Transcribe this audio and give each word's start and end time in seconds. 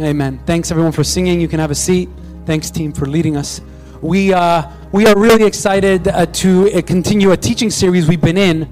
Amen. 0.00 0.40
Thanks 0.46 0.70
everyone 0.70 0.92
for 0.92 1.04
singing. 1.04 1.38
You 1.38 1.48
can 1.48 1.60
have 1.60 1.70
a 1.70 1.74
seat. 1.74 2.08
Thanks 2.46 2.70
team 2.70 2.94
for 2.94 3.04
leading 3.04 3.36
us. 3.36 3.60
We 4.00 4.32
uh, 4.32 4.66
we 4.90 5.06
are 5.06 5.14
really 5.14 5.44
excited 5.44 6.08
uh, 6.08 6.24
to 6.24 6.72
uh, 6.72 6.80
continue 6.80 7.32
a 7.32 7.36
teaching 7.36 7.68
series 7.68 8.08
we've 8.08 8.18
been 8.18 8.38
in. 8.38 8.62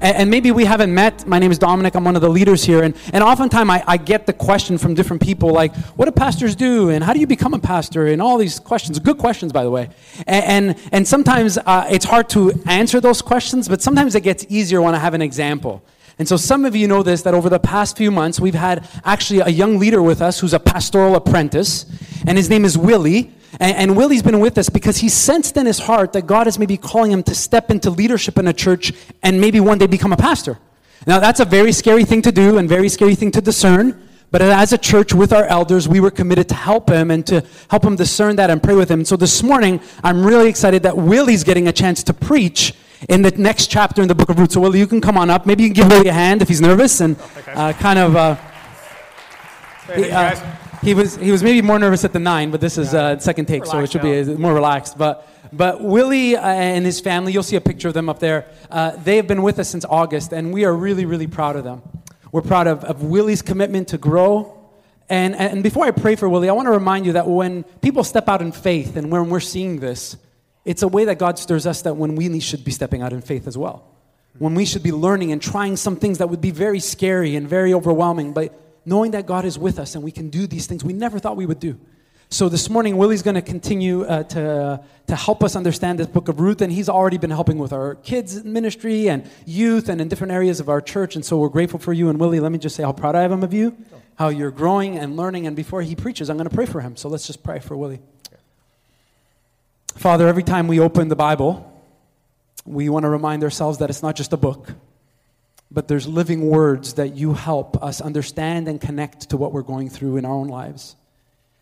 And, 0.00 0.16
and, 0.16 0.30
maybe 0.30 0.52
we 0.52 0.64
haven't 0.64 0.94
met. 0.94 1.26
My 1.26 1.38
name 1.38 1.50
is 1.50 1.58
Dominic. 1.58 1.96
I'm 1.96 2.04
one 2.04 2.16
of 2.16 2.22
the 2.22 2.30
leaders 2.30 2.64
here. 2.64 2.82
And, 2.82 2.96
and 3.12 3.22
oftentimes 3.22 3.68
I, 3.68 3.84
I 3.86 3.96
get 3.98 4.24
the 4.24 4.32
question 4.32 4.78
from 4.78 4.94
different 4.94 5.20
people 5.20 5.52
like, 5.52 5.76
what 5.96 6.06
do 6.06 6.12
pastors 6.12 6.56
do? 6.56 6.88
And 6.88 7.04
how 7.04 7.12
do 7.12 7.20
you 7.20 7.26
become 7.26 7.52
a 7.52 7.58
pastor? 7.58 8.06
And 8.06 8.22
all 8.22 8.38
these 8.38 8.58
questions. 8.58 8.98
Good 9.00 9.18
questions, 9.18 9.52
by 9.52 9.64
the 9.64 9.70
way. 9.70 9.90
And, 10.26 10.70
and, 10.70 10.88
and 10.92 11.06
sometimes 11.06 11.58
uh, 11.58 11.88
it's 11.90 12.06
hard 12.06 12.30
to 12.30 12.52
answer 12.66 13.02
those 13.02 13.20
questions, 13.20 13.68
but 13.68 13.82
sometimes 13.82 14.14
it 14.14 14.22
gets 14.22 14.46
easier 14.48 14.80
when 14.80 14.94
I 14.94 14.98
have 14.98 15.12
an 15.12 15.20
example. 15.20 15.84
And 16.20 16.28
so 16.28 16.36
some 16.36 16.66
of 16.66 16.76
you 16.76 16.86
know 16.86 17.02
this 17.02 17.22
that 17.22 17.32
over 17.32 17.48
the 17.48 17.58
past 17.58 17.96
few 17.96 18.10
months, 18.10 18.38
we've 18.38 18.52
had 18.52 18.86
actually 19.06 19.40
a 19.40 19.48
young 19.48 19.78
leader 19.78 20.02
with 20.02 20.20
us 20.20 20.38
who's 20.38 20.52
a 20.52 20.60
pastoral 20.60 21.16
apprentice, 21.16 21.86
and 22.26 22.36
his 22.36 22.50
name 22.50 22.66
is 22.66 22.76
Willy. 22.76 23.32
And, 23.58 23.74
and, 23.74 23.96
Willy's 23.96 24.22
been 24.22 24.38
with 24.38 24.58
us 24.58 24.68
because 24.68 24.98
he 24.98 25.08
sensed 25.08 25.56
in 25.56 25.64
his 25.64 25.78
heart 25.78 26.12
that 26.12 26.26
God 26.26 26.46
is 26.46 26.58
maybe 26.58 26.76
calling 26.76 27.10
him 27.10 27.22
to 27.22 27.34
step 27.34 27.70
into 27.70 27.88
leadership 27.88 28.36
in 28.36 28.46
a 28.48 28.52
church 28.52 28.92
and 29.22 29.40
maybe 29.40 29.60
one 29.60 29.78
day 29.78 29.86
become 29.86 30.12
a 30.12 30.16
pastor. 30.16 30.58
Now, 31.06 31.20
that's 31.20 31.40
a 31.40 31.46
very 31.46 31.72
scary 31.72 32.04
thing 32.04 32.20
to 32.22 32.32
do 32.32 32.58
and 32.58 32.68
very 32.68 32.90
scary 32.90 33.14
thing 33.14 33.30
to 33.30 33.40
discern. 33.40 34.06
But 34.30 34.42
as 34.42 34.74
a 34.74 34.78
church 34.78 35.14
with 35.14 35.32
our 35.32 35.46
elders, 35.46 35.88
we 35.88 36.00
were 36.00 36.10
committed 36.10 36.50
to 36.50 36.54
help 36.54 36.90
him 36.90 37.10
and 37.10 37.26
to 37.28 37.42
help 37.70 37.82
him 37.82 37.96
discern 37.96 38.36
that 38.36 38.50
and 38.50 38.62
pray 38.62 38.74
with 38.74 38.90
him. 38.90 39.06
So 39.06 39.16
this 39.16 39.42
morning, 39.42 39.80
I'm 40.04 40.22
really 40.22 40.50
excited 40.50 40.82
that 40.82 40.98
Willy's 40.98 41.44
getting 41.44 41.66
a 41.66 41.72
chance 41.72 42.02
to 42.04 42.12
preach 42.12 42.74
in 43.08 43.22
the 43.22 43.30
next 43.32 43.68
chapter 43.68 44.02
in 44.02 44.08
the 44.08 44.14
book 44.14 44.28
of 44.28 44.38
Ruth. 44.38 44.52
So, 44.52 44.60
Willy, 44.60 44.78
you 44.78 44.86
can 44.86 45.00
come 45.00 45.16
on 45.16 45.30
up. 45.30 45.46
Maybe 45.46 45.62
you 45.62 45.68
can 45.70 45.74
give 45.74 45.88
Willy 45.88 46.08
a 46.08 46.12
hand 46.12 46.42
if 46.42 46.48
he's 46.48 46.60
nervous 46.60 47.00
and 47.00 47.16
uh, 47.48 47.72
kind 47.74 47.98
of. 47.98 48.16
Uh, 48.16 48.36
he, 49.94 50.10
uh, 50.10 50.56
he, 50.82 50.94
was 50.94 51.16
he 51.16 51.32
was 51.32 51.42
maybe 51.42 51.62
more 51.62 51.78
nervous 51.78 52.04
at 52.04 52.12
the 52.12 52.18
nine, 52.18 52.50
but 52.50 52.60
this 52.60 52.78
is 52.78 52.94
uh, 52.94 53.18
second 53.18 53.46
take, 53.46 53.66
so 53.66 53.80
it 53.80 53.90
should 53.90 54.02
be 54.02 54.22
more 54.36 54.54
relaxed. 54.54 54.96
But 54.96 55.26
but 55.52 55.82
Willy 55.82 56.36
uh, 56.36 56.46
and 56.46 56.84
his 56.84 57.00
family, 57.00 57.32
you'll 57.32 57.42
see 57.42 57.56
a 57.56 57.60
picture 57.60 57.88
of 57.88 57.94
them 57.94 58.08
up 58.08 58.20
there. 58.20 58.46
Uh, 58.70 58.92
they 59.02 59.16
have 59.16 59.26
been 59.26 59.42
with 59.42 59.58
us 59.58 59.68
since 59.68 59.84
August, 59.84 60.32
and 60.32 60.52
we 60.52 60.64
are 60.64 60.74
really 60.74 61.06
really 61.06 61.26
proud 61.26 61.56
of 61.56 61.64
them. 61.64 61.82
We're 62.32 62.42
proud 62.42 62.68
of, 62.68 62.84
of 62.84 63.02
Willy's 63.02 63.42
commitment 63.42 63.88
to 63.88 63.98
grow. 63.98 64.56
And, 65.08 65.34
and 65.34 65.64
before 65.64 65.84
I 65.84 65.90
pray 65.90 66.14
for 66.14 66.28
Willy, 66.28 66.48
I 66.48 66.52
want 66.52 66.66
to 66.66 66.70
remind 66.70 67.04
you 67.04 67.14
that 67.14 67.26
when 67.26 67.64
people 67.82 68.04
step 68.04 68.28
out 68.28 68.40
in 68.40 68.52
faith 68.52 68.94
and 68.94 69.10
when 69.10 69.28
we're 69.28 69.40
seeing 69.40 69.80
this, 69.80 70.16
it's 70.64 70.82
a 70.82 70.88
way 70.88 71.04
that 71.06 71.18
God 71.18 71.38
stirs 71.38 71.66
us 71.66 71.82
that 71.82 71.94
when 71.94 72.16
we 72.16 72.40
should 72.40 72.64
be 72.64 72.70
stepping 72.70 73.02
out 73.02 73.12
in 73.12 73.20
faith 73.20 73.46
as 73.46 73.56
well. 73.56 73.86
When 74.38 74.54
we 74.54 74.64
should 74.64 74.82
be 74.82 74.92
learning 74.92 75.32
and 75.32 75.42
trying 75.42 75.76
some 75.76 75.96
things 75.96 76.18
that 76.18 76.28
would 76.28 76.40
be 76.40 76.50
very 76.50 76.80
scary 76.80 77.34
and 77.34 77.48
very 77.48 77.74
overwhelming, 77.74 78.32
but 78.32 78.58
knowing 78.84 79.10
that 79.12 79.26
God 79.26 79.44
is 79.44 79.58
with 79.58 79.78
us 79.78 79.94
and 79.94 80.04
we 80.04 80.12
can 80.12 80.30
do 80.30 80.46
these 80.46 80.66
things 80.66 80.84
we 80.84 80.92
never 80.92 81.18
thought 81.18 81.36
we 81.36 81.46
would 81.46 81.60
do. 81.60 81.78
So 82.32 82.48
this 82.48 82.70
morning, 82.70 82.96
Willy's 82.96 83.22
going 83.22 83.34
to 83.34 83.42
continue 83.42 84.04
uh, 84.04 84.22
to, 84.22 84.80
to 85.08 85.16
help 85.16 85.42
us 85.42 85.56
understand 85.56 85.98
this 85.98 86.06
book 86.06 86.28
of 86.28 86.38
Ruth, 86.38 86.62
and 86.62 86.72
he's 86.72 86.88
already 86.88 87.18
been 87.18 87.32
helping 87.32 87.58
with 87.58 87.72
our 87.72 87.96
kids' 87.96 88.44
ministry 88.44 89.08
and 89.08 89.28
youth 89.46 89.88
and 89.88 90.00
in 90.00 90.06
different 90.06 90.32
areas 90.32 90.60
of 90.60 90.68
our 90.68 90.80
church. 90.80 91.16
And 91.16 91.24
so 91.24 91.38
we're 91.38 91.48
grateful 91.48 91.80
for 91.80 91.92
you. 91.92 92.08
And 92.08 92.20
Willy, 92.20 92.38
let 92.38 92.52
me 92.52 92.58
just 92.58 92.76
say 92.76 92.84
how 92.84 92.92
proud 92.92 93.16
I 93.16 93.24
am 93.24 93.42
of 93.42 93.52
you, 93.52 93.76
how 94.14 94.28
you're 94.28 94.52
growing 94.52 94.96
and 94.96 95.16
learning. 95.16 95.48
And 95.48 95.56
before 95.56 95.82
he 95.82 95.96
preaches, 95.96 96.30
I'm 96.30 96.36
going 96.36 96.48
to 96.48 96.54
pray 96.54 96.66
for 96.66 96.80
him. 96.80 96.94
So 96.94 97.08
let's 97.08 97.26
just 97.26 97.42
pray 97.42 97.58
for 97.58 97.76
Willy. 97.76 97.98
Father, 100.00 100.26
every 100.28 100.42
time 100.42 100.66
we 100.66 100.80
open 100.80 101.08
the 101.08 101.14
Bible, 101.14 101.70
we 102.64 102.88
want 102.88 103.02
to 103.02 103.10
remind 103.10 103.44
ourselves 103.44 103.76
that 103.80 103.90
it's 103.90 104.02
not 104.02 104.16
just 104.16 104.32
a 104.32 104.38
book, 104.38 104.72
but 105.70 105.88
there's 105.88 106.08
living 106.08 106.48
words 106.48 106.94
that 106.94 107.16
you 107.16 107.34
help 107.34 107.82
us 107.82 108.00
understand 108.00 108.66
and 108.66 108.80
connect 108.80 109.28
to 109.28 109.36
what 109.36 109.52
we're 109.52 109.60
going 109.60 109.90
through 109.90 110.16
in 110.16 110.24
our 110.24 110.32
own 110.32 110.48
lives. 110.48 110.96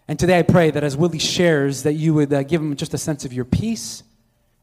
And 0.07 0.21
today 0.21 0.39
I 0.39 0.43
pray 0.43 0.71
that 0.71 0.85
as 0.85 0.97
Willy 0.97 1.19
shares, 1.19 1.83
that 1.83 1.95
you 1.95 2.15
would 2.15 2.33
uh, 2.33 2.45
give 2.45 2.61
him 2.61 2.77
just 2.77 2.95
a 2.95 2.99
sense 2.99 3.25
of 3.25 3.33
your 3.33 3.45
peace 3.45 4.05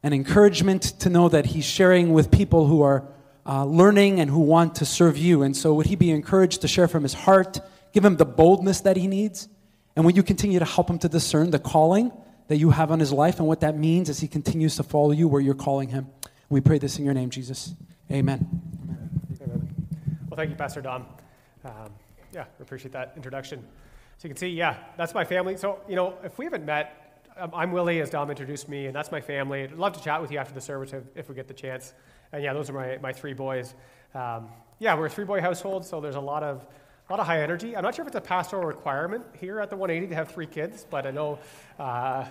and 0.02 0.14
encouragement 0.14 0.98
to 1.00 1.10
know 1.10 1.28
that 1.28 1.44
he's 1.44 1.66
sharing 1.66 2.14
with 2.14 2.30
people 2.30 2.66
who 2.66 2.80
are 2.80 3.06
uh, 3.44 3.66
learning 3.66 4.20
and 4.20 4.30
who 4.30 4.40
want 4.40 4.76
to 4.76 4.86
serve 4.86 5.18
you. 5.18 5.42
And 5.42 5.54
so 5.54 5.74
would 5.74 5.84
he 5.84 5.96
be 5.96 6.10
encouraged 6.10 6.62
to 6.62 6.68
share 6.68 6.88
from 6.88 7.02
his 7.02 7.12
heart, 7.12 7.60
give 7.92 8.06
him 8.06 8.16
the 8.16 8.24
boldness 8.24 8.80
that 8.80 8.96
he 8.96 9.06
needs? 9.06 9.50
And 9.94 10.06
would 10.06 10.16
you 10.16 10.22
continue 10.22 10.60
to 10.60 10.64
help 10.64 10.88
him 10.88 10.98
to 11.00 11.10
discern 11.10 11.50
the 11.50 11.58
calling 11.58 12.10
that 12.48 12.56
you 12.56 12.70
have 12.70 12.90
on 12.90 13.00
his 13.00 13.12
life 13.12 13.38
and 13.38 13.48
what 13.48 13.60
that 13.60 13.76
means 13.76 14.08
as 14.08 14.20
he 14.20 14.28
continues 14.28 14.76
to 14.76 14.82
follow 14.82 15.10
you 15.10 15.28
where 15.28 15.40
you're 15.40 15.54
calling 15.54 15.88
him. 15.88 16.08
We 16.48 16.60
pray 16.60 16.78
this 16.78 16.98
in 16.98 17.04
your 17.04 17.14
name, 17.14 17.30
Jesus. 17.30 17.74
Amen. 18.10 18.46
Well, 20.28 20.36
thank 20.36 20.50
you, 20.50 20.56
Pastor 20.56 20.80
Dom. 20.80 21.06
Um, 21.64 21.90
yeah, 22.32 22.44
we 22.58 22.62
appreciate 22.62 22.92
that 22.92 23.14
introduction. 23.16 23.60
So 24.18 24.28
you 24.28 24.30
can 24.30 24.36
see, 24.36 24.48
yeah, 24.48 24.76
that's 24.96 25.14
my 25.14 25.24
family. 25.24 25.56
So, 25.56 25.80
you 25.88 25.96
know, 25.96 26.14
if 26.22 26.38
we 26.38 26.44
haven't 26.44 26.64
met, 26.64 27.24
um, 27.38 27.50
I'm 27.54 27.72
Willy, 27.72 28.00
as 28.00 28.10
Dom 28.10 28.30
introduced 28.30 28.68
me, 28.68 28.86
and 28.86 28.94
that's 28.94 29.10
my 29.10 29.20
family. 29.20 29.64
I'd 29.64 29.72
love 29.72 29.92
to 29.94 30.02
chat 30.02 30.22
with 30.22 30.30
you 30.30 30.38
after 30.38 30.54
the 30.54 30.60
service 30.60 30.92
if, 30.92 31.02
if 31.14 31.28
we 31.28 31.34
get 31.34 31.48
the 31.48 31.54
chance. 31.54 31.94
And 32.32 32.42
yeah, 32.42 32.52
those 32.52 32.70
are 32.70 32.72
my, 32.72 32.98
my 32.98 33.12
three 33.12 33.34
boys. 33.34 33.74
Um, 34.14 34.48
yeah, 34.78 34.94
we're 34.94 35.06
a 35.06 35.10
three 35.10 35.24
boy 35.24 35.40
household, 35.40 35.84
so 35.84 36.00
there's 36.00 36.16
a 36.16 36.20
lot 36.20 36.42
of 36.42 36.66
a 37.08 37.12
lot 37.12 37.20
of 37.20 37.26
high 37.26 37.42
energy. 37.42 37.76
I'm 37.76 37.84
not 37.84 37.94
sure 37.94 38.02
if 38.02 38.08
it's 38.08 38.16
a 38.16 38.20
pastoral 38.20 38.64
requirement 38.64 39.24
here 39.38 39.60
at 39.60 39.70
the 39.70 39.76
180 39.76 40.10
to 40.10 40.14
have 40.16 40.32
three 40.32 40.46
kids, 40.46 40.84
but 40.90 41.06
I 41.06 41.12
know 41.12 41.38
uh, 41.78 42.24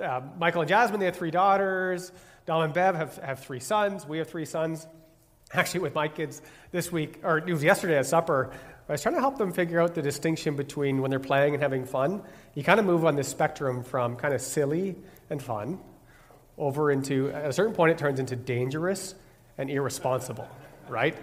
uh, 0.00 0.20
Michael 0.38 0.60
and 0.60 0.68
Jasmine, 0.68 1.00
they 1.00 1.06
have 1.06 1.16
three 1.16 1.32
daughters. 1.32 2.12
Dom 2.46 2.62
and 2.62 2.72
Bev 2.72 2.94
have, 2.94 3.16
have 3.16 3.40
three 3.40 3.58
sons. 3.58 4.06
We 4.06 4.18
have 4.18 4.28
three 4.28 4.44
sons. 4.44 4.86
Actually, 5.52 5.80
with 5.80 5.94
my 5.94 6.08
kids 6.08 6.42
this 6.70 6.92
week, 6.92 7.20
or 7.24 7.38
it 7.38 7.52
was 7.52 7.64
yesterday 7.64 7.98
at 7.98 8.06
supper, 8.06 8.52
I 8.88 8.92
was 8.92 9.02
trying 9.02 9.16
to 9.16 9.20
help 9.20 9.36
them 9.36 9.52
figure 9.52 9.80
out 9.80 9.94
the 9.94 10.02
distinction 10.02 10.54
between 10.54 11.02
when 11.02 11.10
they're 11.10 11.18
playing 11.18 11.54
and 11.54 11.62
having 11.62 11.84
fun. 11.84 12.22
You 12.54 12.62
kind 12.62 12.78
of 12.78 12.86
move 12.86 13.04
on 13.04 13.16
this 13.16 13.28
spectrum 13.28 13.82
from 13.82 14.16
kind 14.16 14.32
of 14.32 14.40
silly 14.40 14.96
and 15.28 15.42
fun 15.42 15.80
over 16.56 16.90
into, 16.92 17.30
at 17.30 17.46
a 17.46 17.52
certain 17.52 17.74
point, 17.74 17.92
it 17.92 17.98
turns 17.98 18.20
into 18.20 18.36
dangerous 18.36 19.14
and 19.56 19.70
irresponsible, 19.70 20.48
right? 20.88 21.16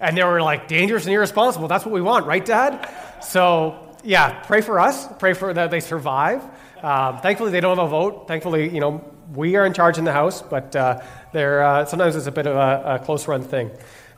And 0.00 0.16
they 0.16 0.24
were 0.24 0.40
like, 0.40 0.66
dangerous 0.66 1.04
and 1.04 1.14
irresponsible. 1.14 1.68
That's 1.68 1.84
what 1.84 1.92
we 1.92 2.00
want, 2.00 2.26
right, 2.26 2.44
Dad? 2.44 2.90
So, 3.22 3.96
yeah, 4.02 4.42
pray 4.44 4.62
for 4.62 4.80
us. 4.80 5.06
Pray 5.18 5.34
for 5.34 5.52
that 5.52 5.70
they 5.70 5.80
survive. 5.80 6.42
Um, 6.82 7.18
thankfully, 7.18 7.50
they 7.50 7.60
don't 7.60 7.76
have 7.76 7.86
a 7.86 7.90
vote. 7.90 8.26
Thankfully, 8.26 8.72
you 8.72 8.80
know, 8.80 9.04
we 9.34 9.56
are 9.56 9.66
in 9.66 9.74
charge 9.74 9.98
in 9.98 10.04
the 10.04 10.12
House, 10.12 10.42
but 10.42 10.74
uh, 10.74 11.00
uh, 11.34 11.84
sometimes 11.84 12.16
it's 12.16 12.26
a 12.26 12.32
bit 12.32 12.46
of 12.46 12.56
a, 12.56 12.94
a 12.94 12.98
close 13.04 13.28
run 13.28 13.42
thing. 13.42 13.70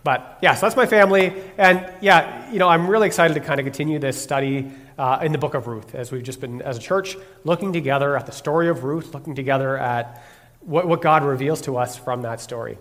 But 0.05 0.39
yeah, 0.43 0.55
so 0.55 0.67
that's 0.67 0.77
my 0.77 0.87
family. 0.87 1.33
And 1.59 1.93
yeah, 2.01 2.51
you 2.51 2.59
know, 2.59 2.69
I'm 2.69 2.89
really 2.89 3.07
excited 3.07 3.35
to 3.35 3.41
kind 3.41 3.61
of 3.61 3.65
continue 3.65 3.99
this 3.99 4.21
study 4.21 4.71
uh, 4.99 5.19
in 5.23 5.33
the 5.33 5.39
book 5.39 5.55
of 5.55 5.67
Ruth 5.67 5.95
as 5.95 6.11
we've 6.11 6.23
just 6.23 6.41
been, 6.41 6.63
as 6.63 6.77
a 6.77 6.81
church, 6.81 7.17
looking 7.45 7.73
together 7.73 8.17
at 8.17 8.27
the 8.27 8.33
story 8.33 8.69
of 8.69 8.85
Ruth, 8.85 9.15
looking 9.15 9.35
together 9.35 9.77
at 9.77 10.23
what, 10.61 10.87
what 10.87 11.03
God 11.03 11.25
reveals 11.25 11.63
to 11.63 11.77
us 11.77 11.97
from 11.97 12.23
that 12.23 12.41
story. 12.41 12.79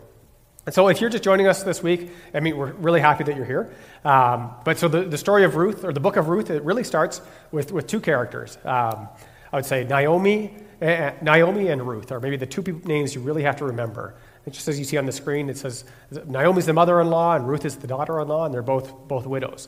And 0.65 0.75
so, 0.75 0.89
if 0.89 1.01
you're 1.01 1.09
just 1.09 1.23
joining 1.23 1.47
us 1.47 1.63
this 1.63 1.81
week, 1.81 2.11
I 2.35 2.39
mean, 2.39 2.55
we're 2.55 2.71
really 2.73 2.99
happy 2.99 3.23
that 3.23 3.35
you're 3.35 3.45
here. 3.45 3.73
Um, 4.05 4.51
but 4.63 4.77
so, 4.77 4.87
the, 4.87 5.03
the 5.03 5.17
story 5.17 5.43
of 5.43 5.55
Ruth, 5.55 5.83
or 5.83 5.91
the 5.91 5.99
book 5.99 6.17
of 6.17 6.27
Ruth, 6.27 6.51
it 6.51 6.63
really 6.63 6.83
starts 6.83 7.21
with, 7.51 7.71
with 7.71 7.87
two 7.87 7.99
characters. 7.99 8.59
Um, 8.63 9.07
I 9.51 9.57
would 9.57 9.65
say 9.65 9.83
Naomi, 9.85 10.53
uh, 10.81 11.11
Naomi 11.21 11.69
and 11.69 11.85
Ruth, 11.87 12.11
or 12.11 12.19
maybe 12.19 12.37
the 12.37 12.45
two 12.45 12.61
names 12.85 13.15
you 13.15 13.21
really 13.21 13.41
have 13.43 13.55
to 13.57 13.65
remember. 13.65 14.13
It 14.45 14.53
just 14.53 14.67
as 14.67 14.77
you 14.77 14.85
see 14.85 14.97
on 14.97 15.05
the 15.05 15.11
screen, 15.11 15.49
it 15.49 15.57
says 15.57 15.83
Naomi's 16.25 16.67
the 16.67 16.73
mother 16.73 17.01
in 17.01 17.07
law 17.07 17.35
and 17.35 17.47
Ruth 17.47 17.65
is 17.65 17.75
the 17.75 17.87
daughter 17.87 18.19
in 18.19 18.27
law, 18.27 18.45
and 18.45 18.53
they're 18.53 18.61
both, 18.61 19.07
both 19.07 19.25
widows. 19.25 19.67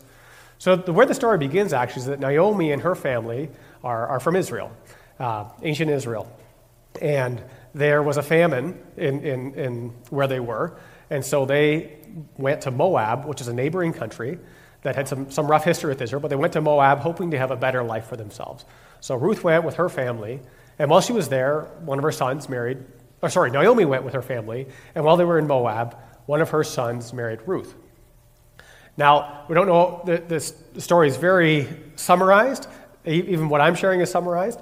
So, 0.59 0.75
the, 0.75 0.93
where 0.93 1.05
the 1.05 1.15
story 1.15 1.37
begins 1.39 1.73
actually 1.73 2.01
is 2.03 2.07
that 2.07 2.19
Naomi 2.19 2.71
and 2.71 2.81
her 2.83 2.95
family 2.95 3.49
are, 3.83 4.07
are 4.07 4.19
from 4.19 4.35
Israel, 4.35 4.71
uh, 5.19 5.49
ancient 5.63 5.89
Israel. 5.89 6.31
And 7.01 7.43
there 7.73 8.03
was 8.03 8.17
a 8.17 8.23
famine 8.23 8.79
in, 8.97 9.21
in, 9.21 9.53
in 9.55 9.89
where 10.09 10.27
they 10.27 10.39
were, 10.39 10.77
and 11.09 11.23
so 11.25 11.45
they 11.45 11.97
went 12.37 12.61
to 12.61 12.71
Moab, 12.71 13.25
which 13.25 13.41
is 13.41 13.47
a 13.47 13.53
neighboring 13.53 13.93
country 13.93 14.39
that 14.83 14.95
had 14.95 15.07
some, 15.07 15.31
some 15.31 15.47
rough 15.47 15.63
history 15.63 15.89
with 15.89 16.01
Israel, 16.01 16.19
but 16.19 16.27
they 16.27 16.35
went 16.35 16.53
to 16.53 16.61
Moab 16.61 16.99
hoping 16.99 17.31
to 17.31 17.37
have 17.37 17.51
a 17.51 17.55
better 17.55 17.83
life 17.83 18.05
for 18.05 18.17
themselves. 18.17 18.65
So 18.99 19.15
Ruth 19.15 19.43
went 19.43 19.63
with 19.63 19.75
her 19.75 19.89
family, 19.89 20.41
and 20.77 20.89
while 20.89 21.01
she 21.01 21.13
was 21.13 21.29
there, 21.29 21.61
one 21.85 21.97
of 21.97 22.03
her 22.03 22.11
sons 22.11 22.49
married, 22.49 22.79
or 23.21 23.29
sorry, 23.29 23.49
Naomi 23.49 23.85
went 23.85 24.03
with 24.03 24.13
her 24.13 24.21
family, 24.21 24.67
and 24.95 25.03
while 25.03 25.17
they 25.17 25.25
were 25.25 25.39
in 25.39 25.47
Moab, 25.47 25.97
one 26.25 26.41
of 26.41 26.49
her 26.51 26.63
sons 26.63 27.13
married 27.13 27.39
Ruth. 27.45 27.75
Now, 28.95 29.45
we 29.47 29.55
don't 29.55 29.67
know, 29.67 30.01
this 30.05 30.53
story 30.77 31.07
is 31.07 31.17
very 31.17 31.67
summarized, 31.95 32.67
even 33.05 33.49
what 33.49 33.59
I'm 33.59 33.75
sharing 33.75 34.01
is 34.01 34.11
summarized, 34.11 34.59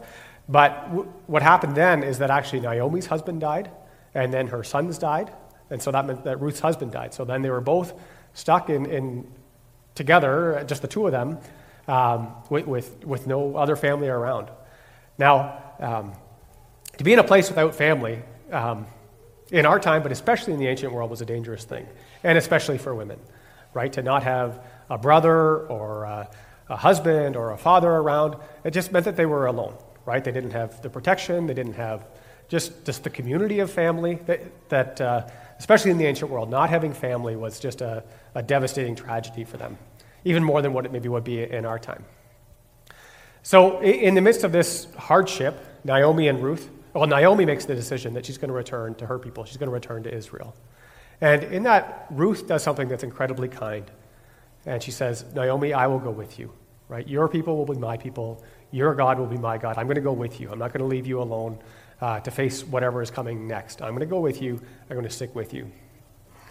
but 0.51 0.83
w- 0.89 1.11
what 1.27 1.41
happened 1.41 1.75
then 1.75 2.03
is 2.03 2.19
that 2.19 2.29
actually 2.29 2.59
Naomi's 2.59 3.05
husband 3.05 3.41
died, 3.41 3.71
and 4.13 4.33
then 4.33 4.47
her 4.47 4.63
sons 4.63 4.97
died, 4.97 5.31
and 5.69 5.81
so 5.81 5.91
that 5.91 6.05
meant 6.05 6.25
that 6.25 6.41
Ruth's 6.41 6.59
husband 6.59 6.91
died. 6.91 7.13
So 7.13 7.23
then 7.23 7.41
they 7.41 7.49
were 7.49 7.61
both 7.61 7.93
stuck 8.33 8.69
in, 8.69 8.85
in 8.85 9.31
together, 9.95 10.63
just 10.67 10.81
the 10.81 10.87
two 10.87 11.05
of 11.05 11.11
them, 11.11 11.37
um, 11.87 12.35
with, 12.49 12.67
with, 12.67 13.05
with, 13.05 13.27
no 13.27 13.55
other 13.55 13.75
family 13.75 14.07
around. 14.07 14.49
Now, 15.17 15.61
um, 15.79 16.13
to 16.97 17.03
be 17.03 17.13
in 17.13 17.19
a 17.19 17.23
place 17.23 17.49
without 17.49 17.73
family 17.73 18.21
um, 18.51 18.85
in 19.51 19.65
our 19.65 19.79
time, 19.79 20.03
but 20.03 20.11
especially 20.11 20.53
in 20.53 20.59
the 20.59 20.67
ancient 20.67 20.93
world, 20.93 21.09
was 21.09 21.21
a 21.21 21.25
dangerous 21.25 21.63
thing, 21.63 21.87
and 22.23 22.37
especially 22.37 22.77
for 22.77 22.93
women, 22.93 23.19
right? 23.73 23.91
To 23.93 24.01
not 24.01 24.23
have 24.23 24.63
a 24.89 24.97
brother 24.97 25.65
or 25.67 26.03
a, 26.03 26.29
a 26.69 26.75
husband 26.75 27.35
or 27.35 27.51
a 27.51 27.57
father 27.57 27.89
around, 27.89 28.35
it 28.63 28.71
just 28.71 28.91
meant 28.91 29.05
that 29.05 29.15
they 29.15 29.25
were 29.25 29.45
alone, 29.45 29.75
right? 30.05 30.23
They 30.23 30.31
didn't 30.31 30.51
have 30.51 30.81
the 30.81 30.89
protection, 30.89 31.47
they 31.47 31.53
didn't 31.53 31.73
have 31.73 32.05
just, 32.47 32.85
just 32.85 33.03
the 33.03 33.09
community 33.09 33.59
of 33.59 33.71
family 33.71 34.15
that, 34.25 34.69
that 34.69 34.99
uh, 34.99 35.27
especially 35.57 35.91
in 35.91 35.97
the 35.97 36.05
ancient 36.05 36.29
world, 36.29 36.49
not 36.49 36.69
having 36.69 36.93
family 36.93 37.35
was 37.35 37.59
just 37.59 37.81
a, 37.81 38.03
a 38.35 38.43
devastating 38.43 38.95
tragedy 38.95 39.43
for 39.43 39.57
them, 39.57 39.77
even 40.25 40.43
more 40.43 40.61
than 40.61 40.73
what 40.73 40.85
it 40.85 40.91
maybe 40.91 41.07
would 41.07 41.23
be 41.23 41.43
in 41.43 41.65
our 41.65 41.79
time. 41.79 42.03
So, 43.43 43.81
in 43.81 44.13
the 44.13 44.21
midst 44.21 44.43
of 44.43 44.51
this 44.51 44.87
hardship, 44.95 45.65
Naomi 45.83 46.27
and 46.27 46.43
Ruth, 46.43 46.69
well, 46.93 47.07
Naomi 47.07 47.45
makes 47.45 47.65
the 47.65 47.73
decision 47.73 48.13
that 48.13 48.25
she's 48.25 48.37
going 48.37 48.49
to 48.49 48.53
return 48.53 48.95
to 48.95 49.05
her 49.05 49.17
people. 49.17 49.45
She's 49.45 49.57
going 49.57 49.69
to 49.69 49.73
return 49.73 50.03
to 50.03 50.13
Israel. 50.13 50.53
And 51.21 51.43
in 51.43 51.63
that, 51.63 52.07
Ruth 52.11 52.47
does 52.47 52.63
something 52.63 52.87
that's 52.87 53.03
incredibly 53.03 53.47
kind. 53.47 53.89
And 54.65 54.81
she 54.83 54.91
says, 54.91 55.25
Naomi, 55.33 55.73
I 55.73 55.87
will 55.87 55.99
go 55.99 56.11
with 56.11 56.37
you, 56.37 56.51
right? 56.89 57.07
Your 57.07 57.27
people 57.27 57.55
will 57.55 57.65
be 57.65 57.79
my 57.79 57.97
people. 57.97 58.43
Your 58.71 58.95
God 58.95 59.19
will 59.19 59.27
be 59.27 59.37
my 59.37 59.57
God. 59.57 59.77
I'm 59.77 59.85
going 59.85 59.95
to 59.95 60.01
go 60.01 60.13
with 60.13 60.39
you. 60.39 60.49
I'm 60.51 60.59
not 60.59 60.73
going 60.73 60.81
to 60.81 60.87
leave 60.87 61.05
you 61.05 61.21
alone 61.21 61.59
uh, 62.01 62.19
to 62.21 62.31
face 62.31 62.63
whatever 62.63 63.01
is 63.01 63.11
coming 63.11 63.47
next. 63.47 63.81
I'm 63.81 63.89
going 63.89 63.99
to 63.99 64.05
go 64.05 64.19
with 64.19 64.41
you. 64.41 64.59
I'm 64.89 64.95
going 64.95 65.03
to 65.03 65.09
stick 65.09 65.35
with 65.35 65.53
you. 65.53 65.71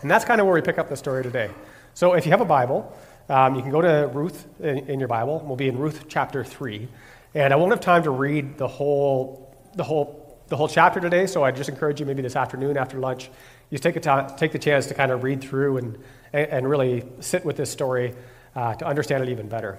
And 0.03 0.11
that's 0.11 0.25
kind 0.25 0.41
of 0.41 0.47
where 0.47 0.55
we 0.55 0.63
pick 0.63 0.79
up 0.79 0.89
the 0.89 0.97
story 0.97 1.23
today. 1.23 1.51
So 1.95 2.15
if 2.15 2.25
you 2.25 2.31
have 2.31 2.41
a 2.41 2.47
Bible, 2.47 2.95
um, 3.29 3.55
you 3.55 3.63
can 3.63 3.71
go 3.71 3.81
to 3.81 4.11
Ruth 4.13 4.47
in, 4.61 4.79
in, 4.89 4.99
your 4.99 5.09
Bible. 5.09 5.43
We'll 5.45 5.57
be 5.57 5.69
in 5.69 5.79
Ruth 5.79 6.07
chapter 6.09 6.45
3. 6.45 6.89
And 7.35 7.53
I 7.53 7.57
won't 7.57 7.71
have 7.71 7.81
time 7.81 8.03
to 8.05 8.11
read 8.11 8.59
the 8.59 8.69
whole, 8.69 9.55
the 9.75 9.85
whole, 9.85 10.39
the 10.49 10.57
whole 10.57 10.69
chapter 10.69 11.01
today, 11.01 11.27
so 11.27 11.45
I 11.45 11.53
just 11.53 11.69
encourage 11.69 12.01
you 12.01 12.07
maybe 12.07 12.23
this 12.23 12.35
afternoon 12.35 12.77
after 12.77 12.99
lunch, 12.99 13.31
you 13.71 13.79
take, 13.79 13.95
a 13.95 14.01
t- 14.01 14.35
take 14.37 14.51
the 14.51 14.59
chance 14.59 14.87
to 14.87 14.95
kind 14.95 15.13
of 15.13 15.23
read 15.23 15.41
through 15.43 15.77
and, 15.77 15.99
and 16.33 16.69
really 16.69 17.05
sit 17.21 17.45
with 17.45 17.57
this 17.57 17.71
story 17.71 18.15
uh, 18.57 18.75
to 18.75 18.87
understand 18.87 19.23
it 19.23 19.29
even 19.29 19.49
better. 19.49 19.79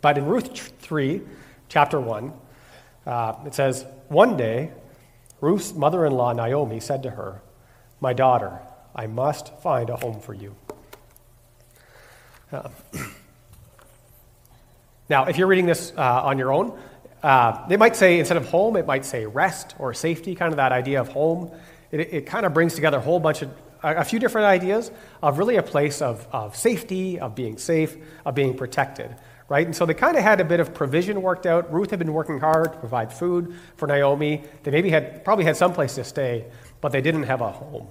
But 0.00 0.18
in 0.18 0.26
Ruth 0.26 0.72
3, 0.80 1.22
chapter 1.68 2.00
1, 2.00 2.32
uh, 3.06 3.34
it 3.46 3.54
says, 3.54 3.84
One 4.08 4.36
day, 4.36 4.70
Ruth's 5.40 5.72
mother 5.74 6.04
in 6.04 6.12
law, 6.12 6.32
Naomi, 6.32 6.80
said 6.80 7.02
to 7.04 7.10
her, 7.10 7.42
My 8.00 8.12
daughter, 8.12 8.60
I 8.94 9.06
must 9.06 9.54
find 9.62 9.90
a 9.90 9.96
home 9.96 10.20
for 10.20 10.34
you. 10.34 10.54
Uh, 12.52 12.68
now, 15.08 15.24
if 15.26 15.36
you're 15.36 15.46
reading 15.46 15.66
this 15.66 15.92
uh, 15.96 16.22
on 16.24 16.38
your 16.38 16.52
own, 16.52 16.78
uh, 17.22 17.66
they 17.66 17.76
might 17.76 17.96
say, 17.96 18.18
instead 18.18 18.36
of 18.36 18.48
home, 18.48 18.76
it 18.76 18.86
might 18.86 19.04
say 19.04 19.26
rest 19.26 19.74
or 19.78 19.92
safety, 19.92 20.34
kind 20.34 20.52
of 20.52 20.56
that 20.56 20.72
idea 20.72 21.00
of 21.00 21.08
home. 21.08 21.50
It, 21.90 22.00
it 22.00 22.26
kind 22.26 22.46
of 22.46 22.54
brings 22.54 22.74
together 22.74 22.98
a 22.98 23.00
whole 23.00 23.20
bunch 23.20 23.42
of, 23.42 23.50
a, 23.82 23.96
a 23.96 24.04
few 24.04 24.18
different 24.18 24.46
ideas 24.46 24.90
of 25.22 25.38
really 25.38 25.56
a 25.56 25.62
place 25.62 26.00
of, 26.00 26.26
of 26.32 26.56
safety, 26.56 27.18
of 27.18 27.34
being 27.34 27.58
safe, 27.58 27.96
of 28.24 28.34
being 28.34 28.56
protected, 28.56 29.14
right? 29.48 29.66
And 29.66 29.74
so 29.74 29.86
they 29.86 29.94
kind 29.94 30.16
of 30.16 30.22
had 30.22 30.40
a 30.40 30.44
bit 30.44 30.60
of 30.60 30.74
provision 30.74 31.22
worked 31.22 31.46
out. 31.46 31.72
Ruth 31.72 31.90
had 31.90 31.98
been 31.98 32.12
working 32.12 32.38
hard 32.38 32.72
to 32.72 32.78
provide 32.78 33.12
food 33.12 33.54
for 33.76 33.86
Naomi. 33.86 34.44
They 34.62 34.70
maybe 34.70 34.90
had, 34.90 35.24
probably 35.24 35.44
had 35.44 35.56
some 35.56 35.72
place 35.72 35.94
to 35.94 36.04
stay, 36.04 36.46
but 36.80 36.92
they 36.92 37.00
didn't 37.00 37.24
have 37.24 37.40
a 37.40 37.50
home, 37.50 37.88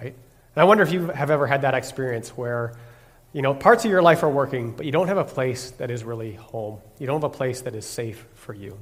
right? 0.00 0.14
And 0.14 0.62
I 0.62 0.64
wonder 0.64 0.82
if 0.82 0.92
you 0.92 1.08
have 1.08 1.30
ever 1.30 1.46
had 1.46 1.62
that 1.62 1.74
experience 1.74 2.30
where 2.30 2.74
you 3.32 3.42
know, 3.42 3.54
parts 3.54 3.84
of 3.84 3.90
your 3.90 4.00
life 4.00 4.22
are 4.22 4.30
working, 4.30 4.72
but 4.72 4.86
you 4.86 4.92
don't 4.92 5.08
have 5.08 5.18
a 5.18 5.24
place 5.24 5.72
that 5.72 5.90
is 5.90 6.02
really 6.02 6.32
home. 6.32 6.80
You 6.98 7.06
don't 7.06 7.20
have 7.20 7.30
a 7.30 7.34
place 7.34 7.60
that 7.62 7.74
is 7.74 7.84
safe 7.84 8.26
for 8.34 8.54
you. 8.54 8.78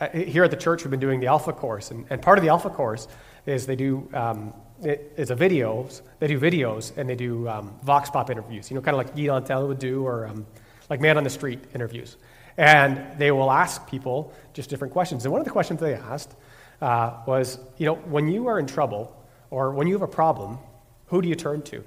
Uh, 0.00 0.08
here 0.10 0.44
at 0.44 0.50
the 0.50 0.56
church, 0.56 0.84
we've 0.84 0.90
been 0.90 1.00
doing 1.00 1.20
the 1.20 1.26
Alpha 1.26 1.52
course, 1.52 1.90
and, 1.90 2.06
and 2.10 2.22
part 2.22 2.38
of 2.38 2.44
the 2.44 2.50
Alpha 2.50 2.70
course 2.70 3.08
is 3.46 3.66
they 3.66 3.76
do 3.76 4.08
um, 4.14 4.54
it, 4.82 5.12
it's 5.16 5.30
a 5.30 5.36
videos. 5.36 6.02
They 6.18 6.26
do 6.26 6.38
videos 6.38 6.96
and 6.96 7.08
they 7.08 7.14
do 7.14 7.48
um, 7.48 7.78
vox 7.82 8.10
pop 8.10 8.30
interviews. 8.30 8.70
You 8.70 8.76
know, 8.76 8.80
kind 8.80 8.98
of 8.98 9.06
like 9.06 9.16
Guy 9.16 9.40
Tell 9.46 9.66
would 9.68 9.78
do, 9.78 10.06
or 10.06 10.26
um, 10.26 10.46
like 10.90 11.00
man 11.00 11.16
on 11.16 11.24
the 11.24 11.30
street 11.30 11.60
interviews. 11.74 12.16
And 12.56 13.18
they 13.18 13.30
will 13.30 13.50
ask 13.50 13.88
people 13.88 14.32
just 14.52 14.70
different 14.70 14.92
questions. 14.92 15.24
And 15.24 15.32
one 15.32 15.40
of 15.40 15.44
the 15.44 15.50
questions 15.50 15.80
they 15.80 15.94
asked 15.94 16.34
uh, 16.80 17.18
was, 17.26 17.58
you 17.78 17.86
know, 17.86 17.94
when 17.94 18.28
you 18.28 18.46
are 18.46 18.58
in 18.58 18.66
trouble 18.66 19.16
or 19.50 19.72
when 19.72 19.86
you 19.86 19.94
have 19.94 20.02
a 20.02 20.08
problem, 20.08 20.58
who 21.06 21.20
do 21.20 21.28
you 21.28 21.34
turn 21.34 21.62
to? 21.62 21.84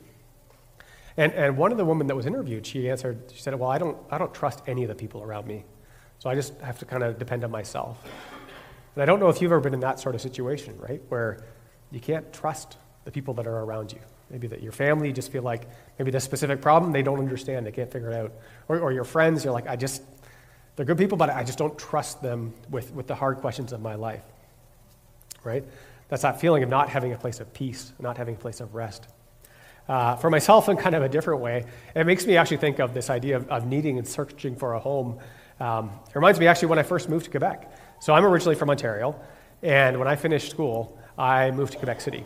And, 1.15 1.33
and 1.33 1.57
one 1.57 1.71
of 1.71 1.77
the 1.77 1.85
women 1.85 2.07
that 2.07 2.15
was 2.15 2.25
interviewed, 2.25 2.65
she 2.65 2.89
answered, 2.89 3.31
she 3.33 3.41
said, 3.41 3.55
Well, 3.55 3.69
I 3.69 3.77
don't, 3.79 3.97
I 4.11 4.17
don't 4.17 4.33
trust 4.33 4.61
any 4.67 4.83
of 4.83 4.89
the 4.89 4.95
people 4.95 5.23
around 5.23 5.47
me. 5.47 5.65
So 6.19 6.29
I 6.29 6.35
just 6.35 6.53
have 6.61 6.79
to 6.79 6.85
kind 6.85 7.03
of 7.03 7.17
depend 7.17 7.43
on 7.43 7.51
myself. 7.51 7.97
And 8.95 9.01
I 9.01 9.05
don't 9.05 9.19
know 9.19 9.29
if 9.29 9.41
you've 9.41 9.51
ever 9.51 9.61
been 9.61 9.73
in 9.73 9.79
that 9.81 9.99
sort 9.99 10.15
of 10.15 10.21
situation, 10.21 10.77
right? 10.79 11.01
Where 11.09 11.43
you 11.91 11.99
can't 11.99 12.31
trust 12.33 12.77
the 13.05 13.11
people 13.11 13.33
that 13.35 13.47
are 13.47 13.59
around 13.63 13.91
you. 13.91 13.99
Maybe 14.29 14.47
that 14.47 14.61
your 14.61 14.71
family, 14.73 15.13
just 15.13 15.31
feel 15.31 15.43
like 15.43 15.67
maybe 15.97 16.11
this 16.11 16.23
specific 16.23 16.61
problem, 16.61 16.91
they 16.91 17.01
don't 17.01 17.19
understand, 17.19 17.65
they 17.65 17.71
can't 17.71 17.91
figure 17.91 18.11
it 18.11 18.15
out. 18.15 18.33
Or, 18.67 18.79
or 18.79 18.91
your 18.91 19.05
friends, 19.05 19.43
you're 19.43 19.53
like, 19.53 19.67
I 19.67 19.75
just, 19.75 20.01
they're 20.75 20.85
good 20.85 20.97
people, 20.97 21.17
but 21.17 21.29
I 21.29 21.43
just 21.43 21.57
don't 21.57 21.77
trust 21.77 22.21
them 22.21 22.53
with, 22.69 22.93
with 22.93 23.07
the 23.07 23.15
hard 23.15 23.37
questions 23.37 23.71
of 23.71 23.81
my 23.81 23.95
life, 23.95 24.23
right? 25.43 25.63
That's 26.09 26.21
that 26.21 26.41
feeling 26.41 26.63
of 26.63 26.69
not 26.69 26.89
having 26.89 27.13
a 27.13 27.17
place 27.17 27.39
of 27.39 27.53
peace, 27.53 27.93
not 27.99 28.17
having 28.17 28.35
a 28.35 28.37
place 28.37 28.59
of 28.59 28.75
rest. 28.75 29.07
Uh, 29.87 30.17
for 30.17 30.29
myself, 30.29 30.67
in 30.67 30.75
kind 30.75 30.95
of 30.95 31.03
a 31.03 31.09
different 31.09 31.41
way, 31.41 31.65
it 31.95 32.05
makes 32.05 32.25
me 32.25 32.35
actually 32.35 32.57
think 32.57 32.79
of 32.79 32.93
this 32.93 33.09
idea 33.09 33.37
of, 33.37 33.47
of 33.49 33.65
needing 33.65 33.97
and 33.97 34.07
searching 34.07 34.55
for 34.55 34.73
a 34.73 34.79
home. 34.79 35.19
Um, 35.61 35.91
it 36.07 36.15
reminds 36.15 36.39
me 36.39 36.47
actually 36.47 36.67
when 36.67 36.79
I 36.79 36.83
first 36.83 37.07
moved 37.07 37.25
to 37.25 37.31
Quebec. 37.31 37.71
So 38.01 38.13
I'm 38.13 38.25
originally 38.25 38.55
from 38.55 38.69
Ontario, 38.69 39.19
and 39.63 39.97
when 39.97 40.07
I 40.07 40.15
finished 40.15 40.51
school, 40.51 40.99
I 41.17 41.51
moved 41.51 41.71
to 41.71 41.77
Quebec 41.79 42.01
City. 42.01 42.25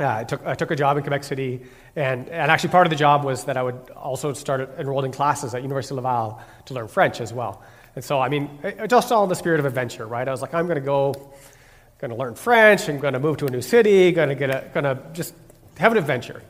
Uh, 0.00 0.16
I, 0.16 0.24
took, 0.24 0.46
I 0.46 0.54
took 0.54 0.70
a 0.70 0.76
job 0.76 0.96
in 0.96 1.02
Quebec 1.02 1.24
City, 1.24 1.60
and, 1.94 2.28
and 2.28 2.50
actually 2.50 2.70
part 2.70 2.86
of 2.86 2.90
the 2.90 2.96
job 2.96 3.24
was 3.24 3.44
that 3.44 3.56
I 3.56 3.62
would 3.62 3.90
also 3.90 4.32
start 4.32 4.70
enrolled 4.78 5.04
in 5.04 5.12
classes 5.12 5.54
at 5.54 5.62
University 5.62 5.92
of 5.94 6.04
Laval 6.04 6.40
to 6.66 6.74
learn 6.74 6.88
French 6.88 7.20
as 7.20 7.32
well. 7.32 7.62
And 7.94 8.04
so, 8.04 8.20
I 8.20 8.28
mean, 8.28 8.48
just 8.88 9.12
all 9.12 9.24
in 9.24 9.28
the 9.28 9.34
spirit 9.34 9.60
of 9.60 9.66
adventure, 9.66 10.06
right? 10.06 10.26
I 10.26 10.30
was 10.30 10.40
like, 10.40 10.54
I'm 10.54 10.66
going 10.66 10.76
to 10.78 10.84
go, 10.84 11.32
going 11.98 12.10
to 12.10 12.16
learn 12.16 12.34
French, 12.34 12.88
I'm 12.88 12.98
going 12.98 13.14
to 13.14 13.20
move 13.20 13.36
to 13.38 13.46
a 13.46 13.50
new 13.50 13.60
city, 13.62 14.12
going 14.12 14.28
to 14.28 14.34
get 14.34 14.50
a, 14.50 14.70
going 14.72 14.84
to 14.84 15.02
just 15.12 15.34
have 15.78 15.92
an 15.92 15.98
adventure. 15.98 16.42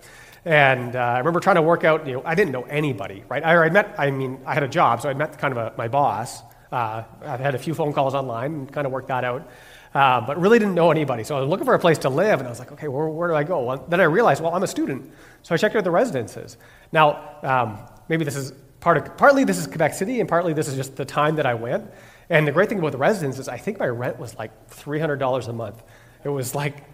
And 0.45 0.95
uh, 0.97 0.99
I 0.99 1.19
remember 1.19 1.41
trying 1.41 1.57
to 1.57 1.63
work 1.63 1.85
out, 1.85 2.07
you 2.07 2.15
know, 2.15 2.23
I 2.25 2.35
didn't 2.35 2.53
know 2.53 2.63
anybody, 2.63 3.25
right? 3.29 3.45
I, 3.45 3.57
I 3.57 3.71
met, 3.71 3.95
I 3.99 4.11
mean, 4.11 4.41
I 4.47 4.55
had 4.55 4.63
a 4.63 4.69
job, 4.69 5.01
so 5.01 5.09
I 5.09 5.15
met 5.15 5.39
kind 5.39 5.57
of 5.57 5.59
a, 5.59 5.77
my 5.77 5.89
boss. 5.89 6.43
Uh, 6.71 7.03
I 7.23 7.37
had 7.37 7.55
a 7.55 7.59
few 7.59 7.75
phone 7.75 7.93
calls 7.93 8.15
online 8.15 8.55
and 8.55 8.73
kind 8.73 8.87
of 8.87 8.93
worked 8.93 9.09
that 9.09 9.25
out. 9.25 9.51
Uh, 9.93 10.21
but 10.21 10.41
really 10.41 10.59
didn't 10.59 10.75
know 10.75 10.91
anybody. 10.91 11.25
So 11.25 11.37
I 11.37 11.41
was 11.41 11.49
looking 11.49 11.65
for 11.65 11.75
a 11.75 11.79
place 11.79 11.99
to 11.99 12.09
live, 12.09 12.39
and 12.39 12.47
I 12.47 12.51
was 12.51 12.61
like, 12.61 12.71
okay, 12.73 12.87
where, 12.87 13.09
where 13.09 13.29
do 13.29 13.35
I 13.35 13.43
go? 13.43 13.63
Well, 13.63 13.85
then 13.89 14.01
I 14.01 14.05
realized, 14.05 14.41
well, 14.41 14.55
I'm 14.55 14.63
a 14.63 14.69
student. 14.69 15.11
So 15.43 15.55
I 15.55 15.59
checked 15.59 15.75
out 15.75 15.83
the 15.83 15.91
residences. 15.91 16.57
Now, 16.93 17.39
um, 17.43 17.79
maybe 18.09 18.25
this 18.25 18.37
is 18.37 18.53
part 18.79 18.97
of, 18.97 19.17
partly 19.17 19.43
this 19.43 19.59
is 19.59 19.67
Quebec 19.67 19.95
City, 19.95 20.21
and 20.21 20.29
partly 20.29 20.53
this 20.53 20.69
is 20.69 20.77
just 20.77 20.95
the 20.97 21.05
time 21.05 21.37
that 21.37 21.47
I 21.47 21.55
went. 21.55 21.91
And 22.29 22.47
the 22.47 22.53
great 22.53 22.69
thing 22.69 22.79
about 22.79 22.93
the 22.93 22.99
residences, 22.99 23.49
I 23.49 23.57
think 23.57 23.81
my 23.81 23.89
rent 23.89 24.21
was 24.21 24.37
like 24.37 24.71
$300 24.71 25.49
a 25.49 25.53
month. 25.53 25.83
It 26.23 26.29
was 26.29 26.55
like, 26.55 26.85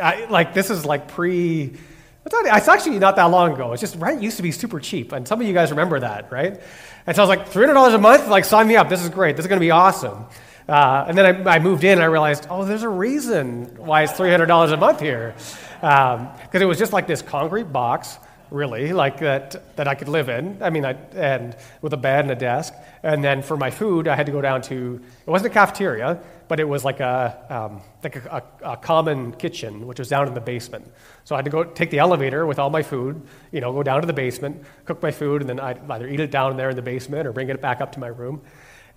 I, 0.00 0.26
like 0.26 0.52
this 0.52 0.68
is 0.68 0.84
like 0.84 1.08
pre 1.08 1.78
it's 2.26 2.68
actually 2.68 2.98
not 2.98 3.16
that 3.16 3.24
long 3.24 3.52
ago. 3.52 3.72
It's 3.72 3.80
just 3.80 3.96
rent 3.96 4.20
used 4.20 4.36
to 4.38 4.42
be 4.42 4.50
super 4.50 4.80
cheap, 4.80 5.12
and 5.12 5.26
some 5.26 5.40
of 5.40 5.46
you 5.46 5.54
guys 5.54 5.70
remember 5.70 6.00
that, 6.00 6.32
right? 6.32 6.60
And 7.06 7.14
so 7.14 7.22
I 7.22 7.26
was 7.26 7.28
like, 7.28 7.50
$300 7.50 7.94
a 7.94 7.98
month? 7.98 8.26
Like, 8.26 8.44
sign 8.44 8.66
me 8.66 8.74
up. 8.74 8.88
This 8.88 9.02
is 9.02 9.10
great. 9.10 9.36
This 9.36 9.44
is 9.44 9.48
going 9.48 9.60
to 9.60 9.64
be 9.64 9.70
awesome. 9.70 10.24
Uh, 10.68 11.04
and 11.08 11.16
then 11.16 11.46
I, 11.46 11.56
I, 11.56 11.58
moved 11.60 11.84
in 11.84 11.92
and 11.92 12.02
I 12.02 12.06
realized, 12.06 12.48
oh, 12.50 12.64
there's 12.64 12.82
a 12.82 12.88
reason 12.88 13.66
why 13.76 14.02
it's 14.02 14.12
$300 14.14 14.72
a 14.72 14.76
month 14.76 15.00
here. 15.00 15.34
Because 15.80 16.20
um, 16.54 16.62
it 16.62 16.64
was 16.64 16.78
just 16.78 16.92
like 16.92 17.06
this 17.06 17.22
concrete 17.22 17.72
box 17.72 18.18
really, 18.50 18.92
like 18.92 19.18
that, 19.18 19.76
that 19.76 19.88
I 19.88 19.94
could 19.94 20.08
live 20.08 20.28
in. 20.28 20.62
I 20.62 20.70
mean, 20.70 20.84
I, 20.84 20.92
and 21.14 21.56
with 21.82 21.92
a 21.92 21.96
bed 21.96 22.24
and 22.24 22.30
a 22.30 22.36
desk. 22.36 22.74
And 23.02 23.22
then 23.22 23.42
for 23.42 23.56
my 23.56 23.70
food, 23.70 24.08
I 24.08 24.14
had 24.14 24.26
to 24.26 24.32
go 24.32 24.40
down 24.40 24.62
to, 24.62 25.00
it 25.26 25.30
wasn't 25.30 25.50
a 25.50 25.54
cafeteria, 25.54 26.20
but 26.48 26.60
it 26.60 26.68
was 26.68 26.84
like 26.84 27.00
a, 27.00 27.44
um, 27.50 27.80
like 28.02 28.16
a, 28.16 28.42
a, 28.62 28.72
a, 28.72 28.76
common 28.76 29.32
kitchen, 29.32 29.86
which 29.86 29.98
was 29.98 30.08
down 30.08 30.28
in 30.28 30.34
the 30.34 30.40
basement. 30.40 30.86
So 31.24 31.34
I 31.34 31.38
had 31.38 31.44
to 31.44 31.50
go 31.50 31.64
take 31.64 31.90
the 31.90 31.98
elevator 31.98 32.46
with 32.46 32.58
all 32.58 32.70
my 32.70 32.82
food, 32.82 33.20
you 33.50 33.60
know, 33.60 33.72
go 33.72 33.82
down 33.82 34.00
to 34.00 34.06
the 34.06 34.12
basement, 34.12 34.62
cook 34.84 35.02
my 35.02 35.10
food, 35.10 35.40
and 35.40 35.50
then 35.50 35.58
I'd 35.58 35.90
either 35.90 36.08
eat 36.08 36.20
it 36.20 36.30
down 36.30 36.56
there 36.56 36.70
in 36.70 36.76
the 36.76 36.82
basement 36.82 37.26
or 37.26 37.32
bring 37.32 37.48
it 37.48 37.60
back 37.60 37.80
up 37.80 37.92
to 37.92 38.00
my 38.00 38.08
room. 38.08 38.40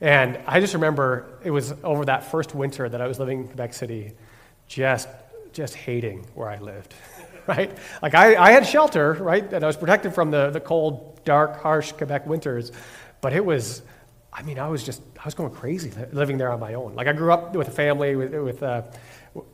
And 0.02 0.40
I 0.48 0.60
just 0.60 0.74
remember 0.74 1.40
it 1.44 1.52
was 1.52 1.74
over 1.84 2.06
that 2.06 2.32
first 2.32 2.56
winter 2.56 2.88
that 2.88 3.02
I 3.02 3.08
was 3.08 3.20
living 3.20 3.42
in 3.42 3.48
Quebec 3.48 3.74
City, 3.74 4.14
just, 4.68 5.10
just 5.52 5.76
hating 5.76 6.26
where 6.36 6.50
I 6.50 6.58
lived. 6.60 6.94
right? 7.48 7.78
Like 8.02 8.16
I, 8.16 8.36
I 8.36 8.52
had 8.52 8.66
shelter, 8.66 9.14
right? 9.14 9.52
And 9.52 9.64
I 9.64 9.68
was 9.68 9.76
protected 9.76 10.14
from 10.14 10.32
the, 10.32 10.52
the 10.52 10.60
cold, 10.60 11.20
dark, 11.26 11.62
harsh 11.62 11.92
Quebec 11.92 12.26
winters. 12.28 12.72
But 13.22 13.34
it 13.34 13.44
was, 13.44 13.82
I 14.32 14.44
mean, 14.44 14.60
I 14.60 14.70
was 14.70 14.84
just, 14.84 15.02
I 15.20 15.26
was 15.26 15.34
going 15.34 15.52
crazy 15.52 15.92
living 16.14 16.38
there 16.38 16.52
on 16.52 16.60
my 16.60 16.76
own. 16.76 16.96
Like 16.96 17.08
I 17.08 17.14
grew 17.14 17.34
up 17.34 17.54
with 17.56 17.68
a 17.68 17.72
family 17.72 18.16
with, 18.16 18.34
with, 18.34 18.64
uh, 18.64 18.84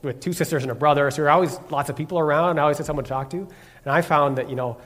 with 0.04 0.20
two 0.20 0.34
sisters 0.34 0.64
and 0.64 0.72
a 0.72 0.75
brother, 0.75 1.10
so 1.12 1.18
there 1.18 1.25
were 1.25 1.32
always 1.32 1.60
lots 1.70 1.90
of 1.90 1.96
people 1.96 2.20
around. 2.20 2.60
I 2.60 2.64
always 2.64 2.78
had 2.78 2.86
someone 2.86 3.04
to 3.06 3.10
talk 3.10 3.30
to. 3.32 3.38
And 3.38 3.94
I 3.94 4.02
found 4.02 4.38
that, 4.38 4.50
you 4.50 4.56
know, 4.56 4.78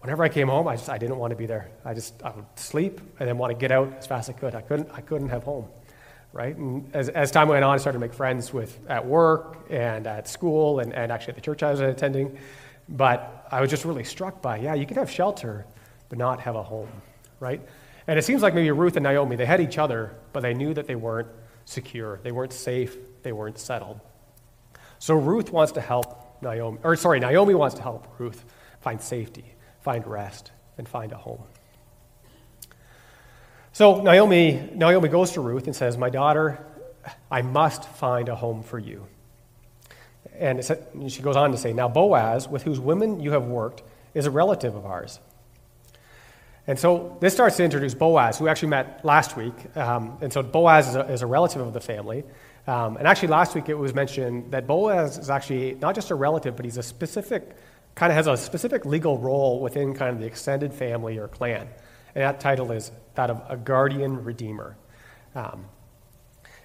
whenever 0.00 0.22
I 0.22 0.28
came 0.28 0.48
home, 0.48 0.68
I 0.68 0.76
just, 0.76 0.88
I 0.88 0.98
didn't 0.98 1.18
want 1.18 1.30
to 1.30 1.36
be 1.36 1.46
there. 1.46 1.70
I 1.84 1.94
just, 1.94 2.22
I 2.22 2.30
would 2.30 2.46
sleep 2.56 3.00
and 3.18 3.28
then 3.28 3.38
want 3.38 3.52
to 3.52 3.58
get 3.58 3.72
out 3.72 3.94
as 3.98 4.06
fast 4.06 4.28
as 4.28 4.34
I 4.34 4.38
could. 4.38 4.54
I 4.54 4.60
couldn't, 4.60 4.90
I 4.92 5.00
couldn't 5.00 5.28
have 5.28 5.44
home 5.44 5.68
right? 6.32 6.56
And 6.56 6.94
as, 6.94 7.08
as 7.08 7.30
time 7.30 7.48
went 7.48 7.64
on, 7.64 7.74
I 7.74 7.78
started 7.78 7.98
to 7.98 8.00
make 8.00 8.14
friends 8.14 8.52
with 8.52 8.78
at 8.88 9.04
work 9.04 9.66
and 9.68 10.06
at 10.06 10.28
school 10.28 10.80
and, 10.80 10.92
and 10.92 11.10
actually 11.10 11.30
at 11.30 11.34
the 11.36 11.40
church 11.40 11.62
I 11.62 11.70
was 11.70 11.80
attending. 11.80 12.38
But 12.88 13.46
I 13.50 13.60
was 13.60 13.70
just 13.70 13.84
really 13.84 14.04
struck 14.04 14.42
by, 14.42 14.58
yeah, 14.58 14.74
you 14.74 14.86
can 14.86 14.96
have 14.96 15.10
shelter, 15.10 15.66
but 16.08 16.18
not 16.18 16.40
have 16.40 16.56
a 16.56 16.62
home, 16.62 16.90
right? 17.38 17.60
And 18.06 18.18
it 18.18 18.22
seems 18.22 18.42
like 18.42 18.54
maybe 18.54 18.70
Ruth 18.70 18.96
and 18.96 19.04
Naomi, 19.04 19.36
they 19.36 19.46
had 19.46 19.60
each 19.60 19.78
other, 19.78 20.16
but 20.32 20.40
they 20.40 20.54
knew 20.54 20.74
that 20.74 20.86
they 20.86 20.96
weren't 20.96 21.28
secure. 21.64 22.20
They 22.22 22.32
weren't 22.32 22.52
safe. 22.52 22.96
They 23.22 23.32
weren't 23.32 23.58
settled. 23.58 24.00
So 24.98 25.14
Ruth 25.14 25.52
wants 25.52 25.72
to 25.72 25.80
help 25.80 26.42
Naomi, 26.42 26.78
or 26.82 26.96
sorry, 26.96 27.20
Naomi 27.20 27.54
wants 27.54 27.76
to 27.76 27.82
help 27.82 28.06
Ruth 28.18 28.44
find 28.80 29.00
safety, 29.00 29.44
find 29.82 30.06
rest, 30.06 30.50
and 30.78 30.88
find 30.88 31.12
a 31.12 31.16
home. 31.16 31.42
So 33.72 34.00
Naomi, 34.02 34.70
Naomi 34.74 35.08
goes 35.08 35.32
to 35.32 35.40
Ruth 35.40 35.66
and 35.66 35.76
says, 35.76 35.96
My 35.96 36.10
daughter, 36.10 36.64
I 37.30 37.42
must 37.42 37.84
find 37.84 38.28
a 38.28 38.34
home 38.34 38.62
for 38.62 38.78
you. 38.78 39.06
And 40.38 40.64
she 41.08 41.22
goes 41.22 41.36
on 41.36 41.52
to 41.52 41.58
say, 41.58 41.72
Now 41.72 41.88
Boaz, 41.88 42.48
with 42.48 42.62
whose 42.62 42.80
women 42.80 43.20
you 43.20 43.32
have 43.32 43.44
worked, 43.44 43.82
is 44.14 44.26
a 44.26 44.30
relative 44.30 44.74
of 44.74 44.86
ours. 44.86 45.20
And 46.66 46.78
so 46.78 47.16
this 47.20 47.32
starts 47.32 47.56
to 47.56 47.64
introduce 47.64 47.94
Boaz, 47.94 48.38
who 48.38 48.48
actually 48.48 48.68
met 48.68 49.04
last 49.04 49.36
week. 49.36 49.76
Um, 49.76 50.18
and 50.20 50.32
so 50.32 50.42
Boaz 50.42 50.88
is 50.88 50.94
a, 50.94 51.12
is 51.12 51.22
a, 51.22 51.26
relative 51.26 51.62
of 51.62 51.72
the 51.72 51.80
family. 51.80 52.24
Um, 52.66 52.96
and 52.96 53.08
actually, 53.08 53.28
last 53.28 53.54
week 53.54 53.68
it 53.68 53.74
was 53.74 53.94
mentioned 53.94 54.52
that 54.52 54.66
Boaz 54.66 55.18
is 55.18 55.30
actually 55.30 55.74
not 55.76 55.94
just 55.94 56.10
a 56.10 56.14
relative, 56.14 56.56
but 56.56 56.64
he's 56.64 56.76
a 56.76 56.82
specific, 56.82 57.56
kind 57.94 58.12
of 58.12 58.16
has 58.16 58.26
a 58.26 58.36
specific 58.36 58.86
legal 58.86 59.18
role 59.18 59.60
within 59.60 59.94
kind 59.94 60.14
of 60.14 60.20
the 60.20 60.26
extended 60.26 60.72
family 60.72 61.18
or 61.18 61.28
clan. 61.28 61.68
And 62.14 62.22
that 62.22 62.40
title 62.40 62.72
is 62.72 62.90
that 63.14 63.30
of 63.30 63.42
a 63.48 63.56
guardian 63.56 64.24
redeemer. 64.24 64.76
Um, 65.34 65.66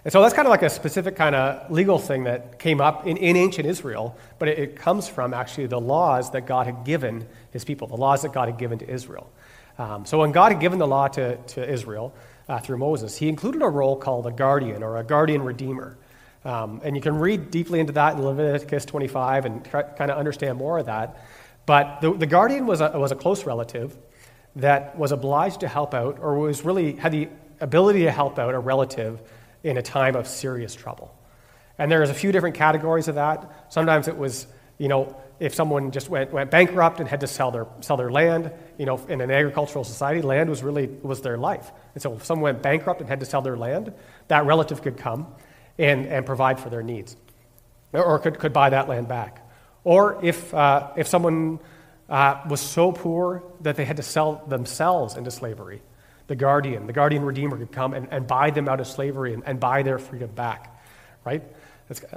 and 0.05 0.12
so 0.12 0.22
that's 0.22 0.36
kind 0.36 0.48
of 0.48 0.51
like 0.51 0.62
a 0.62 0.70
specific 0.70 1.15
kind 1.15 1.34
of 1.34 1.72
legal 1.72 1.98
thing 1.98 2.25
that 2.25 2.60
came 2.60 2.79
up 2.79 3.08
in, 3.08 3.17
in 3.17 3.36
ancient 3.36 3.67
Israel, 3.67 4.15
but 4.38 4.48
it, 4.48 4.60
it, 4.60 4.75
comes 4.75 5.08
from 5.08 5.34
actually 5.34 5.65
the 5.65 5.82
laws 5.82 6.32
that 6.32 6.46
God 6.46 6.67
had 6.67 6.86
given 6.86 7.27
his 7.50 7.65
people, 7.65 7.88
the 7.88 7.98
laws 7.98 8.22
that 8.22 8.32
God 8.32 8.48
had 8.48 8.60
given 8.60 8.77
to 8.79 8.89
Israel. 8.89 9.27
Um, 9.79 10.05
so 10.05 10.20
when 10.20 10.32
God 10.32 10.51
had 10.51 10.62
given 10.62 10.77
the 10.77 10.88
law 10.88 11.08
to, 11.08 11.38
to 11.38 11.67
Israel 11.67 12.13
uh, 12.48 12.60
through 12.60 12.77
Moses, 12.77 13.17
he 13.17 13.27
included 13.27 13.63
a 13.63 13.67
role 13.67 13.96
called 13.96 14.27
a 14.27 14.32
guardian 14.32 14.84
or 14.84 14.98
a 14.98 15.03
guardian 15.03 15.41
redeemer. 15.41 15.98
Um, 16.45 16.79
and 16.83 16.95
you 16.95 17.01
can 17.01 17.17
read 17.17 17.49
deeply 17.49 17.79
into 17.79 17.93
that 17.93 18.15
in 18.15 18.23
Leviticus 18.23 18.85
25 18.85 19.45
and 19.45 19.63
kind 19.65 20.11
of 20.11 20.17
understand 20.17 20.59
more 20.59 20.77
of 20.77 20.85
that. 20.85 21.17
But 21.65 22.01
the, 22.01 22.13
the 22.13 22.27
guardian 22.27 22.67
was 22.67 22.81
a, 22.81 22.91
was 22.97 23.11
a 23.11 23.15
close 23.15 23.45
relative 23.45 23.97
that 24.55 24.95
was 24.97 25.11
obliged 25.11 25.61
to 25.61 25.67
help 25.67 25.95
out 25.95 26.19
or 26.19 26.37
was 26.37 26.63
really 26.63 26.93
had 26.93 27.11
the 27.11 27.27
ability 27.59 28.03
to 28.03 28.11
help 28.11 28.37
out 28.37 28.53
a 28.53 28.59
relative 28.59 29.19
in 29.63 29.77
a 29.77 29.81
time 29.81 30.15
of 30.15 30.27
serious 30.27 30.75
trouble. 30.75 31.13
And 31.79 31.91
there's 31.91 32.11
a 32.11 32.13
few 32.13 32.31
different 32.31 32.55
categories 32.55 33.07
of 33.07 33.15
that. 33.15 33.65
Sometimes 33.69 34.07
it 34.07 34.15
was, 34.15 34.45
you 34.77 34.87
know, 34.87 35.19
if 35.39 35.53
someone 35.53 35.91
just 35.91 36.09
went, 36.09 36.31
went 36.31 36.51
bankrupt 36.51 36.99
and 36.99 37.09
had 37.09 37.19
to 37.21 37.27
sell 37.27 37.49
their, 37.49 37.65
sell 37.81 37.97
their 37.97 38.11
land, 38.11 38.51
you 38.77 38.85
know, 38.85 39.03
in 39.09 39.19
an 39.19 39.31
agricultural 39.31 39.83
society, 39.83 40.21
land 40.21 40.49
was 40.49 40.63
really 40.63 40.87
was 41.01 41.21
their 41.21 41.37
life. 41.37 41.71
And 41.95 42.01
so 42.01 42.13
if 42.13 42.23
someone 42.23 42.53
went 42.53 42.61
bankrupt 42.61 43.01
and 43.01 43.09
had 43.09 43.19
to 43.19 43.25
sell 43.25 43.41
their 43.41 43.57
land, 43.57 43.91
that 44.27 44.45
relative 44.45 44.83
could 44.83 44.95
come 44.95 45.27
and, 45.77 46.05
and 46.05 46.25
provide 46.25 46.60
for 46.60 46.70
their 46.70 46.84
needs 46.84 47.15
or 47.96 48.20
could, 48.20 48.39
could 48.39 48.53
buy 48.53 48.70
that 48.70 48.88
land 48.88 49.08
back. 49.08 49.48
Or 49.84 50.24
if, 50.24 50.53
uh, 50.53 50.91
if 50.96 51.08
someone 51.08 51.60
uh, 52.10 52.41
was 52.50 52.62
so 52.62 52.91
poor 52.91 53.44
that 53.62 53.75
they 53.75 53.86
had 53.86 53.98
to 53.98 54.03
sell 54.03 54.44
themselves 54.48 55.15
into 55.15 55.32
slavery. 55.32 55.82
The 56.27 56.36
guardian, 56.36 56.88
the 56.88 56.94
guardian 56.94 57.24
redeemer 57.24 57.58
could 57.58 57.72
come 57.72 57.94
and, 57.94 58.08
and 58.12 58.25
buy 58.25 58.50
them 58.50 58.67
out 58.67 58.79
of 58.79 58.88
slavery 58.88 59.34
and, 59.34 59.44
and 59.46 59.60
buy 59.60 59.84
their 59.84 60.00
freedom 60.00 60.32
back, 60.32 60.82
right? 61.24 61.44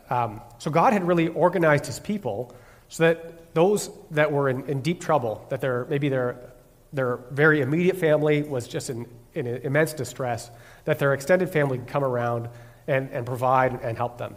Um, 0.09 0.41
so 0.59 0.71
God 0.71 0.95
had 0.95 1.07
really 1.07 1.29
organized 1.29 1.87
his 1.87 2.00
people 2.00 2.55
so 2.88 3.03
that 3.05 3.55
those 3.55 3.91
that 4.12 4.33
were 4.33 4.49
in, 4.49 4.65
in 4.67 4.81
deep 4.81 5.00
trouble, 5.00 5.45
that 5.50 5.61
their, 5.61 5.85
maybe 5.91 6.09
their, 6.09 6.38
their 6.95 7.19
very 7.31 7.61
immediate 7.61 7.97
family 7.97 8.43
was 8.43 8.67
just 8.67 8.88
in, 8.88 9.07
in 9.35 9.47
immense 9.47 9.93
distress, 9.93 10.50
that 10.87 10.99
their 10.99 11.12
extended 11.12 11.50
family 11.50 11.77
could 11.77 11.88
come 11.88 12.05
around 12.05 12.49
and, 12.88 13.11
and 13.12 13.25
provide 13.25 13.80
and 13.83 13.97
help 13.97 14.18
them. 14.18 14.35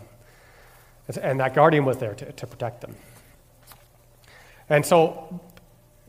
And 1.22 1.40
that 1.40 1.56
guardian 1.56 1.84
was 1.84 1.98
there 1.98 2.14
to, 2.14 2.32
to 2.32 2.48
protect 2.48 2.82
them. 2.82 2.96
And 4.70 4.86
so 4.86 5.42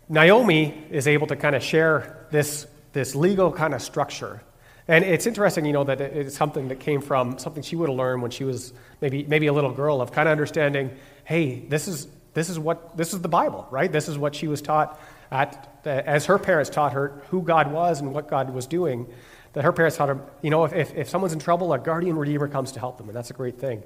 Naomi 0.08 0.86
is 0.90 1.08
able 1.08 1.26
to 1.28 1.36
kind 1.36 1.56
of 1.56 1.62
share 1.62 2.26
this, 2.30 2.66
this 2.92 3.14
legal 3.14 3.50
kind 3.50 3.74
of 3.74 3.82
structure. 3.82 4.42
And 4.86 5.04
it's 5.04 5.26
interesting, 5.26 5.64
you 5.64 5.72
know, 5.72 5.84
that 5.84 6.00
it's 6.00 6.36
something 6.36 6.68
that 6.68 6.80
came 6.80 7.00
from 7.00 7.38
something 7.38 7.62
she 7.62 7.76
would 7.76 7.88
have 7.88 7.96
learned 7.96 8.20
when 8.20 8.30
she 8.30 8.44
was 8.44 8.72
maybe, 9.00 9.24
maybe 9.24 9.46
a 9.46 9.52
little 9.52 9.72
girl 9.72 10.00
of 10.00 10.12
kind 10.12 10.28
of 10.28 10.32
understanding, 10.32 10.90
hey, 11.24 11.60
this 11.60 11.88
is, 11.88 12.08
this 12.34 12.50
is 12.50 12.58
what, 12.58 12.96
this 12.96 13.14
is 13.14 13.20
the 13.20 13.28
Bible, 13.28 13.66
right? 13.70 13.90
This 13.90 14.08
is 14.08 14.18
what 14.18 14.34
she 14.34 14.48
was 14.48 14.60
taught 14.60 15.00
at, 15.30 15.80
as 15.84 16.26
her 16.26 16.38
parents 16.38 16.68
taught 16.68 16.92
her 16.92 17.22
who 17.30 17.42
God 17.42 17.72
was 17.72 18.00
and 18.00 18.12
what 18.12 18.28
God 18.28 18.50
was 18.50 18.66
doing, 18.66 19.06
that 19.52 19.64
her 19.64 19.72
parents 19.72 19.96
taught 19.96 20.08
her, 20.08 20.20
you 20.40 20.50
know, 20.50 20.64
if, 20.64 20.94
if 20.94 21.08
someone's 21.08 21.32
in 21.32 21.38
trouble, 21.38 21.72
a 21.72 21.78
guardian 21.78 22.16
redeemer 22.16 22.48
comes 22.48 22.72
to 22.72 22.80
help 22.80 22.98
them, 22.98 23.08
and 23.08 23.16
that's 23.16 23.30
a 23.30 23.34
great 23.34 23.58
thing. 23.58 23.82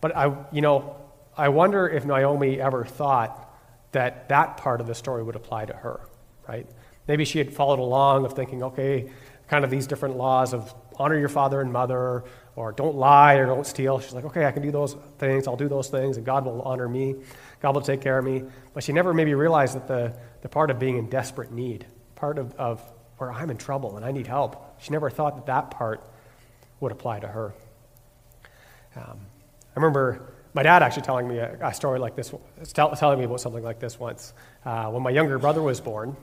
But 0.00 0.16
I, 0.16 0.34
you 0.52 0.60
know, 0.60 0.96
I 1.36 1.48
wonder 1.48 1.88
if 1.88 2.04
Naomi 2.04 2.60
ever 2.60 2.84
thought 2.84 3.54
that 3.92 4.28
that 4.28 4.56
part 4.56 4.80
of 4.80 4.86
the 4.86 4.94
story 4.94 5.22
would 5.22 5.36
apply 5.36 5.66
to 5.66 5.74
her, 5.74 6.00
right? 6.48 6.66
Maybe 7.06 7.24
she 7.24 7.38
had 7.38 7.52
followed 7.52 7.78
along 7.78 8.24
of 8.24 8.32
thinking, 8.32 8.62
okay, 8.62 9.10
kind 9.48 9.64
of 9.64 9.70
these 9.70 9.86
different 9.86 10.16
laws 10.16 10.52
of 10.52 10.74
honor 10.96 11.18
your 11.18 11.28
father 11.28 11.60
and 11.60 11.72
mother, 11.72 12.24
or 12.56 12.72
don't 12.72 12.96
lie 12.96 13.34
or 13.34 13.46
don't 13.46 13.66
steal. 13.66 14.00
She's 14.00 14.12
like, 14.12 14.24
okay, 14.24 14.44
I 14.46 14.50
can 14.50 14.62
do 14.62 14.72
those 14.72 14.96
things, 15.18 15.46
I'll 15.46 15.56
do 15.56 15.68
those 15.68 15.88
things, 15.88 16.16
and 16.16 16.26
God 16.26 16.44
will 16.44 16.62
honor 16.62 16.88
me, 16.88 17.16
God 17.60 17.74
will 17.74 17.82
take 17.82 18.00
care 18.00 18.18
of 18.18 18.24
me. 18.24 18.42
But 18.74 18.82
she 18.82 18.92
never 18.92 19.14
maybe 19.14 19.34
realized 19.34 19.76
that 19.76 19.86
the, 19.86 20.18
the 20.42 20.48
part 20.48 20.70
of 20.70 20.78
being 20.78 20.96
in 20.96 21.08
desperate 21.08 21.52
need, 21.52 21.86
part 22.16 22.38
of, 22.38 22.54
of 22.56 22.82
where 23.18 23.30
I'm 23.30 23.50
in 23.50 23.56
trouble 23.56 23.96
and 23.96 24.04
I 24.04 24.10
need 24.10 24.26
help, 24.26 24.65
she 24.78 24.90
never 24.90 25.10
thought 25.10 25.36
that 25.36 25.46
that 25.46 25.70
part 25.70 26.02
would 26.80 26.92
apply 26.92 27.20
to 27.20 27.28
her. 27.28 27.54
Um, 28.96 29.18
I 29.74 29.80
remember 29.80 30.32
my 30.54 30.62
dad 30.62 30.82
actually 30.82 31.02
telling 31.02 31.28
me 31.28 31.36
a, 31.36 31.54
a 31.60 31.74
story 31.74 31.98
like 31.98 32.16
this, 32.16 32.32
tell, 32.72 32.94
telling 32.96 33.18
me 33.18 33.26
about 33.26 33.42
something 33.42 33.62
like 33.62 33.78
this 33.78 34.00
once. 34.00 34.32
Uh, 34.64 34.86
when 34.86 35.02
my 35.02 35.10
younger 35.10 35.38
brother 35.38 35.60
was 35.60 35.82
born, 35.82 36.16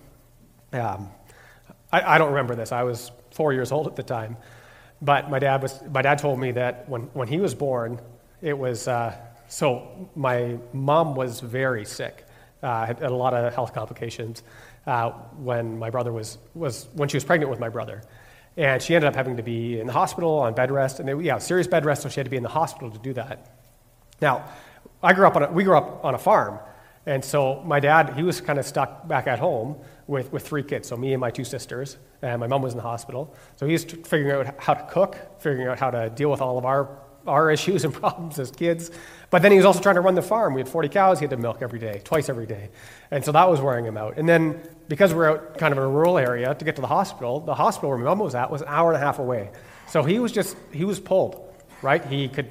um, 0.73 1.11
I, 1.91 2.15
I, 2.15 2.17
don't 2.17 2.29
remember 2.29 2.55
this. 2.55 2.71
I 2.71 2.81
was 2.81 3.11
four 3.29 3.53
years 3.53 3.71
old 3.71 3.85
at 3.85 3.95
the 3.95 4.01
time, 4.01 4.37
but 5.03 5.29
my 5.29 5.37
dad 5.37 5.61
was. 5.61 5.79
My 5.83 6.01
dad 6.01 6.17
told 6.17 6.39
me 6.39 6.51
that 6.53 6.89
when, 6.89 7.03
when 7.13 7.27
he 7.27 7.37
was 7.37 7.53
born, 7.53 8.01
it 8.41 8.57
was 8.57 8.87
uh, 8.87 9.15
so. 9.47 10.09
My 10.15 10.57
mom 10.73 11.13
was 11.13 11.39
very 11.39 11.85
sick, 11.85 12.25
uh, 12.63 12.87
had, 12.87 12.99
had, 12.99 13.11
a 13.11 13.15
lot 13.15 13.35
of 13.35 13.53
health 13.53 13.75
complications 13.75 14.41
uh, 14.87 15.11
when 15.37 15.77
my 15.77 15.91
brother 15.91 16.11
was 16.11 16.39
was 16.55 16.87
when 16.93 17.07
she 17.07 17.17
was 17.17 17.23
pregnant 17.23 17.51
with 17.51 17.59
my 17.59 17.69
brother. 17.69 18.01
And 18.55 18.81
she 18.81 18.93
ended 18.93 19.07
up 19.07 19.15
having 19.15 19.37
to 19.37 19.43
be 19.43 19.79
in 19.79 19.87
the 19.87 19.93
hospital 19.93 20.39
on 20.39 20.53
bed 20.53 20.71
rest, 20.71 20.99
and 20.99 21.09
they, 21.09 21.25
yeah, 21.25 21.37
serious 21.39 21.67
bed 21.67 21.85
rest, 21.85 22.03
so 22.03 22.09
she 22.09 22.19
had 22.19 22.25
to 22.25 22.29
be 22.29 22.37
in 22.37 22.43
the 22.43 22.49
hospital 22.49 22.91
to 22.91 22.99
do 22.99 23.13
that. 23.13 23.49
Now, 24.21 24.45
I 25.01 25.13
grew 25.13 25.25
up 25.25 25.35
on 25.35 25.43
a, 25.43 25.51
we 25.51 25.63
grew 25.63 25.75
up 25.75 26.05
on 26.05 26.13
a 26.13 26.19
farm, 26.19 26.59
and 27.05 27.25
so 27.25 27.61
my 27.65 27.79
dad, 27.79 28.13
he 28.15 28.23
was 28.23 28.39
kind 28.41 28.59
of 28.59 28.65
stuck 28.65 29.07
back 29.07 29.27
at 29.27 29.39
home 29.39 29.77
with, 30.07 30.31
with 30.31 30.47
three 30.47 30.63
kids, 30.63 30.87
so 30.87 30.95
me 30.95 31.13
and 31.13 31.19
my 31.19 31.31
two 31.31 31.43
sisters, 31.43 31.97
and 32.21 32.39
my 32.39 32.47
mom 32.47 32.61
was 32.61 32.73
in 32.73 32.77
the 32.77 32.83
hospital. 32.83 33.35
So 33.55 33.65
he 33.65 33.73
was 33.73 33.83
figuring 33.83 34.47
out 34.47 34.55
how 34.59 34.75
to 34.75 34.85
cook, 34.89 35.17
figuring 35.41 35.67
out 35.67 35.79
how 35.79 35.89
to 35.89 36.09
deal 36.11 36.29
with 36.29 36.41
all 36.41 36.57
of 36.57 36.65
our 36.65 37.02
our 37.27 37.51
issues 37.51 37.83
and 37.83 37.93
problems 38.01 38.39
as 38.39 38.51
kids. 38.51 38.91
But 39.29 39.41
then 39.41 39.51
he 39.51 39.57
was 39.57 39.65
also 39.65 39.79
trying 39.79 39.95
to 39.95 40.01
run 40.01 40.15
the 40.15 40.21
farm. 40.21 40.53
We 40.53 40.61
had 40.61 40.69
40 40.69 40.89
cows 40.89 41.19
he 41.19 41.23
had 41.23 41.31
to 41.31 41.37
milk 41.37 41.61
every 41.61 41.79
day, 41.79 42.01
twice 42.03 42.29
every 42.29 42.45
day. 42.45 42.69
And 43.11 43.23
so 43.23 43.31
that 43.31 43.49
was 43.49 43.61
wearing 43.61 43.85
him 43.85 43.97
out. 43.97 44.17
And 44.17 44.27
then 44.27 44.61
because 44.87 45.13
we're 45.13 45.29
out 45.29 45.57
kind 45.57 45.71
of 45.71 45.77
in 45.77 45.83
a 45.83 45.89
rural 45.89 46.17
area 46.17 46.53
to 46.53 46.65
get 46.65 46.75
to 46.75 46.81
the 46.81 46.87
hospital, 46.87 47.39
the 47.39 47.55
hospital 47.55 47.89
where 47.89 47.97
my 47.97 48.05
mom 48.05 48.19
was 48.19 48.35
at 48.35 48.51
was 48.51 48.61
an 48.61 48.67
hour 48.69 48.91
and 48.93 49.01
a 49.01 49.05
half 49.05 49.19
away. 49.19 49.49
So 49.87 50.03
he 50.03 50.19
was 50.19 50.31
just, 50.31 50.55
he 50.71 50.85
was 50.85 50.99
pulled, 50.99 51.53
right? 51.81 52.03
He 52.05 52.27
could 52.27 52.49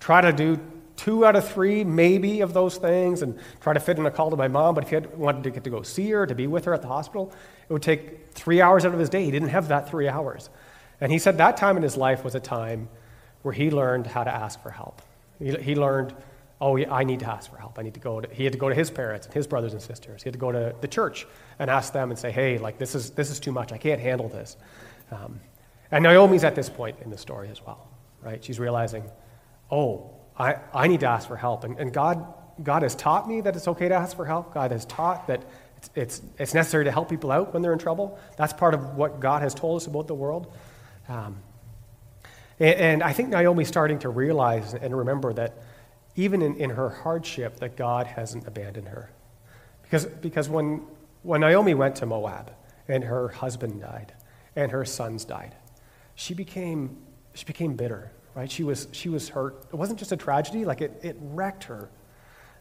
try 0.00 0.20
to 0.20 0.32
do 0.32 0.58
two 0.96 1.26
out 1.26 1.36
of 1.36 1.48
three, 1.48 1.84
maybe, 1.84 2.40
of 2.40 2.54
those 2.54 2.76
things 2.76 3.22
and 3.22 3.38
try 3.60 3.72
to 3.72 3.80
fit 3.80 3.98
in 3.98 4.06
a 4.06 4.10
call 4.10 4.30
to 4.30 4.36
my 4.36 4.48
mom. 4.48 4.74
But 4.74 4.84
if 4.84 4.90
he 4.90 4.94
had, 4.94 5.16
wanted 5.16 5.44
to 5.44 5.50
get 5.50 5.64
to 5.64 5.70
go 5.70 5.82
see 5.82 6.10
her, 6.10 6.26
to 6.26 6.34
be 6.34 6.46
with 6.46 6.64
her 6.66 6.74
at 6.74 6.82
the 6.82 6.88
hospital, 6.88 7.32
it 7.68 7.72
would 7.72 7.82
take 7.82 8.32
three 8.32 8.60
hours 8.60 8.84
out 8.84 8.92
of 8.92 9.00
his 9.00 9.08
day. 9.08 9.24
He 9.24 9.30
didn't 9.30 9.48
have 9.48 9.68
that 9.68 9.88
three 9.88 10.08
hours. 10.08 10.50
And 11.00 11.10
he 11.10 11.18
said 11.18 11.38
that 11.38 11.56
time 11.56 11.76
in 11.76 11.82
his 11.82 11.96
life 11.96 12.24
was 12.24 12.34
a 12.34 12.40
time 12.40 12.88
where 13.44 13.52
he 13.52 13.70
learned 13.70 14.06
how 14.06 14.24
to 14.24 14.34
ask 14.34 14.60
for 14.62 14.70
help. 14.70 15.02
He, 15.38 15.52
he 15.56 15.74
learned, 15.76 16.14
oh, 16.62 16.78
I 16.78 17.04
need 17.04 17.20
to 17.20 17.30
ask 17.30 17.50
for 17.50 17.58
help. 17.58 17.78
I 17.78 17.82
need 17.82 17.92
to 17.92 18.00
go 18.00 18.22
to, 18.22 18.34
he 18.34 18.44
had 18.44 18.54
to 18.54 18.58
go 18.58 18.70
to 18.70 18.74
his 18.74 18.90
parents 18.90 19.26
and 19.26 19.34
his 19.34 19.46
brothers 19.46 19.74
and 19.74 19.82
sisters. 19.82 20.22
He 20.22 20.28
had 20.28 20.32
to 20.32 20.38
go 20.38 20.50
to 20.50 20.74
the 20.80 20.88
church 20.88 21.26
and 21.58 21.70
ask 21.70 21.92
them 21.92 22.10
and 22.10 22.18
say, 22.18 22.30
hey, 22.30 22.56
like, 22.56 22.78
this 22.78 22.94
is, 22.94 23.10
this 23.10 23.30
is 23.30 23.38
too 23.38 23.52
much. 23.52 23.70
I 23.70 23.76
can't 23.76 24.00
handle 24.00 24.28
this. 24.28 24.56
Um, 25.10 25.40
and 25.90 26.02
Naomi's 26.02 26.42
at 26.42 26.54
this 26.54 26.70
point 26.70 26.96
in 27.04 27.10
the 27.10 27.18
story 27.18 27.50
as 27.50 27.60
well, 27.64 27.86
right? 28.22 28.42
She's 28.42 28.58
realizing, 28.58 29.04
oh, 29.70 30.10
I, 30.38 30.56
I 30.72 30.88
need 30.88 31.00
to 31.00 31.06
ask 31.06 31.28
for 31.28 31.36
help. 31.36 31.64
And, 31.64 31.78
and 31.78 31.92
God, 31.92 32.26
God 32.62 32.82
has 32.82 32.94
taught 32.94 33.28
me 33.28 33.42
that 33.42 33.54
it's 33.56 33.68
okay 33.68 33.88
to 33.88 33.94
ask 33.94 34.16
for 34.16 34.24
help. 34.24 34.54
God 34.54 34.70
has 34.70 34.86
taught 34.86 35.26
that 35.26 35.44
it's, 35.76 35.90
it's, 35.94 36.22
it's 36.38 36.54
necessary 36.54 36.84
to 36.84 36.90
help 36.90 37.10
people 37.10 37.30
out 37.30 37.52
when 37.52 37.60
they're 37.60 37.74
in 37.74 37.78
trouble. 37.78 38.18
That's 38.38 38.54
part 38.54 38.72
of 38.72 38.96
what 38.96 39.20
God 39.20 39.42
has 39.42 39.54
told 39.54 39.82
us 39.82 39.86
about 39.86 40.06
the 40.06 40.14
world. 40.14 40.50
Um, 41.08 41.42
and, 42.60 43.02
I 43.02 43.12
think 43.12 43.30
Naomi's 43.30 43.68
starting 43.68 43.98
to 44.00 44.08
realize 44.08 44.74
and 44.74 44.96
remember 44.96 45.32
that 45.32 45.54
even 46.16 46.42
in, 46.42 46.56
in 46.56 46.70
her 46.70 46.88
hardship, 46.88 47.58
that 47.60 47.76
God 47.76 48.06
hasn't 48.06 48.46
abandoned 48.46 48.88
her. 48.88 49.10
Because, 49.82 50.06
because 50.06 50.48
when, 50.48 50.82
when 51.22 51.40
Naomi 51.40 51.74
went 51.74 51.96
to 51.96 52.06
Moab 52.06 52.52
and 52.88 53.02
her 53.04 53.28
husband 53.28 53.80
died 53.80 54.12
and 54.54 54.70
her 54.70 54.84
sons 54.84 55.24
died, 55.24 55.54
she 56.14 56.34
became, 56.34 56.96
she 57.34 57.44
became 57.44 57.74
bitter, 57.74 58.12
right? 58.34 58.50
She 58.50 58.62
was, 58.62 58.88
she 58.92 59.08
was 59.08 59.28
hurt. 59.28 59.64
It 59.72 59.74
wasn't 59.74 59.98
just 59.98 60.12
a 60.12 60.16
tragedy, 60.16 60.64
like 60.64 60.80
it, 60.80 61.00
it 61.02 61.16
wrecked 61.20 61.64
her. 61.64 61.90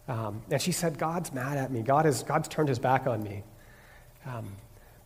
Um, 0.07 0.41
and 0.49 0.61
she 0.61 0.71
said, 0.71 0.97
God's 0.97 1.31
mad 1.31 1.57
at 1.57 1.71
me. 1.71 1.81
God 1.81 2.05
has, 2.05 2.23
God's 2.23 2.47
turned 2.47 2.69
his 2.69 2.79
back 2.79 3.07
on 3.07 3.23
me. 3.23 3.43
Um, 4.25 4.55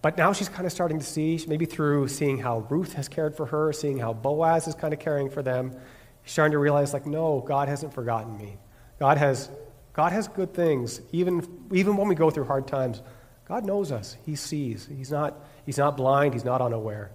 but 0.07 0.17
now 0.17 0.31
she's 0.31 0.47
kind 0.47 0.65
of 0.65 0.71
starting 0.71 0.99
to 0.99 1.05
see, 1.05 1.37
maybe 1.49 1.65
through 1.65 2.07
seeing 2.07 2.37
how 2.37 2.59
Ruth 2.69 2.93
has 2.93 3.09
cared 3.09 3.35
for 3.35 3.45
her, 3.47 3.73
seeing 3.73 3.97
how 3.97 4.13
Boaz 4.13 4.65
is 4.65 4.73
kind 4.73 4.93
of 4.93 5.01
caring 5.01 5.29
for 5.29 5.43
them, 5.43 5.75
she's 6.23 6.31
starting 6.31 6.53
to 6.53 6.59
realize, 6.59 6.93
like, 6.93 7.05
no, 7.05 7.43
God 7.45 7.67
hasn't 7.67 7.93
forgotten 7.93 8.37
me. 8.37 8.55
God 8.99 9.17
has, 9.17 9.51
God 9.91 10.13
has 10.13 10.29
good 10.29 10.53
things. 10.53 11.01
Even, 11.11 11.45
even 11.73 11.97
when 11.97 12.07
we 12.07 12.15
go 12.15 12.29
through 12.29 12.45
hard 12.45 12.69
times, 12.69 13.01
God 13.49 13.65
knows 13.65 13.91
us. 13.91 14.15
He 14.25 14.37
sees. 14.37 14.87
He's 14.87 15.11
not, 15.11 15.45
he's 15.65 15.77
not 15.77 15.97
blind, 15.97 16.35
He's 16.35 16.45
not 16.45 16.61
unaware. 16.61 17.11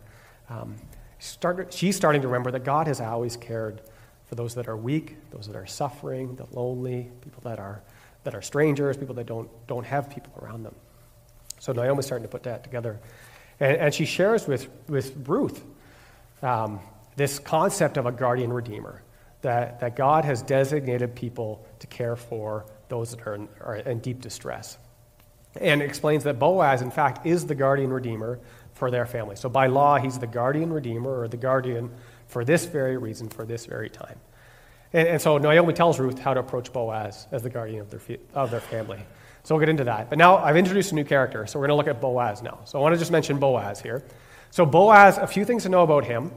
Um, 0.50 0.76
start, 1.18 1.72
she's 1.72 1.96
starting 1.96 2.20
to 2.20 2.28
remember 2.28 2.50
that 2.50 2.62
God 2.62 2.88
has 2.88 3.00
always 3.00 3.38
cared 3.38 3.80
for 4.26 4.34
those 4.34 4.54
that 4.56 4.68
are 4.68 4.76
weak, 4.76 5.16
those 5.30 5.46
that 5.46 5.56
are 5.56 5.64
suffering, 5.64 6.36
the 6.36 6.44
lonely, 6.50 7.10
people 7.22 7.40
that 7.44 7.58
are, 7.58 7.82
that 8.24 8.34
are 8.34 8.42
strangers, 8.42 8.98
people 8.98 9.14
that 9.14 9.24
don't, 9.24 9.48
don't 9.66 9.86
have 9.86 10.10
people 10.10 10.34
around 10.42 10.62
them. 10.62 10.74
So 11.62 11.72
Naomi's 11.72 12.06
starting 12.06 12.24
to 12.24 12.28
put 12.28 12.42
that 12.42 12.64
together. 12.64 12.98
And, 13.60 13.76
and 13.76 13.94
she 13.94 14.04
shares 14.04 14.48
with, 14.48 14.68
with 14.88 15.14
Ruth 15.28 15.62
um, 16.42 16.80
this 17.14 17.38
concept 17.38 17.96
of 17.98 18.04
a 18.04 18.10
guardian 18.10 18.52
redeemer, 18.52 19.04
that, 19.42 19.78
that 19.78 19.94
God 19.94 20.24
has 20.24 20.42
designated 20.42 21.14
people 21.14 21.64
to 21.78 21.86
care 21.86 22.16
for 22.16 22.66
those 22.88 23.12
that 23.12 23.24
are 23.28 23.36
in, 23.36 23.48
are 23.60 23.76
in 23.76 24.00
deep 24.00 24.20
distress. 24.20 24.76
And 25.60 25.82
explains 25.82 26.24
that 26.24 26.40
Boaz, 26.40 26.82
in 26.82 26.90
fact, 26.90 27.26
is 27.26 27.46
the 27.46 27.54
guardian 27.54 27.92
redeemer 27.92 28.40
for 28.74 28.90
their 28.90 29.06
family. 29.06 29.36
So 29.36 29.48
by 29.48 29.68
law, 29.68 29.98
he's 29.98 30.18
the 30.18 30.26
guardian 30.26 30.72
redeemer 30.72 31.20
or 31.20 31.28
the 31.28 31.36
guardian 31.36 31.92
for 32.26 32.44
this 32.44 32.64
very 32.64 32.96
reason, 32.96 33.28
for 33.28 33.44
this 33.44 33.66
very 33.66 33.88
time. 33.88 34.18
And, 34.92 35.06
and 35.06 35.22
so 35.22 35.38
Naomi 35.38 35.74
tells 35.74 36.00
Ruth 36.00 36.18
how 36.18 36.34
to 36.34 36.40
approach 36.40 36.72
Boaz 36.72 37.28
as 37.30 37.44
the 37.44 37.50
guardian 37.50 37.82
of 37.82 37.90
their, 37.90 38.18
of 38.34 38.50
their 38.50 38.60
family. 38.60 38.98
So 39.44 39.54
we'll 39.54 39.60
get 39.60 39.68
into 39.68 39.84
that. 39.84 40.08
But 40.08 40.18
now 40.18 40.36
I've 40.36 40.56
introduced 40.56 40.92
a 40.92 40.94
new 40.94 41.04
character, 41.04 41.46
so 41.46 41.58
we're 41.58 41.66
going 41.66 41.76
to 41.76 41.86
look 41.86 41.94
at 41.94 42.00
Boaz 42.00 42.42
now. 42.42 42.60
So 42.64 42.78
I 42.78 42.82
want 42.82 42.94
to 42.94 42.98
just 42.98 43.10
mention 43.10 43.38
Boaz 43.38 43.80
here. 43.80 44.04
So 44.50 44.64
Boaz, 44.64 45.18
a 45.18 45.26
few 45.26 45.44
things 45.44 45.64
to 45.64 45.68
know 45.68 45.82
about 45.82 46.04
him. 46.04 46.30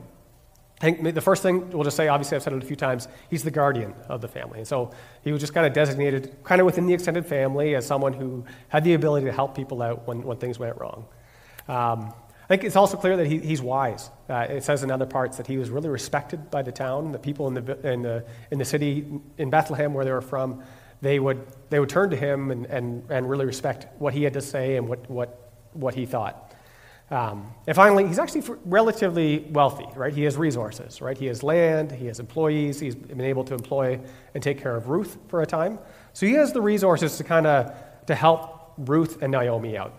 I 0.82 0.92
think 0.92 1.16
the 1.16 1.22
first 1.22 1.42
thing 1.42 1.70
we'll 1.70 1.84
just 1.84 1.96
say, 1.96 2.08
obviously 2.08 2.36
I've 2.36 2.44
said 2.44 2.54
it 2.54 2.62
a 2.62 2.66
few 2.66 2.76
times, 2.76 3.08
he's 3.30 3.44
the 3.44 3.52
guardian 3.52 3.94
of 4.10 4.22
the 4.22 4.28
family. 4.28 4.60
And 4.60 4.68
so 4.68 4.92
he 5.24 5.32
was 5.32 5.40
just 5.40 5.54
kind 5.54 5.66
of 5.66 5.74
designated, 5.74 6.36
kind 6.44 6.60
of 6.60 6.66
within 6.66 6.86
the 6.86 6.94
extended 6.94 7.26
family, 7.26 7.76
as 7.76 7.86
someone 7.86 8.14
who 8.14 8.44
had 8.70 8.84
the 8.84 8.94
ability 8.94 9.26
to 9.28 9.32
help 9.32 9.56
people 9.56 9.82
out 9.82 10.06
when, 10.08 10.24
when 10.24 10.38
things 10.38 10.60
went 10.60 10.78
wrong. 10.78 11.06
Um, 11.68 12.14
I 12.44 12.48
think 12.48 12.64
it's 12.64 12.76
also 12.76 12.98
clear 12.98 13.18
that 13.18 13.26
he, 13.26 13.40
he's 13.40 13.62
wise. 13.62 14.12
Uh, 14.30 14.46
it 14.50 14.64
says 14.64 14.84
in 14.84 14.92
other 14.92 15.06
parts 15.06 15.38
that 15.38 15.48
he 15.48 15.58
was 15.58 15.70
really 15.70 15.90
respected 15.90 16.52
by 16.52 16.62
the 16.62 16.72
town, 16.72 17.12
the 17.12 17.20
people 17.20 17.48
in 17.48 17.54
the, 17.54 17.92
in 17.92 18.02
the, 18.02 18.26
in 18.52 18.60
the 18.60 18.66
city 18.66 19.06
in 19.38 19.50
Bethlehem 19.50 19.94
where 19.94 20.06
they 20.06 20.12
were 20.12 20.22
from 20.22 20.62
they 21.02 21.20
would, 21.20 21.46
they 21.70 21.80
would 21.80 21.90
turn 21.90 22.10
to 22.10 22.16
him 22.16 22.52
and, 22.52 22.66
and, 22.66 23.04
and 23.10 23.30
really 23.30 23.46
respect 23.46 23.88
what 24.00 24.14
he 24.14 24.24
had 24.24 24.34
to 24.34 24.42
say 24.42 24.78
and 24.78 24.88
what, 24.88 25.10
what, 25.10 25.52
what 25.74 25.94
he 25.96 26.06
thought. 26.06 26.54
Um, 27.12 27.54
and 27.68 27.76
finally, 27.76 28.08
he's 28.08 28.18
actually 28.18 28.44
relatively 28.66 29.46
wealthy, 29.52 29.86
right? 29.96 30.12
He 30.12 30.24
has 30.24 30.38
resources, 30.38 31.02
right? 31.02 31.16
He 31.16 31.28
has 31.28 31.44
land, 31.44 31.92
he 31.92 32.08
has 32.08 32.20
employees, 32.20 32.80
he's 32.80 32.96
been 32.96 33.22
able 33.22 33.44
to 33.44 33.54
employ 33.54 34.00
and 34.34 34.42
take 34.42 34.60
care 34.60 34.76
of 34.76 34.90
Ruth 34.90 35.18
for 35.28 35.42
a 35.44 35.46
time. 35.46 35.78
So 36.14 36.26
he 36.26 36.34
has 36.34 36.52
the 36.52 36.62
resources 36.62 37.18
to 37.18 37.24
kind 37.24 37.46
of 37.46 37.76
to 38.08 38.16
help 38.16 38.74
Ruth 38.78 39.22
and 39.22 39.32
Naomi 39.32 39.78
out. 39.78 39.94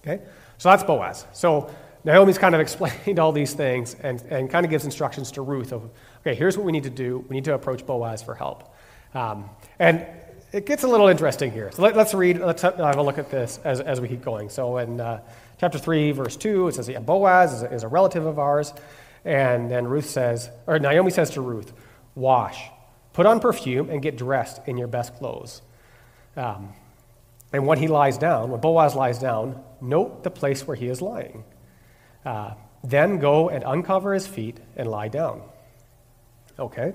Okay? 0.00 0.22
So 0.56 0.70
that's 0.70 0.84
Boaz. 0.84 1.26
So 1.32 1.70
Naomi's 2.04 2.38
kind 2.38 2.54
of 2.54 2.60
explained 2.62 3.18
all 3.18 3.32
these 3.32 3.52
things 3.52 3.94
and, 4.02 4.22
and 4.30 4.50
kind 4.50 4.64
of 4.64 4.70
gives 4.70 4.86
instructions 4.86 5.30
to 5.32 5.42
Ruth 5.42 5.72
of, 5.72 5.90
okay, 6.20 6.34
here's 6.34 6.56
what 6.56 6.64
we 6.64 6.72
need 6.72 6.84
to 6.84 6.90
do. 6.90 7.24
We 7.28 7.36
need 7.36 7.44
to 7.44 7.54
approach 7.54 7.84
Boaz 7.84 8.22
for 8.22 8.34
help. 8.34 8.74
Um, 9.12 9.50
and 9.78 10.06
it 10.52 10.66
gets 10.66 10.84
a 10.84 10.88
little 10.88 11.08
interesting 11.08 11.50
here. 11.50 11.70
So 11.72 11.82
let, 11.82 11.96
us 11.96 12.14
read, 12.14 12.38
let's 12.38 12.62
have 12.62 12.78
a 12.78 13.02
look 13.02 13.18
at 13.18 13.30
this 13.30 13.60
as, 13.64 13.80
as 13.80 14.00
we 14.00 14.08
keep 14.08 14.22
going. 14.22 14.48
So 14.48 14.78
in 14.78 15.00
uh, 15.00 15.20
chapter 15.58 15.78
3, 15.78 16.12
verse 16.12 16.36
2, 16.36 16.68
it 16.68 16.74
says, 16.74 16.88
yeah, 16.88 17.00
Boaz 17.00 17.52
is 17.52 17.62
a, 17.62 17.74
is 17.74 17.82
a 17.82 17.88
relative 17.88 18.24
of 18.24 18.38
ours. 18.38 18.72
And 19.24 19.70
then 19.70 19.86
Ruth 19.86 20.08
says, 20.08 20.50
or 20.66 20.78
Naomi 20.78 21.10
says 21.10 21.30
to 21.30 21.40
Ruth, 21.40 21.72
Wash, 22.14 22.70
put 23.12 23.26
on 23.26 23.40
perfume, 23.40 23.90
and 23.90 24.00
get 24.00 24.16
dressed 24.16 24.60
in 24.66 24.78
your 24.78 24.88
best 24.88 25.14
clothes. 25.16 25.60
Um, 26.36 26.72
and 27.52 27.66
when 27.66 27.78
he 27.78 27.88
lies 27.88 28.16
down, 28.16 28.50
when 28.50 28.60
Boaz 28.60 28.94
lies 28.94 29.18
down, 29.18 29.62
note 29.80 30.22
the 30.22 30.30
place 30.30 30.66
where 30.66 30.76
he 30.76 30.86
is 30.86 31.02
lying. 31.02 31.44
Uh, 32.24 32.54
then 32.82 33.18
go 33.18 33.48
and 33.48 33.64
uncover 33.66 34.14
his 34.14 34.26
feet 34.26 34.58
and 34.76 34.88
lie 34.88 35.08
down. 35.08 35.42
Okay. 36.58 36.94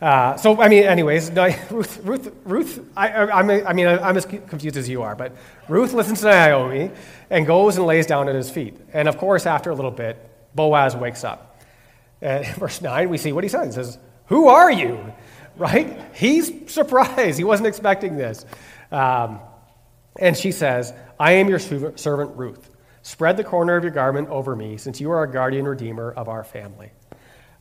Uh, 0.00 0.36
so, 0.36 0.60
I 0.60 0.68
mean, 0.68 0.84
anyways, 0.84 1.30
Ruth, 1.70 2.00
Ruth, 2.04 2.34
Ruth 2.44 2.88
I, 2.96 3.08
I, 3.08 3.68
I 3.70 3.72
mean, 3.72 3.86
I'm 3.86 4.16
as 4.16 4.24
confused 4.26 4.76
as 4.76 4.88
you 4.88 5.02
are, 5.02 5.16
but 5.16 5.32
Ruth 5.68 5.92
listens 5.92 6.20
to 6.20 6.26
Naomi 6.26 6.90
and 7.30 7.46
goes 7.46 7.76
and 7.76 7.86
lays 7.86 8.06
down 8.06 8.28
at 8.28 8.34
his 8.34 8.50
feet. 8.50 8.76
And 8.92 9.08
of 9.08 9.18
course, 9.18 9.46
after 9.46 9.70
a 9.70 9.74
little 9.74 9.90
bit, 9.90 10.16
Boaz 10.54 10.94
wakes 10.94 11.24
up. 11.24 11.60
And 12.20 12.44
in 12.44 12.54
verse 12.54 12.80
9, 12.80 13.08
we 13.08 13.18
see 13.18 13.32
what 13.32 13.44
he 13.44 13.50
says. 13.50 13.66
He 13.66 13.72
says, 13.72 13.98
Who 14.26 14.48
are 14.48 14.70
you? 14.70 15.12
Right? 15.58 15.98
He's 16.14 16.70
surprised. 16.70 17.36
He 17.36 17.42
wasn't 17.42 17.66
expecting 17.66 18.16
this. 18.16 18.46
Um, 18.92 19.40
and 20.14 20.36
she 20.36 20.52
says, 20.52 20.92
I 21.18 21.32
am 21.32 21.48
your 21.48 21.58
servant 21.58 22.36
Ruth. 22.36 22.70
Spread 23.02 23.36
the 23.36 23.42
corner 23.42 23.74
of 23.74 23.82
your 23.82 23.90
garment 23.90 24.28
over 24.28 24.54
me, 24.54 24.76
since 24.76 25.00
you 25.00 25.10
are 25.10 25.24
a 25.24 25.28
guardian 25.28 25.66
redeemer 25.66 26.12
of 26.12 26.28
our 26.28 26.44
family. 26.44 26.92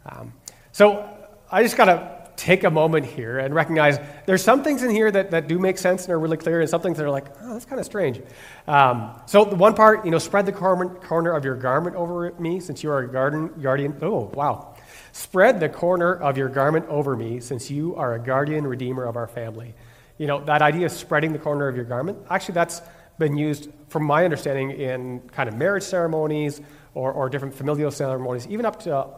Um, 0.06 0.32
so 0.73 1.10
I 1.52 1.63
just 1.63 1.76
got 1.76 1.86
to 1.86 2.16
take 2.38 2.63
a 2.63 2.69
moment 2.69 3.06
here 3.06 3.39
and 3.39 3.54
recognize 3.54 4.00
there's 4.28 4.43
some 4.43 4.63
things 4.63 4.84
in 4.84 4.91
here 4.91 5.12
that, 5.12 5.32
that 5.32 5.47
do 5.47 5.58
make 5.60 5.78
sense 5.78 6.06
and 6.06 6.13
are 6.13 6.19
really 6.19 6.38
clear, 6.38 6.62
and 6.62 6.69
some 6.69 6.82
things 6.82 6.97
that 6.97 7.06
are 7.06 7.10
like, 7.10 7.26
oh, 7.41 7.54
that's 7.54 7.65
kind 7.65 7.80
of 7.80 7.86
strange. 7.86 8.21
Um, 8.67 9.19
so 9.26 9.43
the 9.43 9.56
one 9.56 9.73
part, 9.73 10.06
you 10.06 10.12
know, 10.12 10.19
spread 10.19 10.45
the 10.45 10.52
corner 10.54 11.32
of 11.32 11.43
your 11.43 11.56
garment 11.56 11.95
over 11.95 12.32
me, 12.39 12.60
since 12.60 12.84
you 12.84 12.91
are 12.91 13.00
a 13.00 13.08
garden 13.08 13.50
guardian. 13.62 13.97
Oh, 14.02 14.32
wow. 14.34 14.76
Spread 15.12 15.60
the 15.60 15.67
corner 15.67 16.13
of 16.13 16.38
your 16.38 16.47
garment 16.47 16.86
over 16.89 17.15
me, 17.15 17.39
since 17.39 17.71
you 17.71 17.95
are 17.95 18.13
a 18.13 18.19
guardian 18.19 18.67
redeemer 18.67 19.06
of 19.06 19.15
our 19.17 19.28
family. 19.28 19.73
You 20.19 20.28
know, 20.28 20.43
that 20.45 20.62
idea 20.62 20.86
of 20.86 20.91
spreading 20.91 21.34
the 21.34 21.39
corner 21.39 21.67
of 21.67 21.76
your 21.76 21.86
garment, 21.86 22.19
actually, 22.30 22.54
that's 22.54 22.82
been 23.17 23.36
used, 23.36 23.69
from 23.89 24.04
my 24.04 24.26
understanding, 24.26 24.71
in 24.71 25.21
kind 25.30 25.50
of 25.50 25.56
marriage 25.56 25.84
ceremonies 25.84 26.62
or, 26.93 27.12
or 27.12 27.30
different 27.30 27.56
familial 27.56 27.89
ceremonies, 27.89 28.45
even 28.47 28.63
up 28.63 28.80
to 28.82 29.10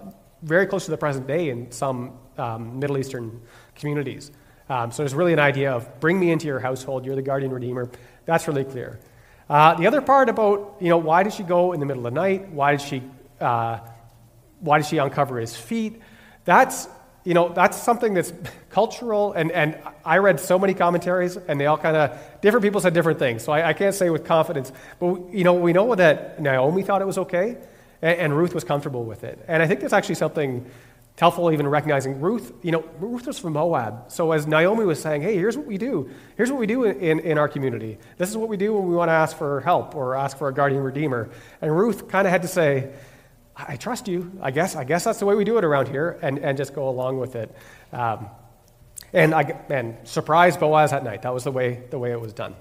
very 0.42 0.66
close 0.66 0.86
to 0.86 0.92
the 0.92 0.98
present 0.98 1.28
day 1.28 1.50
in 1.50 1.72
some 1.72 2.14
um, 2.38 2.80
Middle 2.80 2.98
Eastern 2.98 3.42
communities. 3.76 4.32
Um, 4.70 4.92
so 4.92 5.02
there's 5.02 5.16
really 5.16 5.34
an 5.34 5.40
idea 5.40 5.72
of 5.72 6.00
bring 6.00 6.20
me 6.20 6.32
into 6.32 6.46
your 6.46 6.60
household, 6.60 7.06
you're 7.06 7.16
the 7.16 7.22
guardian 7.22 7.52
redeemer. 7.52 7.90
That's 8.26 8.48
really 8.48 8.64
clear. 8.64 9.00
Uh, 9.50 9.74
the 9.74 9.88
other 9.88 10.02
part 10.02 10.30
about, 10.30 10.78
you 10.80 10.90
know, 10.90 10.98
why 10.98 11.24
did 11.24 11.34
she 11.34 11.42
go 11.42 11.74
in 11.74 11.80
the 11.80 11.86
middle 11.86 12.06
of 12.06 12.14
the 12.14 12.20
night? 12.20 12.50
Why 12.50 12.72
did 12.72 12.82
she, 12.82 13.02
uh, 13.42 13.80
why 14.60 14.78
did 14.78 14.86
she 14.86 15.00
uncover 15.00 15.40
his 15.40 15.56
feet? 15.56 16.00
That's, 16.46 16.88
you 17.24 17.34
know, 17.34 17.50
that's 17.50 17.82
something 17.82 18.14
that's 18.14 18.32
cultural, 18.70 19.34
and, 19.34 19.52
and 19.52 19.80
I 20.06 20.20
read 20.20 20.40
so 20.40 20.60
many 20.60 20.76
commentaries, 20.76 21.36
and 21.36 21.60
they 21.60 21.66
all 21.66 21.78
kind 21.80 21.98
of, 21.98 22.20
different 22.42 22.64
people 22.64 22.80
said 22.80 22.94
different 22.94 23.18
things, 23.18 23.44
so 23.44 23.52
I, 23.52 23.70
I, 23.70 23.74
can't 23.74 23.96
say 23.96 24.12
with 24.12 24.24
confidence. 24.24 24.72
But, 25.00 25.34
you 25.34 25.44
know, 25.44 25.56
we 25.56 25.74
know 25.74 25.96
that 25.96 26.40
Naomi 26.40 26.84
thought 26.84 27.02
it 27.02 27.08
was 27.08 27.18
okay, 27.18 27.58
and, 28.02 28.20
and 28.20 28.38
Ruth 28.38 28.54
was 28.54 28.64
comfortable 28.64 29.04
with 29.04 29.24
it. 29.24 29.44
And 29.48 29.64
I 29.64 29.68
think 29.68 29.80
that's 29.80 29.94
actually 29.94 30.16
something 30.16 30.70
helpful 31.20 31.52
even 31.52 31.68
recognizing 31.68 32.22
Ruth, 32.22 32.54
you 32.62 32.72
know, 32.72 32.86
Ruth 33.00 33.28
was 33.28 33.38
from 33.38 33.54
Moab. 33.54 34.10
So 34.10 34.32
as 34.32 34.48
Naomi 34.48 34.86
was 34.86 35.02
saying, 35.02 35.22
hey, 35.22 35.36
here's 35.36 35.58
what 35.58 35.66
we 35.66 35.78
do. 35.78 36.10
Here's 36.38 36.50
what 36.50 36.60
we 36.60 36.66
do 36.66 36.86
in, 36.86 37.20
in 37.20 37.38
our 37.38 37.50
community. 37.50 37.98
This 38.18 38.30
is 38.30 38.38
what 38.38 38.48
we 38.48 38.56
do 38.56 38.74
when 38.74 38.88
we 38.88 38.96
want 38.96 39.10
to 39.10 39.14
ask 39.14 39.38
for 39.38 39.60
help 39.60 39.96
or 39.96 40.16
ask 40.16 40.38
for 40.38 40.48
a 40.48 40.54
guardian 40.54 40.82
redeemer. 40.82 41.30
And 41.62 41.76
Ruth 41.76 42.08
kind 42.08 42.26
of 42.26 42.32
had 42.32 42.44
to 42.44 42.48
say, 42.48 42.94
I 43.58 43.76
trust 43.76 44.08
you. 44.08 44.32
I 44.42 44.52
guess, 44.52 44.78
I 44.78 44.86
guess 44.86 45.04
that's 45.04 45.20
the 45.20 45.26
way 45.26 45.36
we 45.36 45.44
do 45.44 45.58
it 45.58 45.66
around 45.66 45.90
here, 45.90 46.18
and, 46.22 46.40
and 46.40 46.58
just 46.58 46.74
go 46.74 46.88
along 46.88 47.20
with 47.20 47.36
it. 47.36 47.54
Um, 47.92 48.30
and, 49.12 49.34
I, 49.34 49.60
and 49.70 49.98
surprise 50.08 50.56
Boaz 50.56 50.94
at 50.94 51.04
night. 51.04 51.24
That 51.24 51.34
was 51.34 51.44
the 51.44 51.52
way, 51.52 51.84
the 51.90 52.00
way 52.00 52.12
it 52.12 52.22
was 52.22 52.32
done. 52.32 52.56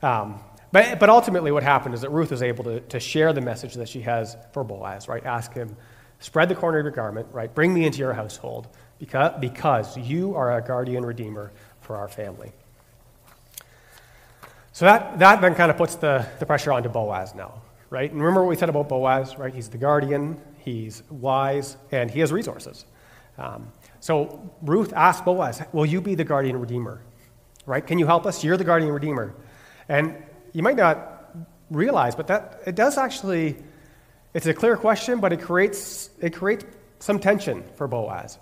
Um, 0.00 0.38
but, 0.72 0.98
but 0.98 1.10
ultimately, 1.10 1.52
what 1.52 1.62
happened 1.62 1.94
is 1.94 2.00
that 2.00 2.10
Ruth 2.10 2.32
is 2.32 2.42
able 2.42 2.64
to, 2.64 2.80
to 2.80 2.98
share 2.98 3.32
the 3.32 3.40
message 3.42 3.74
that 3.74 3.88
she 3.88 4.00
has 4.00 4.36
for 4.52 4.64
Boaz, 4.64 5.06
right? 5.06 5.24
Ask 5.24 5.52
him, 5.52 5.76
spread 6.18 6.48
the 6.48 6.54
corner 6.54 6.78
of 6.78 6.84
your 6.84 6.92
garment, 6.92 7.28
right? 7.30 7.54
Bring 7.54 7.74
me 7.74 7.84
into 7.84 7.98
your 7.98 8.14
household 8.14 8.68
because, 8.98 9.38
because 9.40 9.96
you 9.98 10.34
are 10.34 10.56
a 10.56 10.62
guardian 10.62 11.04
redeemer 11.04 11.52
for 11.80 11.96
our 11.96 12.08
family. 12.08 12.52
So 14.72 14.86
that, 14.86 15.18
that 15.18 15.42
then 15.42 15.54
kind 15.54 15.70
of 15.70 15.76
puts 15.76 15.96
the, 15.96 16.26
the 16.38 16.46
pressure 16.46 16.72
onto 16.72 16.88
Boaz 16.88 17.34
now, 17.34 17.60
right? 17.90 18.10
And 18.10 18.18
remember 18.18 18.42
what 18.42 18.48
we 18.48 18.56
said 18.56 18.70
about 18.70 18.88
Boaz, 18.88 19.36
right? 19.36 19.52
He's 19.52 19.68
the 19.68 19.76
guardian, 19.76 20.40
he's 20.58 21.02
wise, 21.10 21.76
and 21.90 22.10
he 22.10 22.20
has 22.20 22.32
resources. 22.32 22.86
Um, 23.36 23.70
so 24.00 24.50
Ruth 24.62 24.94
asked 24.94 25.26
Boaz, 25.26 25.62
Will 25.72 25.84
you 25.84 26.00
be 26.00 26.14
the 26.14 26.24
guardian 26.24 26.58
redeemer? 26.58 27.02
Right? 27.66 27.86
Can 27.86 27.98
you 27.98 28.06
help 28.06 28.24
us? 28.24 28.42
You're 28.42 28.56
the 28.56 28.64
guardian 28.64 28.92
redeemer. 28.92 29.34
And 29.88 30.16
you 30.52 30.62
might 30.62 30.76
not 30.76 31.30
realize, 31.70 32.14
but 32.14 32.26
that 32.26 32.62
it 32.66 32.74
does 32.74 32.98
actually, 32.98 33.56
it's 34.34 34.46
a 34.46 34.54
clear 34.54 34.76
question, 34.76 35.20
but 35.20 35.32
it 35.32 35.40
creates, 35.40 36.10
it 36.20 36.34
creates 36.34 36.64
some 36.98 37.18
tension 37.18 37.64
for 37.76 37.88
Boaz. 37.88 38.38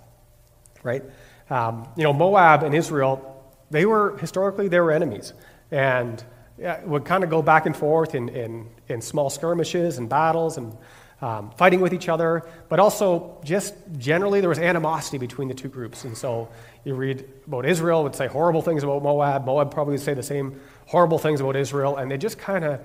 Right? 0.83 1.05
Um, 1.49 1.89
you 1.97 2.05
know, 2.05 2.13
Moab 2.13 2.63
and 2.63 2.75
Israel, 2.75 3.45
they 3.71 3.87
were 3.87 4.17
historically 4.19 4.69
they 4.69 4.81
were 4.81 4.93
enemies. 4.93 5.33
And 5.71 6.23
yeah, 6.59 6.85
would 6.85 7.05
kind 7.05 7.25
of 7.25 7.31
go 7.31 7.43
back 7.43 7.67
and 7.67 7.77
forth 7.77 8.15
in, 8.15 8.29
in, 8.29 8.69
in 8.89 9.01
small 9.01 9.31
skirmishes 9.31 9.99
and 9.99 10.09
battles 10.09 10.59
and 10.59 10.77
um, 11.21 11.51
fighting 11.57 11.81
with 11.81 11.93
each 11.93 12.09
other, 12.09 12.43
but 12.69 12.81
also 12.81 13.41
just 13.45 13.75
generally 13.99 14.41
there 14.41 14.49
was 14.49 14.59
animosity 14.59 15.19
between 15.19 15.49
the 15.49 15.55
two 15.55 15.69
groups. 15.69 16.05
And 16.05 16.17
so 16.17 16.49
you 16.85 16.95
read 16.95 17.25
about 17.47 17.67
Israel 17.67 18.03
would 18.05 18.15
say 18.15 18.27
horrible 18.27 18.63
things 18.63 18.83
about 18.83 19.03
Moab. 19.03 19.45
Moab 19.45 19.71
probably 19.71 19.93
would 19.93 20.01
say 20.01 20.15
the 20.15 20.23
same 20.23 20.61
horrible 20.87 21.19
things 21.19 21.41
about 21.41 21.57
Israel, 21.57 21.97
and 21.97 22.11
they 22.11 22.17
just 22.17 22.39
kind 22.39 22.65
of 22.65 22.81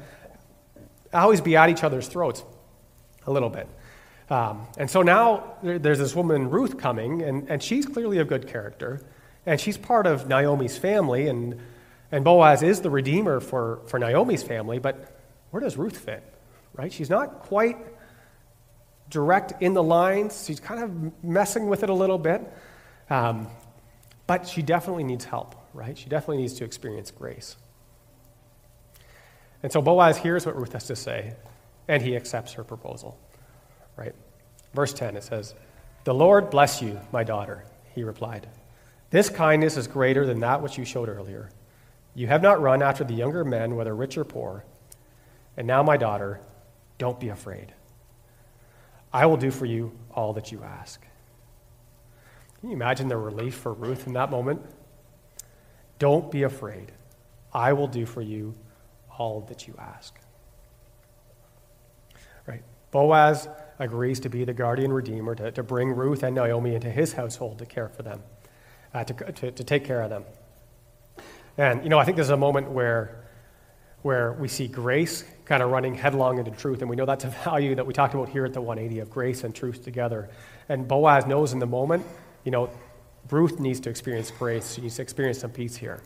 always 1.13 1.41
be 1.41 1.55
at 1.55 1.69
each 1.69 1.83
other's 1.83 2.07
throats 2.07 2.43
a 3.25 3.31
little 3.31 3.49
bit. 3.49 3.67
Um, 4.29 4.67
and 4.77 4.89
so 4.89 5.01
now 5.01 5.55
there's 5.61 5.99
this 5.99 6.15
woman, 6.15 6.49
Ruth, 6.49 6.77
coming, 6.77 7.21
and, 7.21 7.49
and 7.49 7.61
she's 7.61 7.85
clearly 7.85 8.17
a 8.17 8.25
good 8.25 8.47
character, 8.47 9.01
and 9.45 9.61
she's 9.61 9.77
part 9.77 10.07
of 10.07 10.27
Naomi's 10.27 10.77
family, 10.77 11.27
and 11.27 11.59
and 12.11 12.23
Boaz 12.23 12.63
is 12.63 12.81
the 12.81 12.89
redeemer 12.89 13.39
for, 13.39 13.81
for 13.87 13.99
Naomi's 13.99 14.43
family, 14.43 14.79
but 14.79 15.19
where 15.51 15.61
does 15.61 15.77
Ruth 15.77 15.97
fit? 15.97 16.23
Right? 16.73 16.91
She's 16.91 17.09
not 17.09 17.39
quite 17.39 17.77
direct 19.09 19.61
in 19.61 19.73
the 19.73 19.83
lines. 19.83 20.45
She's 20.45 20.59
kind 20.59 20.83
of 20.83 21.23
messing 21.23 21.67
with 21.67 21.83
it 21.83 21.89
a 21.89 21.93
little 21.93 22.17
bit. 22.17 22.41
Um, 23.09 23.47
but 24.27 24.47
she 24.47 24.61
definitely 24.61 25.03
needs 25.03 25.25
help, 25.25 25.55
right? 25.73 25.97
She 25.97 26.09
definitely 26.09 26.37
needs 26.37 26.53
to 26.55 26.63
experience 26.63 27.11
grace. 27.11 27.57
And 29.61 29.71
so 29.71 29.81
Boaz 29.81 30.17
hears 30.17 30.45
what 30.45 30.55
Ruth 30.55 30.73
has 30.73 30.87
to 30.87 30.95
say, 30.95 31.33
and 31.87 32.01
he 32.01 32.15
accepts 32.15 32.53
her 32.53 32.63
proposal, 32.63 33.19
right? 33.95 34.13
Verse 34.73 34.93
10, 34.93 35.15
it 35.15 35.23
says, 35.23 35.53
The 36.03 36.13
Lord 36.13 36.49
bless 36.49 36.81
you, 36.81 36.99
my 37.11 37.23
daughter, 37.23 37.65
he 37.93 38.03
replied. 38.03 38.47
This 39.11 39.29
kindness 39.29 39.77
is 39.77 39.87
greater 39.87 40.25
than 40.25 40.39
that 40.39 40.61
which 40.61 40.77
you 40.77 40.85
showed 40.85 41.09
earlier 41.09 41.49
you 42.15 42.27
have 42.27 42.41
not 42.41 42.61
run 42.61 42.81
after 42.81 43.03
the 43.03 43.13
younger 43.13 43.43
men, 43.43 43.75
whether 43.75 43.93
rich 43.93 44.17
or 44.17 44.23
poor. 44.23 44.63
And 45.57 45.67
now, 45.67 45.83
my 45.83 45.97
daughter, 45.97 46.39
don't 46.97 47.19
be 47.19 47.27
afraid. 47.27 47.73
I 49.15 49.27
will 49.27 49.37
do 49.37 49.49
for 49.49 49.65
you 49.65 49.93
all 50.11 50.33
that 50.33 50.51
you 50.51 50.61
ask. 50.61 51.01
Can 52.59 52.69
you 52.69 52.75
imagine 52.75 53.07
the 53.07 53.15
relief 53.15 53.55
for 53.55 53.71
Ruth 53.71 54.07
in 54.07 54.13
that 54.13 54.29
moment? 54.29 54.61
Don't 55.99 56.29
be 56.29 56.43
afraid. 56.43 56.91
I 57.53 57.71
will 57.71 57.87
do 57.87 58.05
for 58.05 58.21
you 58.21 58.55
all 59.17 59.39
that 59.47 59.69
you 59.69 59.75
ask. 59.79 60.19
Right? 62.45 62.63
Boaz 62.91 63.47
agrees 63.79 64.19
to 64.19 64.29
be 64.29 64.43
the 64.43 64.53
guardian 64.53 64.91
redeemer, 64.91 65.33
to, 65.35 65.49
to 65.49 65.63
bring 65.63 65.95
Ruth 65.95 66.21
and 66.21 66.35
Naomi 66.35 66.75
into 66.75 66.91
his 66.91 67.13
household 67.13 67.59
to 67.59 67.65
care 67.65 67.87
for 67.87 68.03
them, 68.03 68.21
uh, 68.93 69.05
to, 69.05 69.13
to, 69.31 69.51
to 69.51 69.63
take 69.63 69.85
care 69.85 70.01
of 70.01 70.09
them. 70.09 70.25
And, 71.57 71.83
you 71.83 71.89
know, 71.89 71.99
I 71.99 72.03
think 72.03 72.17
there's 72.17 72.31
a 72.31 72.35
moment 72.35 72.69
where, 72.69 73.24
where 74.05 74.33
we 74.33 74.47
see 74.47 74.67
grace 74.67 75.23
kind 75.45 75.63
of 75.63 75.71
running 75.71 75.95
headlong 75.95 76.37
into 76.37 76.51
truth. 76.51 76.81
And 76.81 76.89
we 76.91 76.95
know 76.95 77.07
that's 77.07 77.23
a 77.23 77.29
value 77.43 77.73
that 77.73 77.87
we 77.87 77.91
talked 77.91 78.13
about 78.13 78.29
here 78.29 78.45
at 78.45 78.53
the 78.53 78.61
180 78.61 78.99
of 78.99 79.09
grace 79.09 79.43
and 79.43 79.53
truth 79.53 79.83
together. 79.83 80.29
And 80.69 80.87
Boaz 80.87 81.25
knows 81.25 81.53
in 81.53 81.57
the 81.57 81.65
moment, 81.65 82.05
you 82.43 82.51
know, 82.51 82.69
Ruth 83.31 83.59
needs 83.59 83.79
to 83.79 83.89
experience 83.89 84.29
grace. 84.29 84.75
She 84.75 84.81
needs 84.81 84.97
to 84.97 85.01
experience 85.01 85.39
some 85.39 85.49
peace 85.49 85.75
here. 85.75 86.03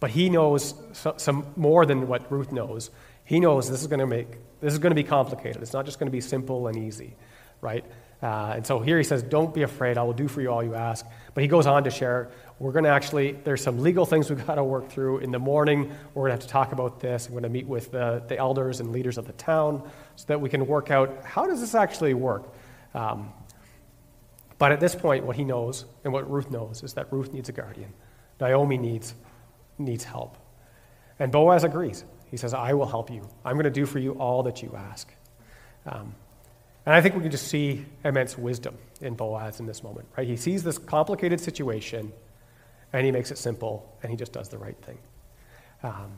But 0.00 0.12
he 0.12 0.30
knows 0.30 0.74
some 1.18 1.46
more 1.54 1.84
than 1.84 2.08
what 2.08 2.32
Ruth 2.32 2.52
knows. 2.52 2.90
He 3.26 3.38
knows 3.38 3.68
this 3.68 3.82
is 3.82 3.86
going 3.86 4.00
to 4.00 4.06
make 4.06 4.28
this 4.62 4.72
is 4.72 4.78
going 4.78 4.92
to 4.92 5.02
be 5.02 5.04
complicated. 5.04 5.60
It's 5.60 5.74
not 5.74 5.84
just 5.84 5.98
going 5.98 6.06
to 6.06 6.10
be 6.10 6.22
simple 6.22 6.68
and 6.68 6.78
easy, 6.78 7.16
right? 7.60 7.84
Uh, 8.22 8.52
and 8.56 8.66
so 8.66 8.78
here 8.78 8.98
he 8.98 9.04
says, 9.04 9.22
Don't 9.22 9.52
be 9.52 9.62
afraid. 9.62 9.98
I 9.98 10.04
will 10.04 10.12
do 10.12 10.28
for 10.28 10.40
you 10.40 10.50
all 10.50 10.62
you 10.62 10.74
ask. 10.74 11.04
But 11.34 11.42
he 11.42 11.48
goes 11.48 11.66
on 11.66 11.84
to 11.84 11.90
share, 11.90 12.30
We're 12.60 12.70
going 12.70 12.84
to 12.84 12.90
actually, 12.90 13.32
there's 13.32 13.62
some 13.62 13.80
legal 13.80 14.06
things 14.06 14.30
we've 14.30 14.46
got 14.46 14.54
to 14.54 14.64
work 14.64 14.88
through. 14.88 15.18
In 15.18 15.32
the 15.32 15.40
morning, 15.40 15.90
we're 16.14 16.28
going 16.28 16.38
to 16.38 16.42
have 16.42 16.46
to 16.46 16.48
talk 16.48 16.72
about 16.72 17.00
this. 17.00 17.26
I'm 17.26 17.32
going 17.32 17.42
to 17.42 17.48
meet 17.48 17.66
with 17.66 17.90
the, 17.90 18.22
the 18.28 18.38
elders 18.38 18.78
and 18.78 18.92
leaders 18.92 19.18
of 19.18 19.26
the 19.26 19.32
town 19.32 19.82
so 20.14 20.24
that 20.28 20.40
we 20.40 20.48
can 20.48 20.66
work 20.66 20.90
out 20.90 21.24
how 21.24 21.46
does 21.46 21.60
this 21.60 21.74
actually 21.74 22.14
work. 22.14 22.44
Um, 22.94 23.32
but 24.58 24.70
at 24.70 24.78
this 24.78 24.94
point, 24.94 25.24
what 25.24 25.34
he 25.34 25.42
knows 25.42 25.86
and 26.04 26.12
what 26.12 26.30
Ruth 26.30 26.48
knows 26.48 26.84
is 26.84 26.92
that 26.94 27.12
Ruth 27.12 27.32
needs 27.32 27.48
a 27.48 27.52
guardian. 27.52 27.92
Naomi 28.40 28.78
needs, 28.78 29.14
needs 29.78 30.04
help. 30.04 30.36
And 31.18 31.32
Boaz 31.32 31.64
agrees. 31.64 32.04
He 32.30 32.36
says, 32.36 32.54
I 32.54 32.72
will 32.74 32.86
help 32.86 33.10
you. 33.10 33.28
I'm 33.44 33.54
going 33.54 33.64
to 33.64 33.70
do 33.70 33.84
for 33.84 33.98
you 33.98 34.12
all 34.12 34.44
that 34.44 34.62
you 34.62 34.72
ask. 34.76 35.12
Um, 35.86 36.14
and 36.84 36.94
I 36.94 37.00
think 37.00 37.14
we 37.14 37.22
can 37.22 37.30
just 37.30 37.48
see 37.48 37.84
immense 38.04 38.36
wisdom 38.36 38.76
in 39.00 39.14
Boaz 39.14 39.60
in 39.60 39.66
this 39.66 39.82
moment, 39.82 40.08
right? 40.16 40.26
He 40.26 40.36
sees 40.36 40.62
this 40.62 40.78
complicated 40.78 41.40
situation 41.40 42.12
and 42.92 43.06
he 43.06 43.12
makes 43.12 43.30
it 43.30 43.38
simple 43.38 43.96
and 44.02 44.10
he 44.10 44.16
just 44.16 44.32
does 44.32 44.48
the 44.48 44.58
right 44.58 44.76
thing. 44.82 44.98
Um, 45.82 46.12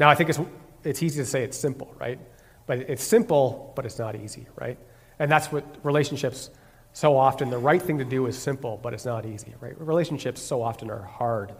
now, 0.00 0.08
I 0.08 0.14
think 0.14 0.30
it's, 0.30 0.40
it's 0.84 1.02
easy 1.02 1.20
to 1.20 1.26
say 1.26 1.44
it's 1.44 1.56
simple, 1.56 1.94
right? 1.98 2.18
But 2.66 2.78
it's 2.78 3.02
simple, 3.02 3.72
but 3.76 3.84
it's 3.84 3.98
not 3.98 4.16
easy, 4.16 4.46
right? 4.56 4.78
And 5.18 5.30
that's 5.30 5.52
what 5.52 5.64
relationships 5.84 6.50
so 6.92 7.16
often, 7.16 7.48
the 7.48 7.58
right 7.58 7.80
thing 7.80 7.98
to 7.98 8.04
do 8.04 8.26
is 8.26 8.36
simple, 8.36 8.78
but 8.82 8.92
it's 8.92 9.06
not 9.06 9.24
easy, 9.24 9.54
right? 9.60 9.78
Relationships 9.80 10.42
so 10.42 10.62
often 10.62 10.90
are 10.90 11.02
hard 11.02 11.52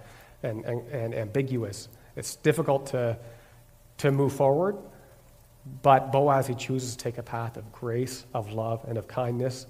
and, 0.42 0.64
and, 0.64 0.86
and 0.88 1.14
ambiguous. 1.14 1.88
It's 2.16 2.36
difficult 2.36 2.88
to, 2.88 3.16
to 3.98 4.10
move 4.10 4.34
forward, 4.34 4.76
but 5.82 6.10
Boaz, 6.10 6.46
he 6.46 6.54
chooses 6.54 6.96
to 6.96 6.98
take 6.98 7.18
a 7.18 7.22
path 7.22 7.56
of 7.56 7.70
grace, 7.72 8.24
of 8.34 8.52
love, 8.52 8.84
and 8.88 8.98
of 8.98 9.06
kindness, 9.06 9.66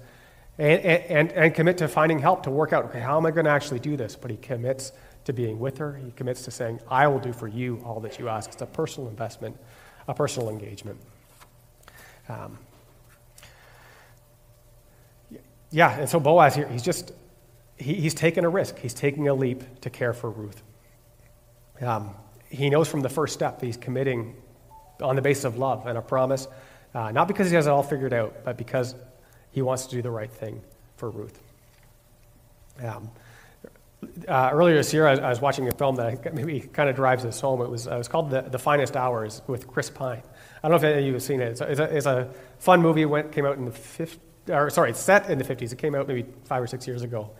and, 0.57 0.81
and, 0.81 1.31
and 1.31 1.53
commit 1.53 1.77
to 1.79 1.87
finding 1.87 2.19
help 2.19 2.43
to 2.43 2.51
work 2.51 2.73
out, 2.73 2.85
okay, 2.85 2.99
how 2.99 3.17
am 3.17 3.25
I 3.25 3.31
going 3.31 3.45
to 3.45 3.51
actually 3.51 3.79
do 3.79 3.95
this? 3.95 4.15
But 4.15 4.31
he 4.31 4.37
commits 4.37 4.91
to 5.25 5.33
being 5.33 5.59
with 5.59 5.77
her. 5.77 5.95
He 5.95 6.11
commits 6.11 6.43
to 6.43 6.51
saying, 6.51 6.79
I 6.89 7.07
will 7.07 7.19
do 7.19 7.33
for 7.33 7.47
you 7.47 7.81
all 7.85 7.99
that 8.01 8.19
you 8.19 8.29
ask. 8.29 8.51
It's 8.51 8.61
a 8.61 8.65
personal 8.65 9.09
investment, 9.09 9.57
a 10.07 10.13
personal 10.13 10.49
engagement. 10.49 10.99
Um, 12.29 12.57
yeah, 15.71 15.99
and 15.99 16.09
so 16.09 16.19
Boaz 16.19 16.55
here, 16.55 16.67
he's 16.67 16.83
just, 16.83 17.13
he, 17.77 17.95
he's 17.95 18.13
taking 18.13 18.45
a 18.45 18.49
risk. 18.49 18.77
He's 18.77 18.93
taking 18.93 19.27
a 19.27 19.33
leap 19.33 19.63
to 19.81 19.89
care 19.89 20.13
for 20.13 20.29
Ruth. 20.29 20.61
Um, 21.81 22.15
he 22.49 22.69
knows 22.69 22.87
from 22.87 23.01
the 23.01 23.09
first 23.09 23.33
step 23.33 23.59
that 23.59 23.65
he's 23.65 23.77
committing 23.77 24.35
on 25.01 25.15
the 25.15 25.21
basis 25.21 25.45
of 25.45 25.57
love 25.57 25.87
and 25.87 25.97
a 25.97 26.01
promise, 26.01 26.47
uh, 26.93 27.11
not 27.11 27.27
because 27.27 27.49
he 27.49 27.55
has 27.55 27.67
it 27.67 27.69
all 27.69 27.83
figured 27.83 28.13
out, 28.13 28.43
but 28.43 28.57
because 28.57 28.95
he 29.51 29.61
wants 29.61 29.85
to 29.87 29.95
do 29.95 30.01
the 30.01 30.11
right 30.11 30.31
thing 30.31 30.61
for 30.97 31.09
Ruth. 31.09 31.39
Um, 32.83 33.09
uh, 34.27 34.49
earlier 34.51 34.75
this 34.75 34.93
year, 34.93 35.07
I, 35.07 35.13
I, 35.13 35.29
was 35.29 35.39
watching 35.39 35.67
a 35.67 35.71
film 35.71 35.95
that 35.95 36.33
maybe 36.33 36.59
kind 36.59 36.89
of 36.89 36.95
drives 36.95 37.23
this 37.23 37.39
home. 37.39 37.61
It 37.61 37.69
was, 37.69 37.87
uh, 37.87 37.95
it 37.95 37.97
was 37.97 38.07
called 38.07 38.29
the, 38.29 38.41
the 38.41 38.59
Finest 38.59 38.95
Hours 38.95 39.41
with 39.47 39.67
Chris 39.67 39.89
Pine. 39.89 40.21
I 40.63 40.67
don't 40.67 40.71
know 40.71 40.77
if 40.77 40.83
any 40.83 41.01
of 41.01 41.05
you 41.05 41.13
have 41.13 41.23
seen 41.23 41.41
it. 41.41 41.51
It's 41.51 41.61
a, 41.61 41.71
it's 41.71 41.79
a, 41.79 41.97
it's 41.97 42.05
a 42.05 42.29
fun 42.59 42.81
movie. 42.81 43.03
It 43.03 43.31
came 43.31 43.45
out 43.45 43.57
in 43.57 43.65
the 43.65 43.71
50, 43.71 44.19
or 44.49 44.69
sorry, 44.69 44.89
it's 44.91 44.99
set 44.99 45.29
in 45.29 45.37
the 45.37 45.43
50s. 45.43 45.71
It 45.71 45.77
came 45.77 45.95
out 45.95 46.07
maybe 46.07 46.25
five 46.45 46.61
or 46.61 46.67
six 46.67 46.85
years 46.87 47.01
ago. 47.01 47.31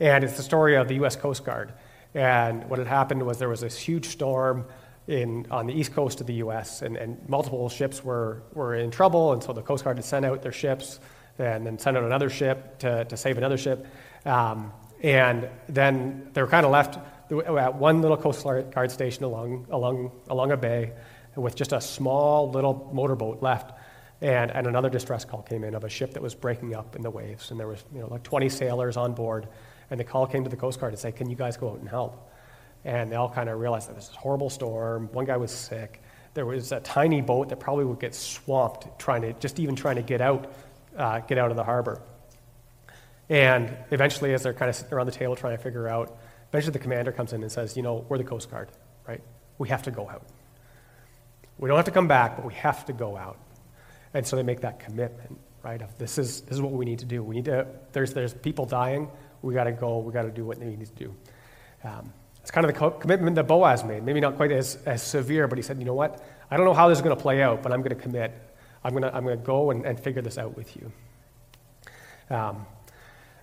And 0.00 0.24
it's 0.24 0.36
the 0.36 0.42
story 0.42 0.76
of 0.76 0.88
the 0.88 0.96
U.S. 0.96 1.16
Coast 1.16 1.44
Guard. 1.44 1.72
And 2.14 2.68
what 2.68 2.78
had 2.78 2.88
happened 2.88 3.22
was 3.24 3.38
there 3.38 3.48
was 3.48 3.60
this 3.60 3.76
huge 3.76 4.06
storm 4.06 4.66
in, 5.06 5.46
on 5.50 5.66
the 5.66 5.74
east 5.74 5.92
coast 5.94 6.20
of 6.20 6.26
the 6.26 6.34
U.S., 6.34 6.82
and, 6.82 6.96
and 6.96 7.28
multiple 7.28 7.68
ships 7.68 8.02
were, 8.02 8.42
were 8.54 8.74
in 8.74 8.90
trouble, 8.90 9.32
and 9.32 9.42
so 9.42 9.52
the 9.52 9.62
Coast 9.62 9.84
Guard 9.84 9.96
had 9.96 10.04
sent 10.04 10.24
out 10.24 10.42
their 10.42 10.52
ships 10.52 11.00
and 11.38 11.66
then 11.66 11.78
sent 11.78 11.96
out 11.96 12.04
another 12.04 12.30
ship 12.30 12.78
to, 12.78 13.04
to 13.04 13.16
save 13.16 13.38
another 13.38 13.58
ship. 13.58 13.86
Um, 14.24 14.72
and 15.02 15.48
then 15.68 16.30
they 16.32 16.40
were 16.40 16.48
kind 16.48 16.64
of 16.64 16.72
left 16.72 16.98
at 17.30 17.74
one 17.74 18.00
little 18.00 18.16
Coast 18.16 18.44
Guard 18.44 18.90
station 18.90 19.24
along, 19.24 19.66
along, 19.70 20.12
along 20.28 20.52
a 20.52 20.56
bay 20.56 20.92
with 21.36 21.56
just 21.56 21.72
a 21.72 21.80
small 21.80 22.50
little 22.50 22.90
motorboat 22.92 23.42
left. 23.42 23.72
And, 24.20 24.50
and 24.52 24.66
another 24.66 24.88
distress 24.88 25.24
call 25.24 25.42
came 25.42 25.64
in 25.64 25.74
of 25.74 25.84
a 25.84 25.88
ship 25.88 26.14
that 26.14 26.22
was 26.22 26.34
breaking 26.34 26.74
up 26.74 26.96
in 26.96 27.02
the 27.02 27.10
waves. 27.10 27.50
And 27.50 27.60
there 27.60 27.66
was 27.66 27.84
you 27.92 28.00
know, 28.00 28.06
like 28.06 28.22
20 28.22 28.48
sailors 28.48 28.96
on 28.96 29.12
board. 29.12 29.48
And 29.90 30.00
the 30.00 30.04
call 30.04 30.26
came 30.26 30.44
to 30.44 30.50
the 30.50 30.56
Coast 30.56 30.80
Guard 30.80 30.92
to 30.92 30.96
say, 30.96 31.12
Can 31.12 31.28
you 31.28 31.36
guys 31.36 31.56
go 31.56 31.70
out 31.70 31.80
and 31.80 31.88
help? 31.88 32.30
And 32.84 33.10
they 33.10 33.16
all 33.16 33.30
kind 33.30 33.48
of 33.48 33.58
realized 33.58 33.88
that 33.88 33.96
this 33.96 34.08
horrible 34.08 34.50
storm. 34.50 35.08
One 35.12 35.24
guy 35.24 35.36
was 35.36 35.50
sick. 35.50 36.02
There 36.34 36.44
was 36.44 36.72
a 36.72 36.80
tiny 36.80 37.20
boat 37.20 37.48
that 37.48 37.60
probably 37.60 37.84
would 37.84 38.00
get 38.00 38.14
swamped 38.14 38.98
trying 38.98 39.22
to, 39.22 39.32
just 39.34 39.58
even 39.58 39.76
trying 39.76 39.96
to 39.96 40.02
get 40.02 40.20
out, 40.20 40.52
uh, 40.96 41.20
get 41.20 41.38
out 41.38 41.50
of 41.50 41.56
the 41.56 41.64
harbor. 41.64 42.02
And 43.28 43.74
eventually, 43.90 44.34
as 44.34 44.42
they're 44.42 44.52
kind 44.52 44.68
of 44.68 44.76
sitting 44.76 44.92
around 44.92 45.06
the 45.06 45.12
table 45.12 45.36
trying 45.36 45.56
to 45.56 45.62
figure 45.62 45.88
out, 45.88 46.18
eventually 46.50 46.72
the 46.72 46.78
commander 46.78 47.12
comes 47.12 47.32
in 47.32 47.42
and 47.42 47.50
says, 47.50 47.76
You 47.76 47.82
know, 47.82 48.04
we're 48.08 48.18
the 48.18 48.24
Coast 48.24 48.50
Guard, 48.50 48.68
right? 49.08 49.22
We 49.58 49.68
have 49.68 49.82
to 49.84 49.90
go 49.90 50.08
out. 50.08 50.26
We 51.58 51.68
don't 51.68 51.76
have 51.76 51.86
to 51.86 51.92
come 51.92 52.08
back, 52.08 52.36
but 52.36 52.44
we 52.44 52.54
have 52.54 52.84
to 52.86 52.92
go 52.92 53.16
out. 53.16 53.38
And 54.12 54.26
so 54.26 54.36
they 54.36 54.42
make 54.42 54.60
that 54.60 54.80
commitment, 54.80 55.38
right? 55.62 55.80
Of 55.80 55.96
this 55.98 56.18
is, 56.18 56.42
this 56.42 56.54
is 56.54 56.60
what 56.60 56.72
we 56.72 56.84
need 56.84 56.98
to 56.98 57.04
do. 57.04 57.22
We 57.22 57.36
need 57.36 57.46
to, 57.46 57.66
there's, 57.92 58.12
there's 58.12 58.34
people 58.34 58.66
dying. 58.66 59.08
We 59.42 59.54
got 59.54 59.64
to 59.64 59.72
go. 59.72 59.98
We 59.98 60.12
got 60.12 60.22
to 60.22 60.30
do 60.30 60.44
what 60.44 60.58
they 60.58 60.66
need 60.66 60.86
to 60.86 61.04
do. 61.04 61.14
Um, 61.84 62.12
it's 62.44 62.50
kind 62.50 62.66
of 62.66 62.74
the 62.74 62.78
co- 62.78 62.90
commitment 62.90 63.36
that 63.36 63.46
Boaz 63.46 63.84
made. 63.84 64.02
Maybe 64.02 64.20
not 64.20 64.36
quite 64.36 64.52
as, 64.52 64.76
as 64.84 65.02
severe, 65.02 65.48
but 65.48 65.56
he 65.56 65.62
said, 65.62 65.78
you 65.78 65.86
know 65.86 65.94
what? 65.94 66.22
I 66.50 66.58
don't 66.58 66.66
know 66.66 66.74
how 66.74 66.90
this 66.90 66.98
is 66.98 67.02
going 67.02 67.16
to 67.16 67.22
play 67.22 67.42
out, 67.42 67.62
but 67.62 67.72
I'm 67.72 67.80
going 67.80 67.96
to 67.96 68.02
commit. 68.02 68.34
I'm 68.84 68.90
going 68.90 69.02
to, 69.02 69.16
I'm 69.16 69.24
going 69.24 69.38
to 69.38 69.42
go 69.42 69.70
and, 69.70 69.86
and 69.86 69.98
figure 69.98 70.20
this 70.20 70.36
out 70.36 70.54
with 70.54 70.76
you. 70.76 70.92
Um, 72.28 72.66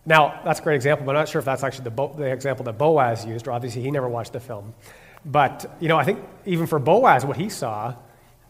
now, 0.05 0.39
that's 0.45 0.59
a 0.59 0.63
great 0.63 0.75
example, 0.75 1.03
but 1.03 1.15
I'm 1.15 1.21
not 1.21 1.29
sure 1.29 1.39
if 1.39 1.45
that's 1.45 1.63
actually 1.63 1.85
the, 1.85 1.89
Bo- 1.89 2.13
the 2.13 2.31
example 2.31 2.63
that 2.65 2.77
Boaz 2.77 3.25
used, 3.25 3.47
or 3.47 3.53
obviously 3.53 3.81
he 3.81 3.89
never 3.89 4.07
watched 4.07 4.33
the 4.33 4.39
film. 4.39 4.75
But, 5.25 5.75
you 5.79 5.87
know, 5.87 5.97
I 5.97 6.03
think 6.03 6.19
even 6.45 6.67
for 6.67 6.77
Boaz, 6.77 7.25
what 7.25 7.37
he 7.37 7.49
saw, 7.49 7.95